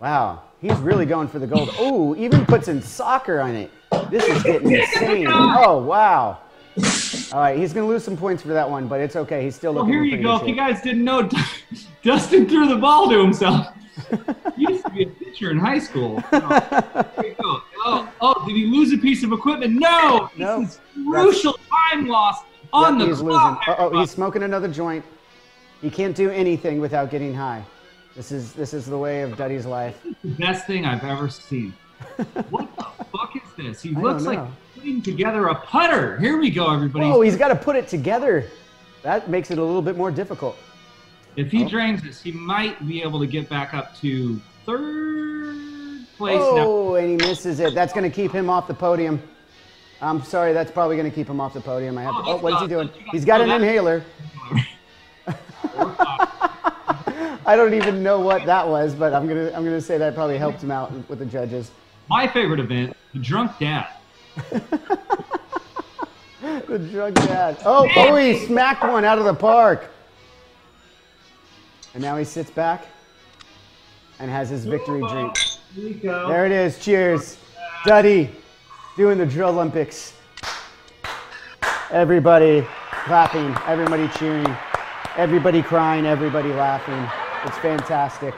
Wow, 0.00 0.42
he's 0.60 0.76
really 0.78 1.04
going 1.06 1.28
for 1.28 1.38
the 1.38 1.46
gold. 1.46 1.70
Oh, 1.78 2.16
even 2.16 2.46
puts 2.46 2.68
in 2.68 2.80
soccer 2.80 3.40
on 3.40 3.54
it. 3.54 3.70
This 4.10 4.24
is 4.24 4.42
getting 4.42 4.72
insane. 4.72 5.26
Oh 5.30 5.78
wow. 5.82 6.38
All 7.32 7.40
right, 7.40 7.58
he's 7.58 7.72
gonna 7.74 7.86
lose 7.86 8.02
some 8.04 8.16
points 8.16 8.42
for 8.42 8.48
that 8.48 8.68
one, 8.68 8.88
but 8.88 9.00
it's 9.00 9.14
okay. 9.16 9.44
He's 9.44 9.54
still 9.56 9.72
looking. 9.72 9.90
Well, 9.90 10.02
here 10.04 10.16
you 10.16 10.22
go. 10.22 10.36
If 10.36 10.48
you 10.48 10.54
guys 10.54 10.80
didn't 10.80 11.04
know, 11.04 11.28
Dustin 12.02 12.48
threw 12.48 12.68
the 12.68 12.76
ball 12.76 13.08
to 13.10 13.18
himself. 13.20 13.66
He 14.56 14.62
used 14.70 14.84
to 14.84 14.90
be 14.90 15.02
a 15.04 15.06
pitcher 15.06 15.50
in 15.50 15.58
high 15.58 15.78
school. 15.78 16.22
Oh, 16.32 17.04
here 17.20 17.30
you 17.30 17.34
go. 17.40 17.60
Oh, 17.84 18.12
oh, 18.20 18.46
did 18.46 18.56
he 18.56 18.66
lose 18.66 18.92
a 18.92 18.98
piece 18.98 19.22
of 19.24 19.32
equipment? 19.32 19.78
No. 19.78 20.28
This 20.36 20.38
No. 20.38 20.62
is 20.62 20.80
crucial 21.06 21.54
time 21.70 22.06
loss 22.08 22.38
on 22.72 22.98
Yep, 22.98 23.06
the 23.06 23.06
he's 23.14 23.20
clock. 23.22 23.60
losing. 23.66 23.74
Uh 23.74 23.76
oh, 23.78 24.00
he's 24.00 24.10
smoking 24.10 24.42
another 24.42 24.68
joint. 24.68 25.04
He 25.80 25.88
can't 25.90 26.14
do 26.16 26.30
anything 26.30 26.80
without 26.80 27.10
getting 27.10 27.32
high. 27.34 27.62
This 28.16 28.32
is 28.32 28.52
this 28.52 28.74
is 28.74 28.86
the 28.86 28.98
way 28.98 29.22
of 29.22 29.36
Duddy's 29.36 29.66
life. 29.66 29.96
the 30.22 30.30
best 30.30 30.66
thing 30.66 30.84
I've 30.84 31.04
ever 31.04 31.28
seen. 31.28 31.74
what 32.50 32.74
the 32.76 32.82
fuck 33.12 33.36
is 33.36 33.42
this? 33.56 33.82
He 33.82 33.94
I 33.94 34.00
looks 34.00 34.24
like 34.24 34.40
putting 34.74 35.00
together 35.02 35.48
a 35.48 35.54
putter. 35.54 36.18
Here 36.18 36.38
we 36.38 36.50
go, 36.50 36.72
everybody. 36.72 37.06
Oh, 37.06 37.20
he's 37.20 37.36
got 37.36 37.48
to 37.48 37.56
put 37.56 37.76
it 37.76 37.86
together. 37.88 38.46
That 39.02 39.30
makes 39.30 39.50
it 39.50 39.58
a 39.58 39.64
little 39.64 39.82
bit 39.82 39.96
more 39.96 40.10
difficult. 40.10 40.56
if 41.36 41.50
he 41.50 41.64
oh. 41.64 41.68
drains 41.68 42.02
this, 42.02 42.20
he 42.22 42.32
might 42.32 42.86
be 42.86 43.02
able 43.02 43.20
to 43.20 43.26
get 43.26 43.48
back 43.48 43.74
up 43.74 43.96
to 44.00 44.40
third 44.66 46.06
place 46.16 46.38
now. 46.38 46.56
Oh, 46.58 46.94
and 46.96 47.08
he 47.10 47.16
misses 47.28 47.60
it. 47.60 47.74
That's 47.74 47.92
going 47.92 48.10
to 48.10 48.14
keep 48.14 48.32
him 48.32 48.50
off 48.50 48.66
the 48.66 48.74
podium. 48.74 49.22
I'm 50.02 50.22
sorry, 50.22 50.52
that's 50.52 50.70
probably 50.70 50.96
going 50.96 51.08
to 51.08 51.14
keep 51.14 51.28
him 51.28 51.40
off 51.40 51.54
the 51.54 51.60
podium. 51.60 51.96
I 51.98 52.02
have 52.02 52.14
to, 52.14 52.20
Oh, 52.20 52.32
oh, 52.32 52.36
what 52.38 52.54
is 52.54 52.60
he 52.62 52.68
doing? 52.68 52.86
not- 52.86 52.96
you 52.96 53.04
got- 53.04 53.12
He's 53.12 53.24
got 53.24 53.40
oh, 53.40 53.44
an 53.44 53.50
inhaler. 53.50 54.02
I 57.50 57.56
don't 57.56 57.74
even 57.74 58.00
know 58.04 58.20
what 58.20 58.46
that 58.46 58.68
was, 58.68 58.94
but 58.94 59.12
I'm 59.12 59.26
gonna 59.26 59.50
I'm 59.52 59.64
gonna 59.64 59.80
say 59.80 59.98
that 59.98 60.14
probably 60.14 60.38
helped 60.38 60.62
him 60.62 60.70
out 60.70 60.92
with 61.08 61.18
the 61.18 61.26
judges. 61.26 61.72
My 62.08 62.28
favorite 62.28 62.60
event, 62.60 62.96
the 63.12 63.18
drunk 63.18 63.58
dad. 63.58 63.88
The 66.40 66.78
drug 66.78 67.14
dad. 67.14 67.58
Oh, 67.66 67.88
oh, 67.96 68.14
he 68.14 68.46
smacked 68.46 68.82
one 68.82 69.04
out 69.04 69.18
of 69.18 69.24
the 69.24 69.34
park. 69.34 69.90
And 71.92 72.02
now 72.02 72.16
he 72.16 72.24
sits 72.24 72.50
back 72.50 72.86
and 74.20 74.30
has 74.30 74.48
his 74.48 74.64
victory 74.64 75.02
drink. 75.10 75.36
Here 75.74 75.84
we 75.84 75.94
go. 75.94 76.28
There 76.28 76.46
it 76.46 76.52
is. 76.52 76.78
Cheers. 76.78 77.36
Duddy 77.84 78.30
doing 78.96 79.18
the 79.18 79.26
DROlympics. 79.26 80.12
Everybody 81.90 82.66
clapping, 83.04 83.54
everybody 83.66 84.08
cheering, 84.16 84.56
everybody 85.16 85.62
crying, 85.62 86.06
everybody 86.06 86.52
laughing. 86.52 87.19
It's 87.44 87.56
fantastic. 87.58 88.34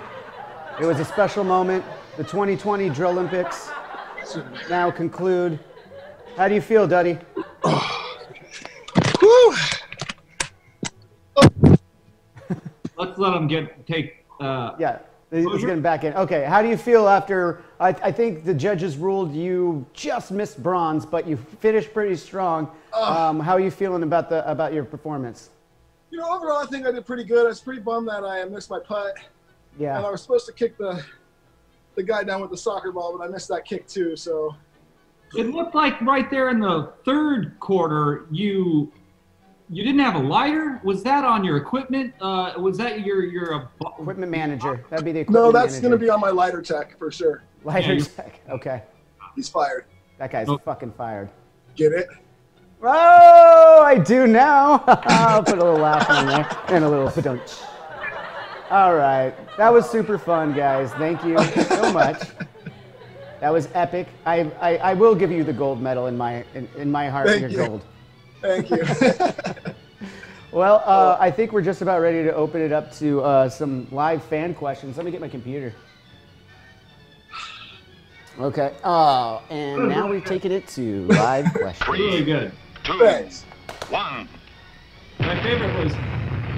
It 0.81 0.85
was 0.87 1.01
a 1.01 1.05
special 1.05 1.45
moment. 1.45 1.85
The 2.17 2.25
2020 2.25 2.91
DROlympics 2.91 3.71
now 4.71 4.91
conclude. 4.91 5.59
How 6.37 6.49
do 6.49 6.55
you 6.55 6.61
feel, 6.61 6.87
Duddy? 6.87 7.19
Whew. 9.21 9.55
Let's 12.97 13.19
let 13.19 13.35
him 13.35 13.49
get 13.49 13.87
take. 13.87 14.25
Uh, 14.39 14.73
Yeah, 14.79 14.99
he's 15.31 15.47
getting 15.61 15.83
back 15.83 16.05
in. 16.05 16.15
Okay, 16.15 16.45
how 16.45 16.63
do 16.63 16.69
you 16.69 16.77
feel 16.77 17.09
after? 17.09 17.63
I, 17.81 17.89
I 17.89 18.13
think 18.13 18.45
the 18.45 18.55
judges 18.55 18.97
ruled 18.97 19.35
you 19.35 19.85
just 19.93 20.31
missed 20.31 20.63
bronze, 20.63 21.05
but 21.05 21.27
you 21.27 21.37
finished 21.37 21.93
pretty 21.93 22.17
strong. 22.17 22.71
Um, 22.95 23.41
how 23.41 23.53
are 23.55 23.61
you 23.61 23.71
feeling 23.71 24.03
about 24.05 24.29
the 24.29 24.49
about 24.49 24.73
your 24.73 24.85
performance? 24.85 25.51
You 26.13 26.19
know, 26.19 26.29
overall, 26.31 26.59
I 26.63 26.67
think 26.67 26.87
I 26.87 26.93
did 26.93 27.07
pretty 27.07 27.25
good. 27.25 27.47
I 27.47 27.49
was 27.49 27.61
pretty 27.63 27.81
bummed 27.81 28.07
that 28.09 28.23
I 28.23 28.45
missed 28.45 28.69
my 28.69 28.79
putt, 28.79 29.15
and 29.79 30.07
I 30.07 30.11
was 30.11 30.21
supposed 30.21 30.45
to 30.45 30.53
kick 30.53 30.77
the 30.77 31.03
the 31.95 32.03
guy 32.03 32.23
down 32.23 32.43
with 32.43 32.51
the 32.51 32.57
soccer 32.57 32.93
ball, 32.93 33.17
but 33.17 33.25
I 33.25 33.29
missed 33.29 33.49
that 33.49 33.65
kick 33.65 33.87
too. 33.89 34.15
So 34.15 34.55
it 35.35 35.47
looked 35.47 35.75
like 35.75 35.99
right 36.03 36.31
there 36.31 36.51
in 36.51 36.61
the 36.61 36.93
third 37.07 37.59
quarter, 37.61 38.27
you 38.31 38.93
you 39.71 39.83
didn't 39.83 40.01
have 40.01 40.17
a 40.17 40.19
lighter. 40.27 40.83
Was 40.85 41.03
that 41.05 41.25
on 41.25 41.45
your 41.45 41.57
equipment? 41.57 42.13
Uh, 42.21 42.53
was 42.59 42.77
that 42.77 43.07
your 43.07 43.25
your 43.25 43.71
equipment 43.81 44.31
manager. 44.31 44.85
That'd 44.91 45.07
be 45.07 45.13
the 45.13 45.21
equipment 45.21 45.47
no, 45.47 45.51
that's 45.51 45.81
going 45.81 45.93
to 45.93 45.99
be 45.99 46.11
on 46.11 46.21
my 46.21 46.29
lighter 46.31 46.61
tech 46.61 46.99
for 46.99 47.11
sure. 47.11 47.43
lighter 47.65 47.95
Yeah, 47.95 48.05
tech. 48.05 48.41
Okay, 48.51 48.83
He's 49.35 49.49
fired. 49.49 49.87
that 50.19 50.31
guy's 50.31 50.47
Oh. 50.51 50.59
fucking 50.59 50.93
fired. 50.93 51.31
Get 51.75 51.93
it? 51.93 52.07
Oh, 52.83 53.83
I 53.85 53.99
do 53.99 54.27
now. 54.27 54.83
I'll 54.87 55.43
put 55.43 55.59
a 55.59 55.65
little 55.65 55.81
laugh 55.81 56.09
in 56.11 56.27
there 56.27 56.49
and 56.69 56.85
a 56.85 56.89
little 56.89 57.09
padunch. 57.09 57.63
All 58.71 58.95
right, 58.95 59.35
that 59.57 59.73
was 59.73 59.89
super 59.89 60.19
fun, 60.19 60.55
guys. 60.55 60.93
Thank 60.95 61.23
you 61.25 61.39
so 61.65 61.93
much. 61.93 62.23
That 63.41 63.53
was 63.53 63.69
epic. 63.75 64.09
I, 64.25 64.51
I, 64.61 64.77
I 64.79 64.95
will 64.95 65.15
give 65.15 65.31
you 65.31 65.45
the 65.45 65.53
gold 65.53 65.81
medal 65.81 66.07
in 66.07 66.17
my 66.17 66.45
in, 66.55 66.69
in 66.77 66.91
my 66.91 67.09
heart. 67.09 67.29
Thank 67.29 67.41
you're 67.43 67.51
you. 67.51 67.57
gold. 67.57 67.85
Thank 68.41 68.71
you. 68.71 68.85
Well, 70.53 70.83
uh, 70.85 71.17
I 71.19 71.31
think 71.31 71.51
we're 71.53 71.63
just 71.63 71.81
about 71.81 72.03
ready 72.03 72.23
to 72.25 72.35
open 72.35 72.61
it 72.61 72.73
up 72.73 72.93
to 72.97 73.23
uh, 73.23 73.49
some 73.49 73.89
live 73.91 74.23
fan 74.23 74.53
questions. 74.55 74.99
Let 74.99 75.07
me 75.07 75.11
get 75.11 75.23
my 75.23 75.29
computer. 75.29 75.73
Okay. 78.39 78.75
Oh, 78.85 79.43
and 79.49 79.89
now 79.89 80.11
we're 80.11 80.21
taking 80.21 80.53
it 80.53 80.69
to 80.69 81.07
live 81.07 81.51
questions. 81.55 81.89
Really 81.89 82.23
good. 82.23 82.53
Two, 82.85 82.99
Thanks. 82.99 83.43
one. 83.91 84.29
My 85.21 85.41
favorite 85.43 85.85
was 85.85 85.93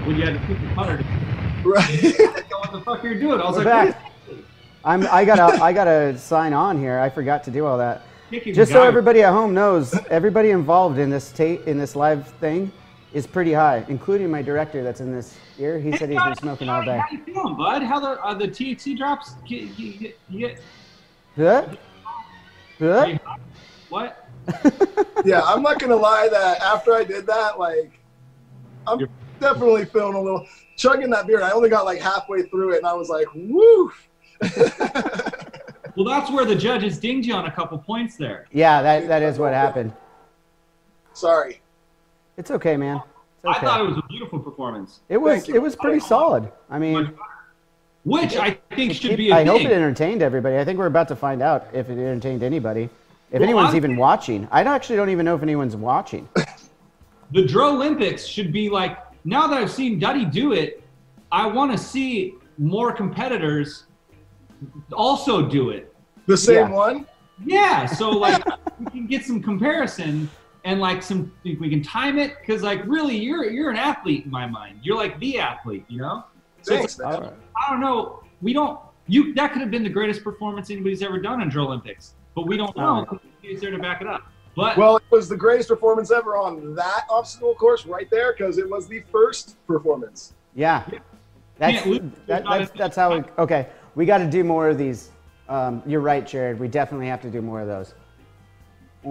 when 0.06 0.16
you 0.16 0.24
had 0.24 0.34
to 0.34 0.46
pick 0.46 0.60
the 0.60 0.74
putter 0.74 0.98
to 0.98 1.04
Right. 1.64 2.14
what 2.50 2.72
the 2.72 2.80
fuck 2.84 3.02
you're 3.02 3.18
doing. 3.18 3.40
I 3.40 3.44
was 3.46 3.56
We're 3.56 3.64
like, 3.64 3.92
back. 3.92 4.12
I'm. 4.84 5.06
I 5.10 5.24
gotta. 5.24 5.62
I 5.62 5.72
gotta 5.72 6.18
sign 6.18 6.52
on 6.52 6.78
here. 6.78 6.98
I 6.98 7.08
forgot 7.08 7.42
to 7.44 7.50
do 7.50 7.64
all 7.64 7.78
that. 7.78 8.02
Just 8.52 8.72
so 8.72 8.82
everybody 8.82 9.22
at 9.22 9.32
home 9.32 9.54
knows, 9.54 9.94
everybody 10.10 10.50
involved 10.50 10.98
in 10.98 11.08
this 11.08 11.30
ta- 11.32 11.62
in 11.66 11.78
this 11.78 11.96
live 11.96 12.28
thing 12.34 12.70
is 13.14 13.26
pretty 13.26 13.52
high, 13.52 13.84
including 13.88 14.30
my 14.30 14.42
director 14.42 14.82
that's 14.82 15.00
in 15.00 15.10
this 15.12 15.38
here. 15.56 15.78
He 15.78 15.96
said 15.96 16.10
he's 16.10 16.22
been 16.22 16.34
smoking 16.36 16.68
all 16.68 16.84
day. 16.84 16.98
How 16.98 17.06
you 17.12 17.22
feeling, 17.24 17.56
bud? 17.56 17.82
How 17.82 18.00
the 18.00 18.20
uh, 18.22 18.34
the 18.34 18.48
THC 18.48 18.96
drops? 18.98 19.34
You, 19.46 19.58
you, 19.76 20.12
you 20.28 20.38
get 20.48 20.60
Huh? 21.36 21.66
Huh? 22.78 23.16
what? 23.88 24.23
yeah, 25.24 25.42
I'm 25.44 25.62
not 25.62 25.78
gonna 25.78 25.96
lie 25.96 26.28
that 26.30 26.60
after 26.60 26.94
I 26.94 27.04
did 27.04 27.26
that, 27.26 27.58
like, 27.58 27.98
I'm 28.86 29.00
You're- 29.00 29.12
definitely 29.40 29.84
feeling 29.86 30.14
a 30.14 30.20
little 30.20 30.46
chugging 30.76 31.10
that 31.10 31.26
beer. 31.26 31.42
I 31.42 31.50
only 31.50 31.68
got 31.68 31.84
like 31.84 32.00
halfway 32.00 32.42
through 32.42 32.72
it, 32.74 32.78
and 32.78 32.86
I 32.86 32.92
was 32.94 33.08
like, 33.08 33.26
"Woo!" 33.34 33.92
Well, 35.96 36.04
that's 36.06 36.30
where 36.30 36.44
the 36.44 36.56
judges 36.56 36.98
dinged 36.98 37.28
you 37.28 37.34
on 37.34 37.46
a 37.46 37.50
couple 37.50 37.78
points 37.78 38.16
there. 38.16 38.46
Yeah, 38.50 38.82
that 38.82 39.06
that 39.06 39.22
is 39.22 39.38
what 39.38 39.52
happened. 39.52 39.92
Sorry. 41.12 41.60
It's 42.36 42.50
okay, 42.50 42.76
man. 42.76 43.00
It's 43.44 43.58
I 43.58 43.60
thought 43.60 43.80
it 43.80 43.88
was 43.88 43.98
a 43.98 44.02
beautiful 44.08 44.40
performance, 44.40 45.00
It 45.08 45.18
was 45.18 45.48
it 45.48 45.62
was 45.62 45.76
pretty 45.76 46.00
solid. 46.00 46.50
I 46.68 46.78
mean, 46.78 47.12
which 48.04 48.36
I 48.36 48.58
think 48.74 48.94
should 48.94 49.16
be. 49.16 49.30
a 49.30 49.36
I 49.36 49.44
hope 49.44 49.60
it 49.60 49.70
entertained 49.70 50.22
everybody. 50.22 50.58
I 50.58 50.64
think 50.64 50.78
we're 50.78 50.86
about 50.86 51.08
to 51.08 51.16
find 51.16 51.42
out 51.42 51.68
if 51.72 51.88
it 51.88 51.92
entertained 51.92 52.42
anybody. 52.42 52.90
If 53.34 53.40
Well, 53.40 53.48
anyone's 53.48 53.66
I'm- 53.70 53.76
even 53.76 53.96
watching. 53.96 54.46
I 54.52 54.62
actually 54.62 54.94
don't 54.94 55.10
even 55.10 55.24
know 55.24 55.34
if 55.34 55.42
anyone's 55.42 55.74
watching. 55.74 56.28
the 57.32 57.42
DROlympics 57.44 58.28
should 58.28 58.52
be 58.52 58.70
like 58.70 58.96
now 59.24 59.48
that 59.48 59.58
I've 59.58 59.72
seen 59.72 59.98
Duddy 59.98 60.24
do 60.24 60.52
it, 60.52 60.84
I 61.32 61.44
want 61.48 61.72
to 61.72 61.76
see 61.78 62.34
more 62.58 62.92
competitors 62.92 63.86
also 64.92 65.48
do 65.48 65.70
it. 65.70 65.92
The 66.26 66.36
same 66.36 66.68
Yeah. 66.68 66.70
one. 66.70 67.06
Yeah, 67.44 67.86
so 68.00 68.10
like 68.10 68.40
we 68.78 68.86
can 68.86 69.06
get 69.08 69.24
some 69.24 69.42
comparison 69.42 70.30
and 70.64 70.78
like 70.80 71.02
some 71.02 71.32
we 71.42 71.68
can 71.68 71.82
time 71.82 72.20
it 72.20 72.36
because 72.40 72.62
like 72.62 72.86
really 72.86 73.16
you're 73.16 73.50
you're 73.50 73.70
an 73.72 73.76
athlete 73.76 74.26
in 74.26 74.30
my 74.30 74.46
mind. 74.46 74.78
You're 74.84 74.96
like 74.96 75.18
the 75.18 75.40
athlete, 75.40 75.84
you 75.88 75.98
know. 75.98 76.22
So 76.62 76.76
Thanks, 76.76 76.96
man. 77.00 77.12
All 77.14 77.20
right. 77.22 77.32
I 77.66 77.70
don't 77.70 77.80
know. 77.80 78.22
We 78.42 78.52
don't. 78.52 78.78
You 79.08 79.34
that 79.34 79.52
could 79.52 79.60
have 79.60 79.72
been 79.72 79.82
the 79.82 79.88
greatest 79.90 80.22
performance 80.22 80.70
anybody's 80.70 81.02
ever 81.02 81.18
done 81.18 81.42
in 81.42 81.50
DROlympics, 81.50 82.12
but 82.34 82.46
we 82.46 82.56
don't 82.56 82.76
know. 82.76 83.06
Oh. 83.10 83.20
He's 83.42 83.60
there 83.60 83.70
to 83.70 83.78
back 83.78 84.00
it 84.00 84.06
up. 84.06 84.22
But 84.56 84.76
Well, 84.76 84.96
it 84.96 85.02
was 85.10 85.28
the 85.28 85.36
greatest 85.36 85.68
performance 85.68 86.10
ever 86.10 86.36
on 86.36 86.74
that 86.74 87.06
obstacle 87.10 87.54
course 87.54 87.86
right 87.86 88.08
there 88.10 88.32
because 88.32 88.58
it 88.58 88.68
was 88.68 88.86
the 88.86 89.02
first 89.10 89.56
performance. 89.66 90.34
Yeah. 90.54 90.84
That's 91.58 91.82
Can't 91.82 92.26
that, 92.26 92.44
that's 92.44 92.70
that's 92.76 92.96
how 92.96 93.16
we 93.16 93.24
okay. 93.38 93.68
We 93.94 94.06
got 94.06 94.18
to 94.18 94.26
do 94.28 94.42
more 94.42 94.68
of 94.68 94.78
these. 94.78 95.10
Um, 95.48 95.82
you're 95.86 96.00
right, 96.00 96.26
Jared. 96.26 96.58
We 96.58 96.68
definitely 96.68 97.06
have 97.06 97.20
to 97.22 97.30
do 97.30 97.40
more 97.40 97.60
of 97.60 97.68
those. 97.68 97.94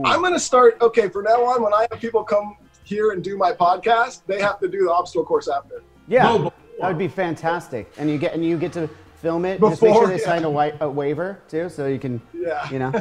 I'm 0.04 0.22
gonna 0.22 0.40
start. 0.40 0.78
Okay, 0.82 1.08
from 1.08 1.24
now 1.24 1.44
on, 1.46 1.62
when 1.62 1.74
I 1.74 1.88
have 1.90 2.02
people 2.02 2.24
come 2.24 2.58
here 2.84 3.12
and 3.12 3.24
do 3.24 3.38
my 3.38 3.54
podcast, 3.54 4.24
they 4.26 4.42
have 4.42 4.60
to 4.60 4.68
do 4.68 4.86
the 4.86 4.92
obstacle 4.92 5.24
course 5.24 5.48
after. 5.48 5.84
Yeah, 6.08 6.24
No, 6.24 6.54
that 6.82 6.88
would 6.88 6.98
be 6.98 7.08
fantastic. 7.08 7.92
And 7.98 8.10
you 8.10 8.18
get 8.18 8.34
and 8.34 8.44
you 8.44 8.58
get 8.58 8.74
to 8.74 8.90
film 9.24 9.46
it. 9.46 9.60
Just 9.60 9.82
make 9.82 9.94
sure 9.96 10.08
they 10.08 10.20
yeah. 10.20 10.26
sign 10.26 10.40
a, 10.40 10.52
wi- 10.52 10.76
a 10.82 10.90
waiver 10.90 11.40
too, 11.48 11.70
so 11.70 11.88
you 11.88 11.98
can 11.98 12.22
Yeah. 12.34 12.70
you 12.70 12.78
know. 12.78 12.92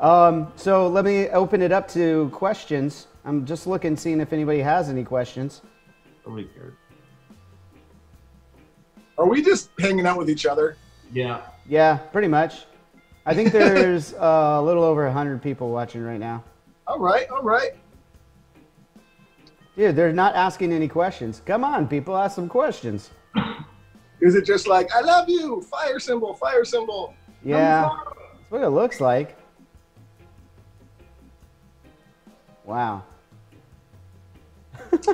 um, 0.00 0.52
so 0.56 0.88
let 0.88 1.04
me 1.04 1.28
open 1.28 1.62
it 1.62 1.70
up 1.70 1.88
to 1.92 2.28
questions. 2.34 3.06
I'm 3.24 3.46
just 3.46 3.66
looking, 3.66 3.96
seeing 3.96 4.20
if 4.20 4.32
anybody 4.32 4.58
has 4.58 4.90
any 4.90 5.04
questions. 5.04 5.62
Nobody 6.26 6.48
cared. 6.54 6.74
Are 9.16 9.28
we 9.28 9.42
just 9.42 9.70
hanging 9.78 10.06
out 10.06 10.18
with 10.18 10.28
each 10.28 10.44
other? 10.44 10.76
Yeah. 11.12 11.42
Yeah, 11.68 11.96
pretty 11.96 12.28
much. 12.28 12.66
I 13.24 13.34
think 13.34 13.52
there's 13.52 14.12
uh, 14.14 14.56
a 14.58 14.62
little 14.62 14.82
over 14.82 15.04
100 15.04 15.40
people 15.40 15.70
watching 15.70 16.02
right 16.02 16.20
now. 16.20 16.42
All 16.86 16.98
right, 16.98 17.28
all 17.30 17.42
right. 17.42 17.72
Dude, 19.76 19.94
they're 19.94 20.12
not 20.12 20.34
asking 20.34 20.72
any 20.72 20.88
questions. 20.88 21.42
Come 21.46 21.62
on, 21.62 21.86
people, 21.86 22.16
ask 22.16 22.34
some 22.34 22.48
questions. 22.48 23.10
Is 24.20 24.34
it 24.34 24.44
just 24.44 24.66
like 24.66 24.92
I 24.94 25.00
love 25.00 25.28
you, 25.28 25.62
fire 25.62 25.98
symbol, 25.98 26.34
fire 26.34 26.64
symbol? 26.64 27.14
Yeah, 27.44 27.88
that's 28.36 28.50
what 28.50 28.62
it 28.62 28.70
looks 28.70 29.00
like. 29.00 29.36
Wow. 32.64 33.04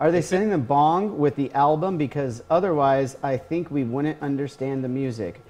Are 0.00 0.10
they 0.10 0.22
sending 0.22 0.50
the 0.50 0.58
bong 0.58 1.18
with 1.18 1.36
the 1.36 1.52
album? 1.52 1.96
Because 1.96 2.42
otherwise, 2.50 3.16
I 3.22 3.36
think 3.36 3.70
we 3.70 3.84
wouldn't 3.84 4.20
understand 4.22 4.82
the 4.84 4.88
music. 4.88 5.40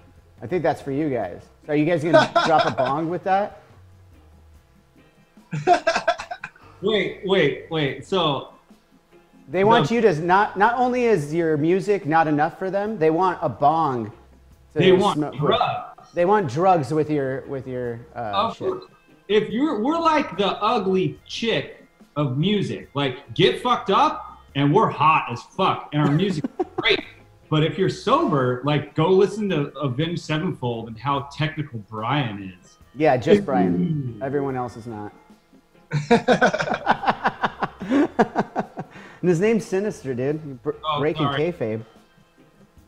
I 0.42 0.46
think 0.46 0.62
that's 0.62 0.82
for 0.82 0.92
you 0.92 1.08
guys. 1.10 1.42
Are 1.68 1.76
you 1.76 1.84
guys 1.84 2.04
gonna 2.04 2.30
drop 2.46 2.66
a 2.66 2.70
bong 2.70 3.08
with 3.08 3.24
that? 3.24 3.62
Wait, 6.82 7.20
wait, 7.24 7.66
wait. 7.70 8.06
So 8.06 8.53
They 9.48 9.64
want 9.64 9.90
No. 9.90 9.94
you 9.96 10.00
to 10.02 10.14
not. 10.20 10.58
Not 10.58 10.74
only 10.78 11.04
is 11.04 11.32
your 11.34 11.56
music 11.56 12.06
not 12.06 12.26
enough 12.26 12.58
for 12.58 12.70
them, 12.70 12.98
they 12.98 13.10
want 13.10 13.38
a 13.42 13.48
bong. 13.48 14.06
to 14.72 14.78
they 14.78 14.92
want 14.92 15.18
smoke 15.18 15.32
with. 15.32 15.40
drugs. 15.40 16.08
They 16.14 16.24
want 16.24 16.48
drugs 16.50 16.92
with 16.92 17.10
your 17.10 17.42
with 17.42 17.66
your 17.68 18.00
uh, 18.16 18.32
Of 18.34 18.56
shit. 18.56 18.68
course. 18.68 18.84
If 19.28 19.50
you're, 19.50 19.80
we're 19.82 19.98
like 19.98 20.36
the 20.36 20.48
ugly 20.62 21.18
chick 21.26 21.86
of 22.16 22.36
music. 22.38 22.88
Like, 22.94 23.34
get 23.34 23.60
fucked 23.62 23.90
up, 23.90 24.38
and 24.54 24.72
we're 24.72 24.88
hot 24.90 25.26
as 25.30 25.42
fuck, 25.42 25.88
and 25.92 26.02
our 26.02 26.10
music 26.12 26.44
great. 26.76 27.00
But 27.50 27.64
if 27.64 27.78
you're 27.78 27.88
sober, 27.88 28.60
like, 28.64 28.94
go 28.94 29.08
listen 29.08 29.48
to 29.50 29.68
Avenged 29.78 30.22
Sevenfold 30.22 30.88
and 30.88 30.98
how 30.98 31.28
technical 31.36 31.78
Brian 31.90 32.54
is. 32.62 32.76
Yeah, 32.94 33.16
just 33.16 33.44
Brian. 33.44 34.20
Everyone 34.22 34.56
else 34.56 34.76
is 34.76 34.86
not. 34.86 35.12
and 39.24 39.30
his 39.30 39.40
name's 39.40 39.64
Synyster, 39.64 40.14
dude. 40.14 40.38
You're 40.44 40.54
br- 40.56 40.70
Oh, 40.86 41.00
breaking 41.00 41.22
sorry. 41.24 41.50
kayfabe. 41.50 41.82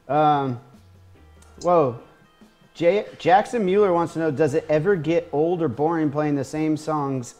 Um, 0.06 0.60
whoa. 1.62 1.98
J- 2.74 3.06
Jackson 3.18 3.64
Mueller 3.64 3.94
wants 3.94 4.12
to 4.12 4.18
know: 4.18 4.30
Does 4.30 4.52
it 4.52 4.66
ever 4.68 4.96
get 4.96 5.30
old 5.32 5.62
or 5.62 5.68
boring 5.68 6.10
playing 6.10 6.34
the 6.34 6.44
same 6.44 6.76
songs 6.76 7.36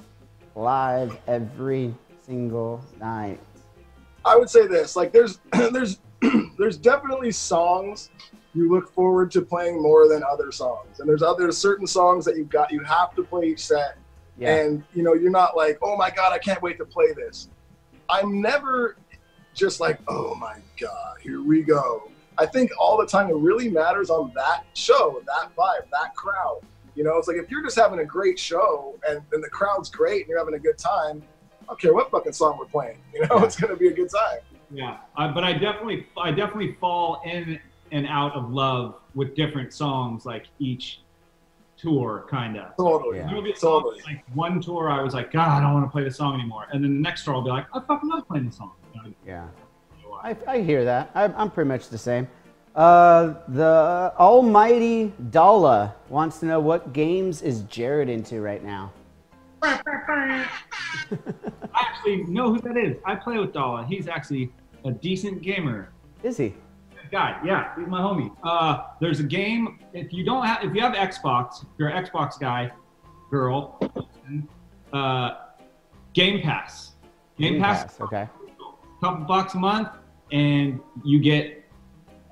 live 0.54 1.14
every 1.26 1.94
single 2.24 2.82
night? 2.98 3.38
I 4.24 4.34
would 4.34 4.48
say 4.48 4.66
this: 4.66 4.96
like, 4.96 5.12
there's, 5.12 5.40
there's, 5.72 5.98
there's 6.58 6.78
definitely 6.78 7.32
songs 7.32 8.08
you 8.54 8.70
look 8.72 8.90
forward 8.94 9.30
to 9.32 9.42
playing 9.42 9.82
more 9.82 10.08
than 10.08 10.22
other 10.24 10.50
songs, 10.50 11.00
and 11.00 11.06
there's 11.08 11.22
other 11.22 11.52
certain 11.52 11.86
songs 11.86 12.24
that 12.24 12.38
you've 12.38 12.48
got 12.48 12.72
you 12.72 12.80
have 12.82 13.14
to 13.16 13.22
play 13.24 13.48
each 13.48 13.66
set, 13.66 13.98
Yeah. 14.38 14.54
and 14.56 14.82
you 14.94 15.02
know 15.02 15.12
you're 15.12 15.30
not 15.30 15.54
like, 15.54 15.76
oh 15.82 15.98
my 15.98 16.08
god, 16.08 16.32
I 16.32 16.38
can't 16.38 16.62
wait 16.62 16.78
to 16.78 16.86
play 16.86 17.12
this. 17.14 17.50
I'm 18.08 18.40
never 18.40 18.96
just 19.54 19.80
like, 19.80 19.98
oh 20.08 20.34
my 20.34 20.58
god, 20.78 21.16
here 21.20 21.42
we 21.42 21.62
go. 21.62 22.10
I 22.38 22.46
think 22.46 22.70
all 22.78 22.98
the 22.98 23.06
time 23.06 23.30
it 23.30 23.36
really 23.36 23.68
matters 23.68 24.10
on 24.10 24.32
that 24.34 24.64
show, 24.74 25.22
that 25.26 25.56
vibe, 25.56 25.88
that 25.90 26.14
crowd. 26.14 26.60
You 26.94 27.04
know, 27.04 27.16
it's 27.18 27.28
like 27.28 27.36
if 27.36 27.50
you're 27.50 27.62
just 27.62 27.76
having 27.76 27.98
a 28.00 28.04
great 28.04 28.38
show 28.38 28.98
and, 29.08 29.20
and 29.32 29.42
the 29.42 29.50
crowd's 29.50 29.90
great 29.90 30.22
and 30.22 30.28
you're 30.28 30.38
having 30.38 30.54
a 30.54 30.58
good 30.58 30.78
time, 30.78 31.22
I 31.62 31.66
don't 31.66 31.80
care 31.80 31.94
what 31.94 32.10
fucking 32.10 32.32
song 32.32 32.58
we're 32.58 32.66
playing. 32.66 32.98
You 33.12 33.26
know, 33.26 33.38
it's 33.44 33.56
gonna 33.56 33.76
be 33.76 33.88
a 33.88 33.92
good 33.92 34.10
time. 34.10 34.40
Yeah, 34.70 34.98
uh, 35.16 35.32
but 35.32 35.44
I 35.44 35.52
definitely, 35.52 36.06
I 36.16 36.30
definitely 36.30 36.76
fall 36.80 37.22
in 37.24 37.58
and 37.92 38.06
out 38.06 38.34
of 38.34 38.50
love 38.50 38.96
with 39.14 39.36
different 39.36 39.72
songs, 39.72 40.26
like 40.26 40.46
each 40.58 41.00
tour, 41.76 42.26
kind 42.30 42.56
of. 42.56 42.76
Totally. 42.76 43.18
Yeah. 43.18 43.26
There'll 43.26 43.42
be 43.42 43.54
songs, 43.54 43.84
Totally. 43.84 44.02
like 44.06 44.24
one 44.34 44.60
tour, 44.60 44.90
I 44.90 45.02
was 45.02 45.14
like, 45.14 45.30
God, 45.32 45.48
I 45.48 45.60
don't 45.60 45.74
want 45.74 45.84
to 45.86 45.90
play 45.90 46.04
this 46.04 46.16
song 46.16 46.34
anymore, 46.34 46.66
and 46.72 46.82
then 46.82 46.94
the 46.94 47.00
next 47.00 47.24
tour, 47.24 47.34
I'll 47.34 47.42
be 47.42 47.50
like, 47.50 47.66
I 47.74 47.80
fucking 47.80 48.08
love 48.08 48.26
playing 48.28 48.46
this 48.46 48.56
song. 48.56 48.72
You 48.94 49.02
know, 49.02 49.14
Yeah. 49.26 49.44
I- 49.44 50.30
I, 50.30 50.36
I 50.48 50.62
hear 50.62 50.84
that. 50.86 51.10
I, 51.14 51.24
I'm 51.24 51.50
pretty 51.50 51.68
much 51.68 51.88
the 51.90 51.98
same. 51.98 52.26
Uh, 52.74 53.34
the 53.48 54.12
almighty 54.18 55.12
Dalla 55.30 55.94
wants 56.08 56.40
to 56.40 56.46
know 56.46 56.58
what 56.58 56.92
games 56.94 57.42
is 57.42 57.60
Jared 57.62 58.08
into 58.08 58.40
right 58.40 58.64
now. 58.64 58.92
I 59.62 60.46
actually 61.74 62.24
know 62.24 62.52
who 62.52 62.60
that 62.60 62.76
is. 62.76 62.96
I 63.04 63.14
play 63.14 63.38
with 63.38 63.52
Dalla. 63.52 63.84
He's 63.86 64.08
actually 64.08 64.50
a 64.84 64.90
decent 64.90 65.42
gamer. 65.42 65.90
Is 66.22 66.36
he? 66.38 66.54
Guy. 67.10 67.38
Yeah, 67.44 67.74
he's 67.76 67.86
my 67.86 68.00
homie. 68.00 68.34
Uh, 68.42 68.84
there's 69.00 69.20
a 69.20 69.24
game. 69.24 69.78
If 69.92 70.12
you 70.12 70.24
don't 70.24 70.44
have, 70.46 70.64
if 70.64 70.74
you 70.74 70.80
have 70.80 70.94
Xbox, 70.94 71.62
if 71.62 71.68
you're 71.78 71.88
an 71.88 72.04
Xbox 72.04 72.38
guy, 72.38 72.70
girl, 73.30 73.78
uh, 74.92 75.30
Game 76.12 76.40
Pass. 76.42 76.92
Game, 77.38 77.54
Game 77.54 77.62
Pass, 77.62 77.82
Pass, 77.84 78.00
okay. 78.00 78.28
couple 79.02 79.24
bucks 79.26 79.54
a 79.54 79.58
month, 79.58 79.88
and 80.32 80.80
you 81.04 81.18
get 81.20 81.64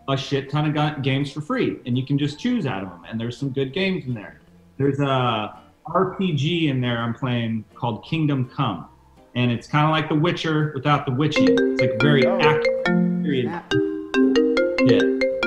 a 0.08 0.16
shit 0.16 0.50
ton 0.50 0.66
of 0.66 0.74
gu- 0.96 1.02
games 1.02 1.30
for 1.32 1.40
free, 1.40 1.78
and 1.86 1.96
you 1.98 2.04
can 2.06 2.16
just 2.18 2.38
choose 2.38 2.66
out 2.66 2.82
of 2.82 2.88
them. 2.90 3.02
And 3.08 3.20
there's 3.20 3.36
some 3.36 3.50
good 3.50 3.72
games 3.72 4.06
in 4.06 4.14
there. 4.14 4.40
There's 4.78 4.98
a 5.00 5.58
RPG 5.86 6.68
in 6.68 6.80
there 6.80 6.98
I'm 6.98 7.14
playing 7.14 7.64
called 7.74 8.04
Kingdom 8.04 8.48
Come, 8.48 8.86
and 9.34 9.50
it's 9.50 9.66
kind 9.66 9.84
of 9.84 9.90
like 9.90 10.08
The 10.08 10.14
Witcher 10.14 10.72
without 10.74 11.04
the 11.06 11.12
witchy. 11.12 11.44
It's 11.44 11.80
like 11.82 12.00
very 12.00 12.26
Oh. 12.26 12.38
accurate. 12.38 12.84
Period. 13.22 13.46
Snap. 13.46 13.72
Yeah. 14.86 14.98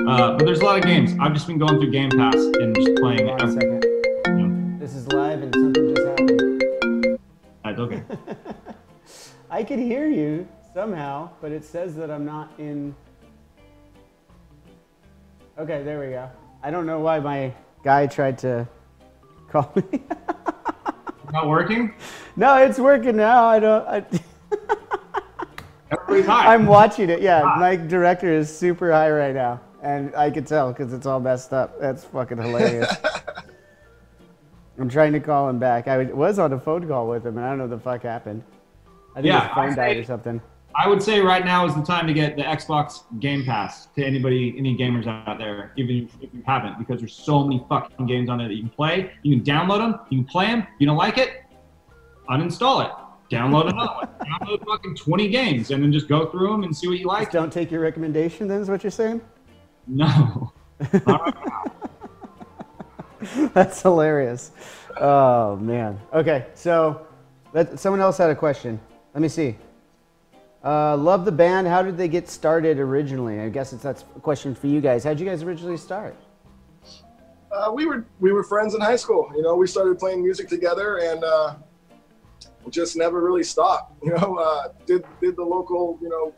Uh, 0.04 0.36
but 0.36 0.44
there's 0.46 0.58
a 0.58 0.64
lot 0.64 0.78
of 0.78 0.84
games. 0.84 1.14
I've 1.20 1.32
just 1.32 1.46
been 1.46 1.58
going 1.58 1.78
through 1.78 1.92
Game 1.92 2.10
Pass 2.10 2.34
and 2.34 2.74
just 2.74 2.96
playing. 2.96 3.28
Hold 3.28 3.40
on 3.40 3.48
a 3.48 3.52
second. 3.52 4.80
This 4.80 4.96
is 4.96 5.06
live 5.12 5.42
and 5.42 5.54
something 5.54 5.94
just 5.94 6.08
happened. 6.08 7.18
That's 7.62 7.78
okay. 7.78 8.02
I 9.50 9.62
could 9.62 9.78
hear 9.78 10.08
you 10.08 10.48
somehow, 10.74 11.30
but 11.40 11.52
it 11.52 11.64
says 11.64 11.94
that 11.94 12.10
I'm 12.10 12.24
not 12.24 12.50
in. 12.58 12.96
Okay, 15.56 15.84
there 15.84 16.00
we 16.00 16.06
go. 16.08 16.28
I 16.60 16.72
don't 16.72 16.84
know 16.84 16.98
why 16.98 17.20
my 17.20 17.54
guy 17.84 18.08
tried 18.08 18.38
to 18.38 18.66
call 19.48 19.72
me. 19.76 20.02
Not 21.32 21.46
working. 21.46 21.94
no, 22.34 22.56
it's 22.56 22.78
working 22.78 23.16
now. 23.16 23.44
I 23.44 23.60
don't. 23.60 23.86
I, 23.86 24.04
High. 26.08 26.54
I'm 26.54 26.66
watching 26.66 27.10
it. 27.10 27.20
Yeah, 27.20 27.42
ah. 27.44 27.58
my 27.58 27.76
director 27.76 28.32
is 28.32 28.54
super 28.54 28.90
high 28.90 29.10
right 29.10 29.34
now, 29.34 29.60
and 29.82 30.14
I 30.16 30.30
could 30.30 30.46
tell 30.46 30.72
because 30.72 30.92
it's 30.94 31.06
all 31.06 31.20
messed 31.20 31.52
up. 31.52 31.78
That's 31.80 32.04
fucking 32.04 32.38
hilarious. 32.38 32.90
I'm 34.78 34.88
trying 34.88 35.12
to 35.12 35.20
call 35.20 35.48
him 35.50 35.58
back. 35.58 35.86
I 35.86 36.04
was 36.04 36.38
on 36.38 36.52
a 36.52 36.58
phone 36.58 36.88
call 36.88 37.08
with 37.08 37.26
him, 37.26 37.36
and 37.36 37.44
I 37.44 37.50
don't 37.50 37.58
know 37.58 37.64
what 37.64 37.70
the 37.70 37.78
fuck 37.78 38.02
happened. 38.02 38.42
I 39.12 39.20
think 39.20 39.26
Yeah, 39.26 39.48
his 39.48 39.54
phone 39.54 39.76
died 39.76 39.96
or 39.98 40.04
something. 40.04 40.40
I 40.74 40.88
would 40.88 41.02
say 41.02 41.20
right 41.20 41.44
now 41.44 41.66
is 41.66 41.74
the 41.74 41.82
time 41.82 42.06
to 42.06 42.12
get 42.12 42.36
the 42.36 42.42
Xbox 42.42 43.02
Game 43.20 43.44
Pass 43.44 43.86
to 43.96 44.04
anybody, 44.04 44.54
any 44.56 44.76
gamers 44.76 45.06
out 45.06 45.38
there, 45.38 45.72
even 45.76 46.08
if 46.20 46.32
you 46.32 46.42
haven't, 46.46 46.78
because 46.78 47.00
there's 47.00 47.14
so 47.14 47.42
many 47.42 47.64
fucking 47.68 48.06
games 48.06 48.30
on 48.30 48.40
it 48.40 48.48
that 48.48 48.54
you 48.54 48.62
can 48.62 48.70
play. 48.70 49.10
You 49.22 49.36
can 49.36 49.44
download 49.44 49.78
them, 49.78 50.00
you 50.08 50.18
can 50.18 50.24
play 50.26 50.46
them. 50.46 50.66
You 50.78 50.86
don't 50.86 50.96
like 50.96 51.18
it, 51.18 51.42
uninstall 52.30 52.86
it. 52.86 52.92
Download 53.30 53.68
another 53.68 53.92
one. 53.92 54.08
Download 54.20 54.64
fucking 54.66 54.96
20 54.96 55.28
games 55.28 55.70
and 55.70 55.82
then 55.82 55.92
just 55.92 56.08
go 56.08 56.26
through 56.30 56.50
them 56.50 56.64
and 56.64 56.74
see 56.74 56.88
what 56.88 56.98
you 56.98 57.06
like. 57.06 57.24
Just 57.24 57.32
don't 57.32 57.52
take 57.52 57.70
your 57.70 57.80
recommendation. 57.80 58.48
Then 58.48 58.60
is 58.60 58.70
what 58.70 58.82
you're 58.82 58.90
saying? 58.90 59.20
No. 59.86 60.52
That's 63.52 63.82
hilarious. 63.82 64.52
Oh 65.00 65.56
man. 65.56 66.00
Okay, 66.12 66.46
so 66.54 67.06
let, 67.52 67.78
someone 67.78 68.00
else 68.00 68.16
had 68.18 68.30
a 68.30 68.36
question. 68.36 68.80
Let 69.14 69.22
me 69.22 69.28
see. 69.28 69.56
Uh, 70.64 70.96
love 70.96 71.24
the 71.24 71.32
band. 71.32 71.66
How 71.66 71.82
did 71.82 71.96
they 71.96 72.08
get 72.08 72.28
started 72.28 72.78
originally? 72.78 73.40
I 73.40 73.48
guess 73.48 73.72
it's 73.72 73.82
that's 73.82 74.04
a 74.16 74.20
question 74.20 74.54
for 74.54 74.66
you 74.66 74.80
guys. 74.80 75.04
How 75.04 75.10
did 75.10 75.20
you 75.20 75.26
guys 75.26 75.42
originally 75.42 75.76
start? 75.76 76.16
Uh, 77.50 77.72
we 77.72 77.86
were 77.86 78.04
we 78.20 78.32
were 78.32 78.44
friends 78.44 78.74
in 78.74 78.80
high 78.80 78.96
school. 78.96 79.30
You 79.34 79.42
know, 79.42 79.54
we 79.56 79.66
started 79.66 79.98
playing 79.98 80.22
music 80.22 80.48
together 80.48 80.98
and 80.98 81.24
uh, 81.24 81.54
just 82.70 82.96
never 82.96 83.22
really 83.22 83.42
stopped. 83.44 83.92
You 84.02 84.12
know, 84.14 84.36
uh, 84.36 84.68
did 84.86 85.04
did 85.20 85.36
the 85.36 85.44
local 85.44 85.98
you 86.00 86.08
know 86.08 86.34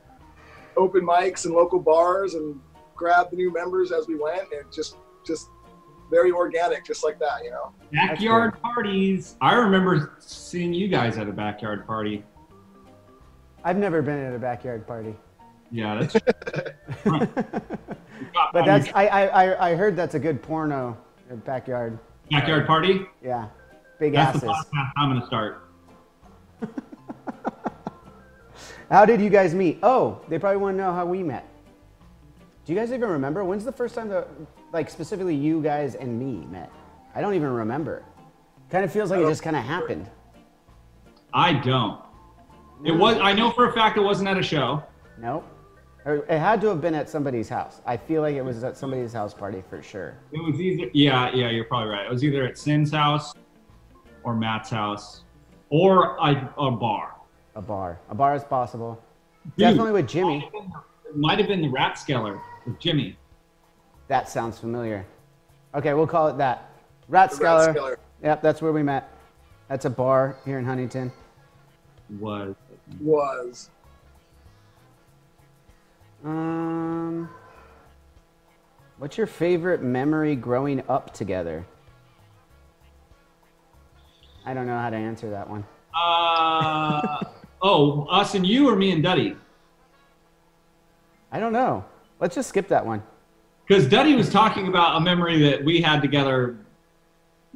open 0.76 1.02
mics 1.06 1.44
and 1.44 1.54
local 1.54 1.78
bars 1.80 2.34
and 2.34 2.58
grabbed 2.96 3.32
the 3.32 3.36
new 3.36 3.52
members 3.52 3.92
as 3.92 4.06
we 4.08 4.16
went 4.16 4.42
and 4.52 4.70
just 4.72 4.96
just 5.26 5.48
very 6.10 6.32
organic, 6.32 6.84
just 6.84 7.04
like 7.04 7.18
that. 7.20 7.44
You 7.44 7.50
know. 7.50 7.72
Backyard 7.92 8.60
parties. 8.62 9.36
I 9.40 9.54
remember 9.54 10.12
seeing 10.20 10.72
you 10.72 10.88
guys 10.88 11.18
at 11.18 11.28
a 11.28 11.32
backyard 11.32 11.86
party. 11.86 12.24
I've 13.62 13.76
never 13.76 14.00
been 14.02 14.18
at 14.24 14.34
a 14.34 14.38
backyard 14.38 14.86
party, 14.86 15.14
Yeah, 15.70 16.00
that's. 16.00 16.16
but 17.04 18.64
that's 18.64 18.88
I 18.94 19.06
I, 19.06 19.26
I- 19.44 19.68
I 19.70 19.74
heard 19.74 19.96
that's 19.96 20.14
a 20.14 20.18
good 20.18 20.42
porno 20.42 20.96
uh, 21.30 21.36
backyard. 21.36 21.98
backyard 22.30 22.66
party. 22.66 23.02
Yeah, 23.22 23.48
big 23.98 24.14
That's 24.14 24.36
asses. 24.36 24.40
the 24.42 24.48
podcast 24.48 24.90
I'm 24.96 25.10
gonna 25.14 25.26
start. 25.26 25.62
How 28.90 29.04
did 29.04 29.20
you 29.20 29.30
guys 29.30 29.54
meet? 29.54 29.78
Oh, 29.82 30.20
they 30.28 30.38
probably 30.38 30.56
want 30.56 30.76
to 30.76 30.82
know 30.82 30.92
how 30.92 31.06
we 31.06 31.22
met. 31.22 31.46
Do 32.64 32.72
you 32.72 32.78
guys 32.78 32.92
even 32.92 33.08
remember? 33.08 33.44
When's 33.44 33.64
the 33.64 33.72
first 33.72 33.94
time 33.94 34.08
that, 34.08 34.28
like, 34.72 34.90
specifically 34.90 35.34
you 35.34 35.62
guys 35.62 35.94
and 35.94 36.18
me 36.18 36.44
met? 36.46 36.70
I 37.14 37.20
don't 37.20 37.34
even 37.34 37.50
remember. 37.50 38.02
Kind 38.68 38.84
of 38.84 38.92
feels 38.92 39.10
like 39.10 39.20
it 39.20 39.28
just 39.28 39.42
kind 39.42 39.56
of 39.56 39.64
happened. 39.64 40.10
I 41.32 41.52
don't. 41.52 42.00
It 42.84 42.92
was. 42.92 43.16
I 43.18 43.32
know 43.32 43.50
for 43.52 43.68
a 43.68 43.72
fact 43.72 43.96
it 43.96 44.00
wasn't 44.00 44.28
at 44.28 44.38
a 44.38 44.42
show. 44.42 44.82
Nope. 45.18 45.44
It 46.06 46.38
had 46.38 46.60
to 46.62 46.68
have 46.68 46.80
been 46.80 46.94
at 46.94 47.08
somebody's 47.10 47.48
house. 47.48 47.82
I 47.84 47.96
feel 47.96 48.22
like 48.22 48.34
it 48.34 48.42
was 48.42 48.64
at 48.64 48.76
somebody's 48.76 49.12
house 49.12 49.34
party 49.34 49.62
for 49.68 49.82
sure. 49.82 50.16
It 50.32 50.42
was 50.42 50.60
either. 50.60 50.90
Yeah, 50.94 51.30
yeah, 51.34 51.50
you're 51.50 51.64
probably 51.64 51.90
right. 51.90 52.06
It 52.06 52.10
was 52.10 52.24
either 52.24 52.44
at 52.44 52.56
Syn's 52.56 52.90
house, 52.90 53.34
or 54.24 54.34
Matt's 54.34 54.70
house, 54.70 55.24
or 55.68 56.16
a, 56.16 56.52
a 56.58 56.70
bar. 56.70 57.16
A 57.56 57.62
bar. 57.62 57.98
A 58.08 58.14
bar 58.14 58.34
is 58.34 58.44
possible. 58.44 59.02
Dude. 59.44 59.56
Definitely 59.56 59.92
with 59.92 60.08
Jimmy. 60.08 60.48
It 61.08 61.16
might 61.16 61.38
have 61.38 61.48
been 61.48 61.62
the 61.62 61.68
Ratskeller 61.68 62.40
with 62.66 62.78
Jimmy. 62.78 63.16
That 64.08 64.28
sounds 64.28 64.58
familiar. 64.58 65.04
Okay, 65.74 65.94
we'll 65.94 66.06
call 66.06 66.28
it 66.28 66.38
that. 66.38 66.70
Ratskeller. 67.10 67.74
Ratskeller. 67.74 67.96
Yep, 68.22 68.42
that's 68.42 68.60
where 68.62 68.72
we 68.72 68.82
met. 68.82 69.12
That's 69.68 69.84
a 69.84 69.90
bar 69.90 70.36
here 70.44 70.58
in 70.58 70.64
Huntington. 70.64 71.12
Was 72.18 72.54
Was 73.00 73.70
Um, 76.24 77.28
what's 78.98 79.16
your 79.16 79.26
favorite 79.26 79.82
memory 79.82 80.36
growing 80.36 80.82
up 80.88 81.14
together? 81.14 81.64
I 84.44 84.54
don't 84.54 84.66
know 84.66 84.78
how 84.78 84.90
to 84.90 84.96
answer 84.96 85.30
that 85.30 85.48
one. 85.48 85.64
uh 85.94 87.24
oh 87.62 88.06
us 88.06 88.34
and 88.34 88.46
you 88.46 88.68
or 88.68 88.76
me 88.76 88.92
and 88.92 89.02
Duddy? 89.02 89.36
I 91.32 91.40
don't 91.40 91.52
know. 91.52 91.84
Let's 92.18 92.34
just 92.34 92.48
skip 92.48 92.68
that 92.68 92.84
one. 92.84 93.02
Because 93.66 93.86
Duddy 93.86 94.14
was 94.16 94.30
talking 94.30 94.68
about 94.68 94.96
a 94.96 95.00
memory 95.00 95.40
that 95.42 95.64
we 95.64 95.80
had 95.80 96.02
together 96.02 96.58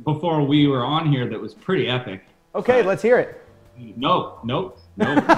before 0.05 0.44
we 0.44 0.66
were 0.66 0.84
on 0.84 1.11
here 1.11 1.28
that 1.28 1.40
was 1.40 1.55
pretty 1.55 1.88
epic. 1.88 2.24
Okay, 2.55 2.82
let's 2.82 3.02
hear 3.02 3.18
it. 3.18 3.42
No, 3.96 4.38
nope, 4.44 4.78
nope. 4.96 5.24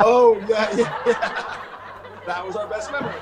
oh 0.00 0.36
yeah 0.48 0.76
yeah. 0.76 1.02
yeah. 1.06 1.56
That 2.26 2.44
was 2.46 2.56
our 2.56 2.66
best 2.66 2.90
memory. 2.92 3.14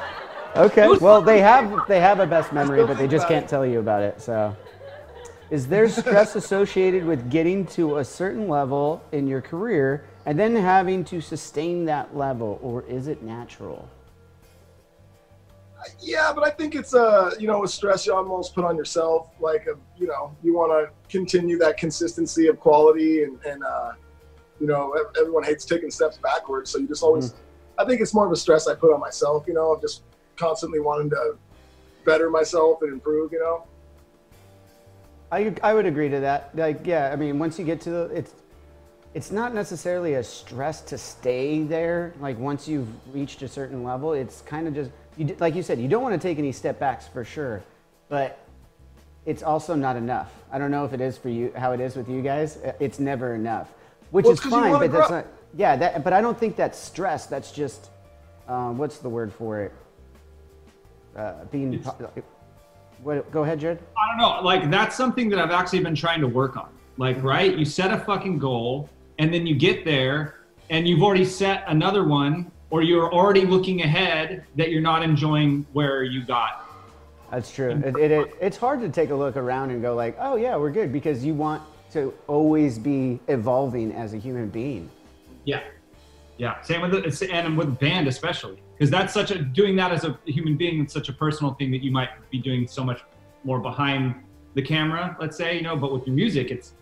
Okay. 0.56 0.88
Well, 1.00 1.20
they 1.20 1.40
have 1.40 1.86
they 1.88 2.00
have 2.00 2.20
a 2.20 2.26
best 2.26 2.52
memory, 2.52 2.86
but 2.86 2.96
they 2.96 3.08
just 3.08 3.26
can't 3.26 3.48
tell 3.48 3.66
you 3.66 3.80
about 3.80 4.02
it. 4.02 4.20
So, 4.20 4.56
is 5.50 5.66
there 5.66 5.88
stress 5.88 6.36
associated 6.36 7.04
with 7.04 7.30
getting 7.30 7.66
to 7.66 7.98
a 7.98 8.04
certain 8.04 8.48
level 8.48 9.02
in 9.12 9.26
your 9.26 9.40
career 9.40 10.04
and 10.26 10.38
then 10.38 10.56
having 10.56 11.04
to 11.04 11.20
sustain 11.20 11.84
that 11.84 12.16
level, 12.16 12.58
or 12.62 12.82
is 12.84 13.08
it 13.08 13.22
natural? 13.22 13.88
Yeah, 16.00 16.32
but 16.34 16.44
I 16.44 16.50
think 16.50 16.74
it's 16.74 16.94
a 16.94 17.32
you 17.38 17.46
know 17.46 17.64
a 17.64 17.68
stress 17.68 18.06
you 18.06 18.14
almost 18.14 18.54
put 18.54 18.64
on 18.64 18.74
yourself. 18.74 19.28
Like 19.38 19.66
a, 19.66 19.76
you 19.98 20.06
know 20.06 20.34
you 20.42 20.54
want 20.54 20.72
to 20.72 20.92
continue 21.10 21.58
that 21.58 21.76
consistency 21.76 22.46
of 22.46 22.58
quality, 22.58 23.24
and 23.24 23.38
and 23.44 23.62
uh, 23.62 23.92
you 24.60 24.66
know 24.66 24.96
everyone 25.20 25.44
hates 25.44 25.66
taking 25.66 25.90
steps 25.90 26.16
backwards, 26.16 26.70
so 26.70 26.78
you 26.78 26.88
just 26.88 27.02
always. 27.02 27.32
Mm-hmm. 27.32 27.40
I 27.76 27.84
think 27.84 28.00
it's 28.00 28.14
more 28.14 28.24
of 28.24 28.32
a 28.32 28.36
stress 28.36 28.66
I 28.66 28.74
put 28.74 28.94
on 28.94 29.00
myself. 29.00 29.44
You 29.46 29.52
know, 29.52 29.74
of 29.74 29.82
just 29.82 30.04
constantly 30.36 30.80
wanting 30.80 31.10
to 31.10 31.36
better 32.06 32.30
myself 32.30 32.80
and 32.80 32.92
improve. 32.92 33.30
You 33.32 33.40
know. 33.40 33.66
I, 35.34 35.52
I 35.62 35.74
would 35.74 35.86
agree 35.86 36.08
to 36.08 36.20
that. 36.20 36.50
Like, 36.54 36.86
yeah, 36.86 37.10
I 37.12 37.16
mean, 37.16 37.38
once 37.38 37.58
you 37.58 37.64
get 37.64 37.80
to 37.82 37.90
the, 37.90 38.02
it's, 38.14 38.32
it's 39.14 39.30
not 39.32 39.52
necessarily 39.54 40.14
a 40.14 40.22
stress 40.22 40.80
to 40.82 40.98
stay 40.98 41.62
there. 41.64 42.14
Like, 42.20 42.38
once 42.38 42.68
you've 42.68 42.88
reached 43.12 43.42
a 43.42 43.48
certain 43.48 43.82
level, 43.82 44.12
it's 44.12 44.42
kind 44.42 44.68
of 44.68 44.74
just, 44.74 44.90
you, 45.16 45.34
like 45.40 45.54
you 45.54 45.62
said, 45.62 45.80
you 45.80 45.88
don't 45.88 46.02
want 46.02 46.20
to 46.20 46.28
take 46.28 46.38
any 46.38 46.52
step 46.52 46.78
backs 46.78 47.08
for 47.08 47.24
sure, 47.24 47.62
but 48.08 48.38
it's 49.26 49.42
also 49.42 49.74
not 49.74 49.96
enough. 49.96 50.32
I 50.52 50.58
don't 50.58 50.70
know 50.70 50.84
if 50.84 50.92
it 50.92 51.00
is 51.00 51.18
for 51.18 51.30
you, 51.30 51.52
how 51.56 51.72
it 51.72 51.80
is 51.80 51.96
with 51.96 52.08
you 52.08 52.22
guys. 52.22 52.56
Uh, 52.58 52.72
It's 52.78 53.00
never 53.00 53.34
enough, 53.34 53.68
which 54.12 54.24
Well, 54.24 54.32
is 54.34 54.38
it's 54.38 54.44
'cause 54.48 54.52
you 54.52 54.70
fine, 54.72 54.78
but 54.78 54.92
that's 54.92 55.10
not, 55.10 55.26
yeah, 55.56 55.74
that, 55.76 56.04
but 56.04 56.12
I 56.12 56.20
don't 56.20 56.38
think 56.38 56.54
that's 56.54 56.78
stress. 56.78 57.26
That's 57.26 57.50
just, 57.50 57.90
uh, 58.46 58.70
what's 58.70 58.98
the 58.98 59.08
word 59.08 59.32
for 59.32 59.62
it? 59.62 59.72
Uh, 61.16 61.44
being, 61.50 61.82
what, 63.04 63.30
go 63.30 63.42
ahead, 63.42 63.60
Jared. 63.60 63.78
I 63.96 64.08
don't 64.08 64.18
know. 64.18 64.40
Like 64.42 64.70
that's 64.70 64.96
something 64.96 65.28
that 65.30 65.38
I've 65.38 65.50
actually 65.50 65.80
been 65.80 65.94
trying 65.94 66.20
to 66.20 66.28
work 66.28 66.56
on. 66.56 66.68
Like, 66.96 67.22
right? 67.22 67.56
You 67.56 67.64
set 67.64 67.92
a 67.92 67.98
fucking 67.98 68.38
goal, 68.38 68.88
and 69.18 69.32
then 69.32 69.46
you 69.46 69.54
get 69.54 69.84
there, 69.84 70.36
and 70.70 70.88
you've 70.88 71.02
already 71.02 71.24
set 71.24 71.64
another 71.66 72.04
one, 72.04 72.50
or 72.70 72.82
you're 72.82 73.12
already 73.12 73.44
looking 73.44 73.82
ahead 73.82 74.44
that 74.56 74.70
you're 74.70 74.80
not 74.80 75.02
enjoying 75.02 75.66
where 75.72 76.02
you 76.02 76.24
got. 76.24 76.64
That's 77.30 77.52
true. 77.52 77.70
It, 77.70 77.96
it, 77.96 78.10
it, 78.10 78.34
it's 78.40 78.56
hard 78.56 78.80
to 78.80 78.88
take 78.88 79.10
a 79.10 79.14
look 79.14 79.36
around 79.36 79.70
and 79.70 79.82
go 79.82 79.94
like, 79.94 80.16
oh 80.18 80.36
yeah, 80.36 80.56
we're 80.56 80.70
good 80.70 80.92
because 80.92 81.24
you 81.24 81.34
want 81.34 81.62
to 81.92 82.14
always 82.26 82.78
be 82.78 83.20
evolving 83.28 83.92
as 83.92 84.14
a 84.14 84.18
human 84.18 84.48
being. 84.48 84.88
Yeah, 85.44 85.62
yeah. 86.38 86.60
Same 86.62 86.80
with 86.82 86.90
the 86.90 87.30
and 87.32 87.56
with 87.56 87.78
band 87.78 88.08
especially 88.08 88.60
because 88.76 88.90
that's 88.90 89.14
such 89.14 89.30
a 89.30 89.38
doing 89.38 89.76
that 89.76 89.92
as 89.92 90.04
a 90.04 90.18
human 90.26 90.56
being. 90.56 90.82
It's 90.82 90.92
such 90.92 91.08
a 91.08 91.12
personal 91.12 91.54
thing 91.54 91.70
that 91.70 91.82
you 91.82 91.90
might 91.90 92.10
be 92.30 92.38
doing 92.38 92.66
so 92.66 92.84
much 92.84 93.02
more 93.44 93.60
behind 93.60 94.14
the 94.54 94.62
camera, 94.62 95.16
let's 95.20 95.36
say, 95.36 95.56
you 95.56 95.62
know. 95.62 95.76
But 95.76 95.92
with 95.92 96.06
your 96.06 96.16
music, 96.16 96.50
it's 96.50 96.72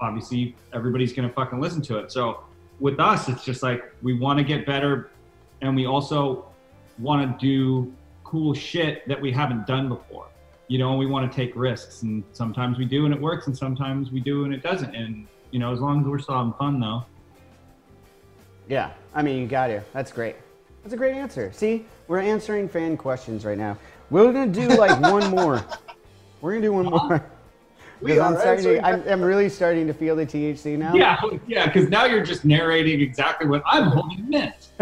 obviously 0.00 0.54
everybody's 0.72 1.12
gonna 1.12 1.32
fucking 1.32 1.60
listen 1.60 1.82
to 1.82 1.98
it. 1.98 2.12
So 2.12 2.40
with 2.78 3.00
us, 3.00 3.28
it's 3.28 3.44
just 3.44 3.62
like 3.62 3.92
we 4.02 4.14
want 4.14 4.38
to 4.38 4.44
get 4.44 4.64
better, 4.64 5.10
and 5.60 5.74
we 5.74 5.86
also 5.86 6.46
want 6.98 7.40
to 7.40 7.46
do 7.46 7.92
cool 8.22 8.54
shit 8.54 9.06
that 9.08 9.20
we 9.20 9.32
haven't 9.32 9.66
done 9.66 9.88
before. 9.88 10.26
You 10.68 10.78
know, 10.78 10.96
we 10.96 11.06
want 11.06 11.30
to 11.30 11.34
take 11.34 11.56
risks, 11.56 12.02
and 12.02 12.22
sometimes 12.32 12.78
we 12.78 12.84
do 12.84 13.06
and 13.06 13.14
it 13.14 13.20
works, 13.20 13.46
and 13.48 13.56
sometimes 13.56 14.12
we 14.12 14.20
do 14.20 14.44
and 14.44 14.54
it 14.54 14.62
doesn't. 14.62 14.94
And 14.94 15.26
you 15.50 15.58
know, 15.58 15.72
as 15.72 15.80
long 15.80 16.02
as 16.02 16.06
we're 16.06 16.18
still 16.18 16.36
having 16.36 16.52
fun, 16.52 16.78
though. 16.78 17.04
Yeah, 18.68 18.90
I 19.14 19.22
mean, 19.22 19.40
you 19.40 19.48
got 19.48 19.68
to. 19.68 19.82
That's 19.92 20.12
great. 20.12 20.36
That's 20.82 20.94
a 20.94 20.96
great 20.96 21.14
answer. 21.14 21.50
See, 21.52 21.86
we're 22.06 22.20
answering 22.20 22.68
fan 22.68 22.96
questions 22.96 23.44
right 23.44 23.58
now. 23.58 23.78
We're 24.10 24.32
gonna 24.32 24.52
do 24.52 24.68
like 24.78 25.00
one 25.00 25.30
more. 25.30 25.64
We're 26.40 26.52
gonna 26.52 26.62
do 26.62 26.72
one 26.72 26.86
more. 26.86 27.24
Because 28.00 28.18
I'm, 28.20 28.36
starting 28.36 28.64
to, 28.64 28.86
I'm, 28.86 29.02
I'm 29.08 29.20
really 29.20 29.48
starting 29.48 29.88
to 29.88 29.92
feel 29.92 30.14
the 30.14 30.24
THC 30.24 30.78
now. 30.78 30.94
Yeah, 30.94 31.20
yeah, 31.48 31.66
because 31.66 31.88
now 31.88 32.04
you're 32.04 32.24
just 32.24 32.44
narrating 32.44 33.00
exactly 33.00 33.48
what 33.48 33.62
I'm 33.66 33.86
holding 33.86 34.28
meant. 34.28 34.68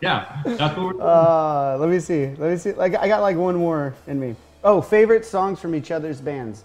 yeah, 0.00 0.40
that's 0.44 0.76
what 0.76 0.78
we're 0.78 0.92
doing. 0.92 1.02
Uh, 1.02 1.76
let 1.80 1.88
me 1.88 1.98
see. 1.98 2.26
Let 2.36 2.52
me 2.52 2.56
see. 2.56 2.72
Like 2.72 2.94
I 2.94 3.08
got 3.08 3.20
like 3.20 3.36
one 3.36 3.56
more 3.56 3.94
in 4.06 4.20
me. 4.20 4.36
Oh, 4.62 4.80
favorite 4.80 5.24
songs 5.24 5.58
from 5.58 5.74
each 5.74 5.90
other's 5.90 6.20
bands. 6.20 6.62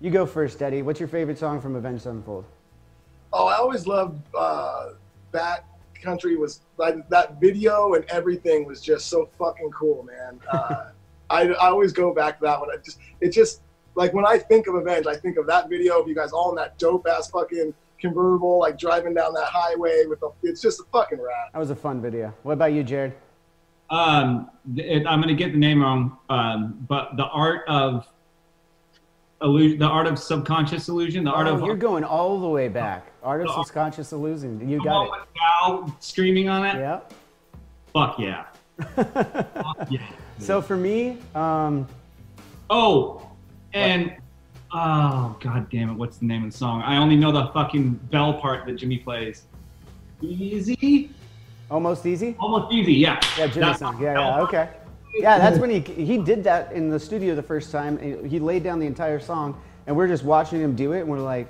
You 0.00 0.10
go 0.10 0.26
first, 0.26 0.62
Eddie. 0.62 0.82
What's 0.82 1.00
your 1.00 1.08
favorite 1.08 1.38
song 1.38 1.60
from 1.60 1.74
Avenged 1.74 2.04
Sevenfold? 2.04 2.44
Oh, 3.38 3.48
I 3.48 3.56
always 3.56 3.86
loved 3.86 4.18
uh, 4.34 4.92
Bat 5.30 5.66
Country 6.00 6.36
was 6.36 6.62
like 6.78 7.06
that 7.10 7.38
video 7.38 7.92
and 7.92 8.04
everything 8.06 8.64
was 8.64 8.80
just 8.80 9.08
so 9.08 9.28
fucking 9.38 9.70
cool, 9.70 10.04
man. 10.04 10.40
Uh, 10.50 10.90
I, 11.28 11.48
I 11.48 11.68
always 11.70 11.92
go 11.92 12.14
back 12.14 12.38
to 12.38 12.44
that 12.44 12.60
one. 12.60 12.70
I 12.70 12.76
just 12.76 13.00
it 13.20 13.30
just 13.30 13.60
like 13.96 14.14
when 14.14 14.24
I 14.24 14.38
think 14.38 14.68
of 14.68 14.76
Avenge, 14.76 15.08
I 15.08 15.16
think 15.16 15.36
of 15.38 15.46
that 15.48 15.68
video 15.68 16.00
of 16.00 16.06
you 16.06 16.14
guys 16.14 16.30
all 16.30 16.50
in 16.50 16.56
that 16.56 16.78
dope 16.78 17.04
ass 17.08 17.28
fucking 17.30 17.74
convertible, 17.98 18.60
like 18.60 18.78
driving 18.78 19.12
down 19.12 19.34
that 19.34 19.48
highway 19.48 20.04
with 20.06 20.20
the. 20.20 20.30
It's 20.44 20.62
just 20.62 20.78
a 20.78 20.84
fucking 20.92 21.18
rad. 21.18 21.48
That 21.52 21.58
was 21.58 21.70
a 21.70 21.74
fun 21.74 22.00
video. 22.00 22.32
What 22.44 22.52
about 22.52 22.72
you, 22.72 22.84
Jared? 22.84 23.14
Um, 23.90 24.50
it, 24.76 25.04
I'm 25.04 25.20
gonna 25.20 25.34
get 25.34 25.50
the 25.50 25.58
name 25.58 25.82
wrong, 25.82 26.16
um, 26.30 26.86
but 26.88 27.16
the 27.16 27.24
art 27.24 27.64
of 27.66 28.06
illusion, 29.42 29.78
the 29.78 29.86
art 29.86 30.06
of 30.06 30.18
subconscious 30.18 30.88
illusion, 30.88 31.24
the 31.24 31.30
art 31.30 31.46
Oh, 31.46 31.54
of 31.56 31.62
you're 31.62 31.76
going 31.76 32.04
all 32.04 32.40
the 32.40 32.48
way 32.48 32.68
back. 32.68 33.12
Art 33.22 33.42
of 33.46 33.50
subconscious 33.66 34.12
illusion. 34.12 34.66
You 34.68 34.82
got 34.82 35.04
it. 35.04 35.10
Val 35.62 35.96
screaming 36.00 36.48
on 36.48 36.64
it. 36.64 36.76
Yeah. 36.78 37.00
Fuck 37.92 38.18
yeah. 38.18 38.44
Fuck 38.94 39.88
yeah. 39.90 40.06
So 40.38 40.60
for 40.60 40.76
me, 40.76 41.18
um, 41.34 41.86
Oh, 42.68 43.28
and 43.72 44.12
oh 44.72 45.36
god 45.40 45.70
damn 45.70 45.90
it, 45.90 45.94
what's 45.94 46.18
the 46.18 46.26
name 46.26 46.44
of 46.44 46.50
the 46.52 46.56
song? 46.58 46.82
I 46.82 46.96
only 46.96 47.16
know 47.16 47.30
the 47.32 47.46
fucking 47.52 47.92
bell 48.10 48.34
part 48.34 48.66
that 48.66 48.72
Jimmy 48.72 48.98
plays. 48.98 49.44
Easy, 50.20 51.10
almost 51.70 52.04
easy. 52.06 52.34
almost 52.40 52.72
easy, 52.72 52.94
yeah. 52.94 53.20
Yeah, 53.38 53.46
Jimmy 53.48 53.74
song. 53.74 54.00
Yeah, 54.02 54.14
yeah, 54.14 54.40
okay. 54.42 54.68
Yeah, 55.18 55.38
that's 55.38 55.58
when 55.58 55.70
he 55.70 55.80
he 55.80 56.18
did 56.18 56.44
that 56.44 56.72
in 56.72 56.90
the 56.90 56.98
studio 57.00 57.34
the 57.34 57.42
first 57.42 57.70
time. 57.72 57.98
He 57.98 58.28
he 58.28 58.38
laid 58.38 58.62
down 58.62 58.78
the 58.78 58.86
entire 58.86 59.20
song, 59.20 59.60
and 59.86 59.96
we're 59.96 60.08
just 60.08 60.24
watching 60.24 60.60
him 60.60 60.74
do 60.74 60.92
it, 60.92 61.00
and 61.00 61.08
we're 61.08 61.20
like, 61.20 61.48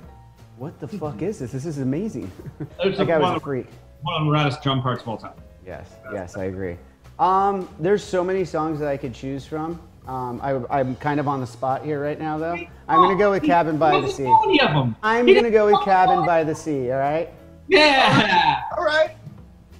"What 0.57 0.79
the 0.79 0.87
fuck 0.87 1.21
is 1.21 1.39
this? 1.39 1.51
This 1.51 1.65
is 1.65 1.79
amazing." 1.79 2.31
There's 2.83 2.97
that 2.97 3.07
guy 3.07 3.17
was 3.19 3.37
a 3.37 3.39
freak. 3.39 3.67
One 4.01 4.21
of 4.21 4.25
the 4.25 4.31
raddest 4.31 4.61
drum 4.61 4.81
parts 4.81 5.01
of 5.01 5.09
all 5.09 5.17
time. 5.17 5.33
Yes, 5.65 5.89
yes, 6.13 6.37
I 6.37 6.45
agree. 6.45 6.77
Um, 7.19 7.67
there's 7.79 8.03
so 8.03 8.23
many 8.23 8.45
songs 8.45 8.79
that 8.79 8.87
I 8.87 8.95
could 8.95 9.13
choose 9.13 9.45
from. 9.45 9.81
Um, 10.07 10.39
I, 10.41 10.79
I'm 10.79 10.95
kind 10.97 11.19
of 11.19 11.27
on 11.27 11.41
the 11.41 11.47
spot 11.47 11.83
here 11.83 12.01
right 12.01 12.17
now, 12.17 12.37
though. 12.37 12.55
I'm 12.87 13.01
gonna 13.01 13.17
go 13.17 13.31
with 13.31 13.43
Cabin 13.43 13.77
by 13.77 13.99
the 13.99 14.07
Sea. 14.07 14.23
know 14.23 14.41
Any 14.43 14.61
of 14.61 14.73
them? 14.73 14.95
I'm 15.03 15.25
gonna 15.25 15.51
go 15.51 15.65
with 15.65 15.83
Cabin 15.83 16.25
by 16.25 16.43
the 16.45 16.55
Sea. 16.55 16.91
All 16.91 16.99
right. 16.99 17.29
Yeah. 17.67 18.61
All 18.77 18.85
right. 18.85 19.09
I 19.09 19.15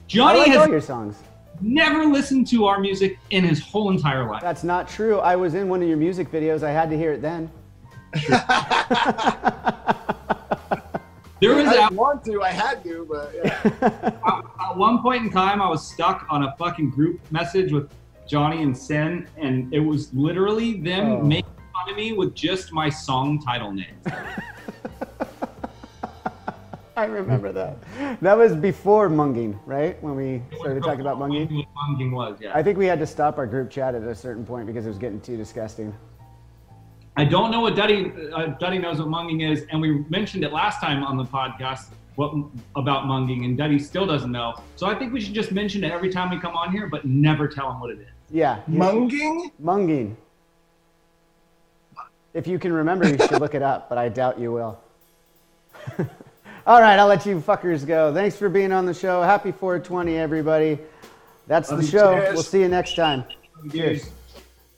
Johnny 0.07 0.39
like 0.39 0.49
all 0.49 0.59
has 0.59 0.69
your 0.69 0.81
songs. 0.81 1.17
Never 1.61 2.05
listened 2.05 2.47
to 2.47 2.65
our 2.65 2.79
music 2.79 3.19
in 3.29 3.43
his 3.43 3.61
whole 3.61 3.89
entire 3.91 4.29
life. 4.29 4.41
That's 4.41 4.63
not 4.63 4.87
true. 4.87 5.19
I 5.19 5.35
was 5.35 5.53
in 5.53 5.69
one 5.69 5.81
of 5.81 5.87
your 5.87 5.97
music 5.97 6.31
videos. 6.31 6.63
I 6.63 6.71
had 6.71 6.89
to 6.89 6.97
hear 6.97 7.11
it 7.13 7.21
then. 7.21 7.49
There 11.39 11.53
was 11.55 11.67
I 11.67 11.69
at, 11.69 11.89
didn't 11.89 11.97
want 11.97 12.23
to. 12.25 12.41
I 12.41 12.49
had 12.49 12.83
to, 12.83 13.05
but 13.07 13.31
yeah. 13.35 14.11
at 14.71 14.75
one 14.75 15.03
point 15.03 15.25
in 15.25 15.31
time, 15.31 15.61
I 15.61 15.69
was 15.69 15.87
stuck 15.87 16.25
on 16.31 16.43
a 16.45 16.55
fucking 16.57 16.89
group 16.89 17.19
message 17.31 17.71
with 17.71 17.91
Johnny 18.27 18.63
and 18.63 18.75
Sen, 18.75 19.27
and 19.37 19.71
it 19.71 19.79
was 19.79 20.11
literally 20.15 20.81
them 20.81 21.07
Oh. 21.11 21.21
making 21.21 21.51
fun 21.73 21.91
of 21.91 21.95
me 21.95 22.13
with 22.13 22.33
just 22.33 22.73
my 22.73 22.89
song 22.89 23.39
title 23.39 23.71
names. 23.71 24.03
I 27.03 27.05
remember 27.05 27.51
that. 27.51 27.77
That 28.21 28.35
was 28.35 28.55
before 28.55 29.07
munging, 29.07 29.59
right? 29.67 30.01
When 30.01 30.15
we 30.15 30.41
started 30.57 30.81
talking 30.81 31.01
about 31.01 31.19
munging. 31.19 31.55
What 31.55 31.67
munging 31.89 32.11
was, 32.11 32.39
yeah. 32.41 32.57
I 32.57 32.63
think 32.63 32.79
we 32.79 32.87
had 32.87 32.97
to 32.97 33.05
stop 33.05 33.37
our 33.37 33.45
group 33.45 33.69
chat 33.69 33.93
at 33.93 34.01
a 34.01 34.15
certain 34.15 34.43
point 34.43 34.65
because 34.65 34.87
it 34.87 34.89
was 34.89 34.97
getting 34.97 35.21
too 35.21 35.37
disgusting. 35.37 35.95
I 37.15 37.23
don't 37.23 37.51
know 37.51 37.61
what 37.61 37.75
Duddy, 37.75 38.11
uh, 38.33 38.47
Duddy 38.59 38.79
knows 38.79 38.97
what 38.97 39.09
munging 39.09 39.47
is, 39.47 39.67
and 39.69 39.79
we 39.79 40.05
mentioned 40.09 40.43
it 40.43 40.51
last 40.51 40.81
time 40.81 41.03
on 41.03 41.17
the 41.17 41.23
podcast 41.23 41.89
what 42.15 42.33
about 42.75 43.03
munging, 43.03 43.45
and 43.45 43.55
Duddy 43.55 43.77
still 43.77 44.07
doesn't 44.07 44.31
know. 44.31 44.55
So 44.75 44.87
I 44.87 44.95
think 44.95 45.13
we 45.13 45.21
should 45.21 45.35
just 45.35 45.51
mention 45.51 45.83
it 45.83 45.91
every 45.91 46.11
time 46.11 46.31
we 46.31 46.39
come 46.39 46.55
on 46.55 46.71
here, 46.71 46.87
but 46.87 47.05
never 47.05 47.47
tell 47.47 47.71
him 47.71 47.79
what 47.79 47.91
it 47.91 47.99
is. 47.99 48.07
Yeah. 48.31 48.61
Munging? 48.67 49.51
Munging. 49.63 50.15
If 52.33 52.47
you 52.47 52.57
can 52.57 52.73
remember, 52.73 53.07
you 53.07 53.19
should 53.19 53.39
look 53.39 53.53
it 53.53 53.61
up, 53.61 53.87
but 53.87 53.99
I 53.99 54.09
doubt 54.09 54.39
you 54.39 54.51
will. 54.51 54.79
All 56.67 56.81
right, 56.81 56.99
I'll 56.99 57.07
let 57.07 57.25
you 57.25 57.39
fuckers 57.39 57.87
go. 57.87 58.13
Thanks 58.13 58.35
for 58.35 58.49
being 58.49 58.73
on 58.73 58.85
the 58.85 58.93
show. 58.93 59.21
Happy 59.21 59.53
420, 59.53 60.17
everybody. 60.17 60.77
That's 61.47 61.69
the 61.69 61.75
Love 61.75 61.83
you. 61.85 61.89
show. 61.89 62.13
Cheers. 62.13 62.33
We'll 62.33 62.43
see 62.43 62.59
you 62.59 62.67
next 62.67 62.97
time. 62.97 63.23
Cheers. 63.71 64.09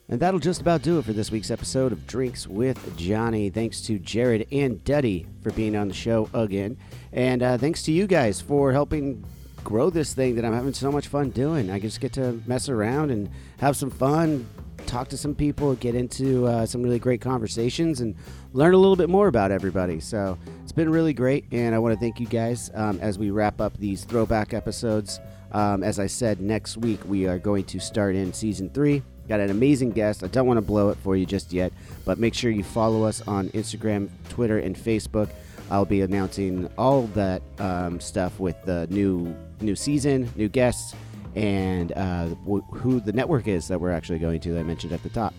And 0.08 0.20
that'll 0.20 0.40
just 0.40 0.62
about 0.62 0.84
do 0.84 1.00
it 1.00 1.06
for 1.06 1.14
this 1.14 1.32
week's 1.32 1.50
episode 1.50 1.92
of 1.92 2.06
Drinks 2.06 2.46
with 2.46 2.96
Johnny. 2.96 3.50
Thanks 3.50 3.82
to 3.88 3.98
Jared 3.98 4.48
and 4.52 4.84
Duddy 4.84 5.26
for 5.42 5.52
being 5.54 5.76
on 5.76 5.88
the 5.88 5.96
show 5.96 6.30
again. 6.32 6.78
And 7.12 7.42
uh, 7.42 7.58
thanks 7.58 7.82
to 7.84 7.92
you 7.92 8.06
guys 8.06 8.40
for 8.40 8.72
helping 8.72 9.26
grow 9.64 9.90
this 9.90 10.14
thing 10.14 10.36
that 10.36 10.46
I'm 10.46 10.54
having 10.54 10.74
so 10.74 10.92
much 10.92 11.08
fun 11.08 11.32
doing. 11.32 11.72
I 11.72 11.80
just 11.80 12.02
get 12.02 12.14
to 12.14 12.40
mess 12.46 12.70
around 12.70 13.10
and 13.10 13.32
have 13.62 13.76
some 13.76 13.90
fun, 13.90 14.48
talk 14.86 15.08
to 15.10 15.18
some 15.18 15.36
people, 15.36 15.76
get 15.76 15.96
into 15.96 16.48
uh, 16.48 16.66
some 16.66 16.82
really 16.84 17.00
great 17.00 17.22
conversations, 17.22 18.02
and 18.02 18.16
learn 18.54 18.74
a 18.74 18.78
little 18.78 18.96
bit 18.96 19.10
more 19.10 19.28
about 19.28 19.52
everybody. 19.52 20.00
So 20.00 20.38
it's 20.64 20.72
been 20.72 20.90
really 20.90 21.14
great. 21.14 21.46
And 21.52 21.76
I 21.76 21.80
want 21.80 21.94
to 21.94 22.00
thank 22.00 22.20
you 22.20 22.28
guys 22.28 22.72
um, 22.74 23.00
as 23.02 23.18
we 23.20 23.30
wrap 23.32 23.62
up 23.62 23.78
these 23.78 24.04
throwback 24.04 24.54
episodes. 24.54 25.20
Um, 25.52 25.84
as 25.84 26.00
I 26.00 26.08
said, 26.08 26.42
next 26.42 26.78
week 26.78 27.00
we 27.06 27.28
are 27.28 27.40
going 27.40 27.66
to 27.66 27.80
start 27.80 28.16
in 28.16 28.34
season 28.34 28.70
three. 28.70 29.02
Got 29.28 29.40
an 29.40 29.52
amazing 29.52 29.92
guest. 29.92 30.24
I 30.24 30.28
don't 30.28 30.48
want 30.48 30.58
to 30.58 30.66
blow 30.66 30.90
it 30.90 30.98
for 30.98 31.16
you 31.16 31.26
just 31.26 31.54
yet, 31.54 31.72
but 32.04 32.18
make 32.18 32.34
sure 32.34 32.50
you 32.50 32.64
follow 32.64 33.04
us 33.04 33.22
on 33.28 33.50
Instagram, 33.50 34.10
Twitter, 34.30 34.58
and 34.58 34.76
Facebook. 34.76 35.30
I'll 35.70 35.86
be 35.86 36.02
announcing 36.02 36.68
all 36.78 37.04
that 37.14 37.44
um, 37.60 38.00
stuff 38.00 38.40
with 38.40 38.56
the 38.66 38.88
new 38.90 39.36
new 39.62 39.76
season, 39.76 40.32
new 40.36 40.50
guests, 40.50 40.96
and 41.36 41.92
uh, 41.94 42.28
wh- 42.48 42.66
who 42.76 43.00
the 43.00 43.14
network 43.14 43.48
is 43.48 43.68
that 43.68 43.80
we're 43.80 43.92
actually 43.92 44.20
going 44.20 44.40
to. 44.42 44.54
That 44.54 44.60
I 44.60 44.64
mentioned 44.64 44.94
at 44.94 45.04
the 45.04 45.10
top. 45.10 45.34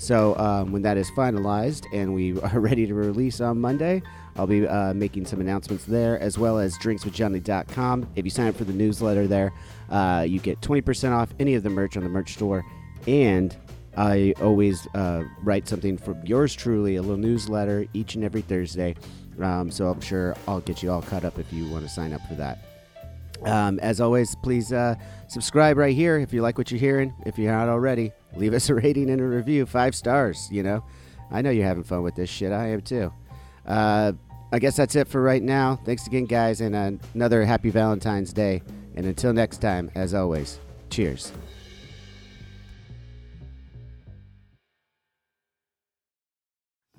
So 0.00 0.34
um, 0.38 0.72
when 0.72 0.80
that 0.82 0.96
is 0.96 1.10
finalized 1.10 1.84
and 1.92 2.14
we 2.14 2.40
are 2.40 2.58
ready 2.58 2.86
to 2.86 2.94
release 2.94 3.40
on 3.40 3.60
Monday, 3.60 4.02
I'll 4.36 4.46
be 4.46 4.66
uh, 4.66 4.94
making 4.94 5.26
some 5.26 5.40
announcements 5.40 5.84
there 5.84 6.18
as 6.20 6.38
well 6.38 6.58
as 6.58 6.78
drinkswithjohnny.com. 6.78 8.08
If 8.16 8.24
you 8.24 8.30
sign 8.30 8.48
up 8.48 8.56
for 8.56 8.64
the 8.64 8.72
newsletter 8.72 9.26
there, 9.26 9.52
uh, 9.90 10.24
you 10.26 10.40
get 10.40 10.60
20% 10.62 11.12
off 11.12 11.28
any 11.38 11.54
of 11.54 11.62
the 11.62 11.70
merch 11.70 11.98
on 11.98 12.02
the 12.04 12.08
merch 12.08 12.32
store. 12.32 12.64
And 13.06 13.54
I 13.96 14.32
always 14.40 14.86
uh, 14.94 15.24
write 15.42 15.68
something 15.68 15.98
from 15.98 16.24
yours 16.24 16.54
truly, 16.54 16.96
a 16.96 17.02
little 17.02 17.18
newsletter 17.18 17.86
each 17.92 18.14
and 18.14 18.24
every 18.24 18.40
Thursday. 18.40 18.94
Um, 19.40 19.70
so 19.70 19.88
I'm 19.88 20.00
sure 20.00 20.34
I'll 20.48 20.60
get 20.60 20.82
you 20.82 20.90
all 20.90 21.02
caught 21.02 21.24
up 21.24 21.38
if 21.38 21.52
you 21.52 21.68
want 21.68 21.84
to 21.84 21.90
sign 21.90 22.14
up 22.14 22.20
for 22.26 22.34
that. 22.36 22.69
Um, 23.44 23.78
as 23.80 24.00
always, 24.00 24.34
please 24.36 24.72
uh, 24.72 24.94
subscribe 25.28 25.76
right 25.76 25.94
here 25.94 26.18
if 26.18 26.32
you 26.32 26.42
like 26.42 26.58
what 26.58 26.70
you're 26.70 26.80
hearing. 26.80 27.14
If 27.24 27.38
you're 27.38 27.52
not 27.52 27.68
already, 27.68 28.12
leave 28.36 28.54
us 28.54 28.68
a 28.68 28.74
rating 28.74 29.10
and 29.10 29.20
a 29.20 29.24
review. 29.24 29.66
Five 29.66 29.94
stars, 29.94 30.48
you 30.50 30.62
know. 30.62 30.84
I 31.30 31.42
know 31.42 31.50
you're 31.50 31.66
having 31.66 31.84
fun 31.84 32.02
with 32.02 32.16
this 32.16 32.28
shit. 32.28 32.52
I 32.52 32.68
am 32.68 32.82
too. 32.82 33.12
Uh, 33.66 34.12
I 34.52 34.58
guess 34.58 34.76
that's 34.76 34.96
it 34.96 35.06
for 35.06 35.22
right 35.22 35.42
now. 35.42 35.76
Thanks 35.84 36.06
again, 36.06 36.24
guys, 36.24 36.60
and 36.60 36.74
uh, 36.74 36.90
another 37.14 37.44
happy 37.44 37.70
Valentine's 37.70 38.32
Day 38.32 38.62
And 38.96 39.06
until 39.06 39.32
next 39.32 39.58
time, 39.58 39.90
as 39.94 40.12
always, 40.12 40.58
cheers. 40.90 41.32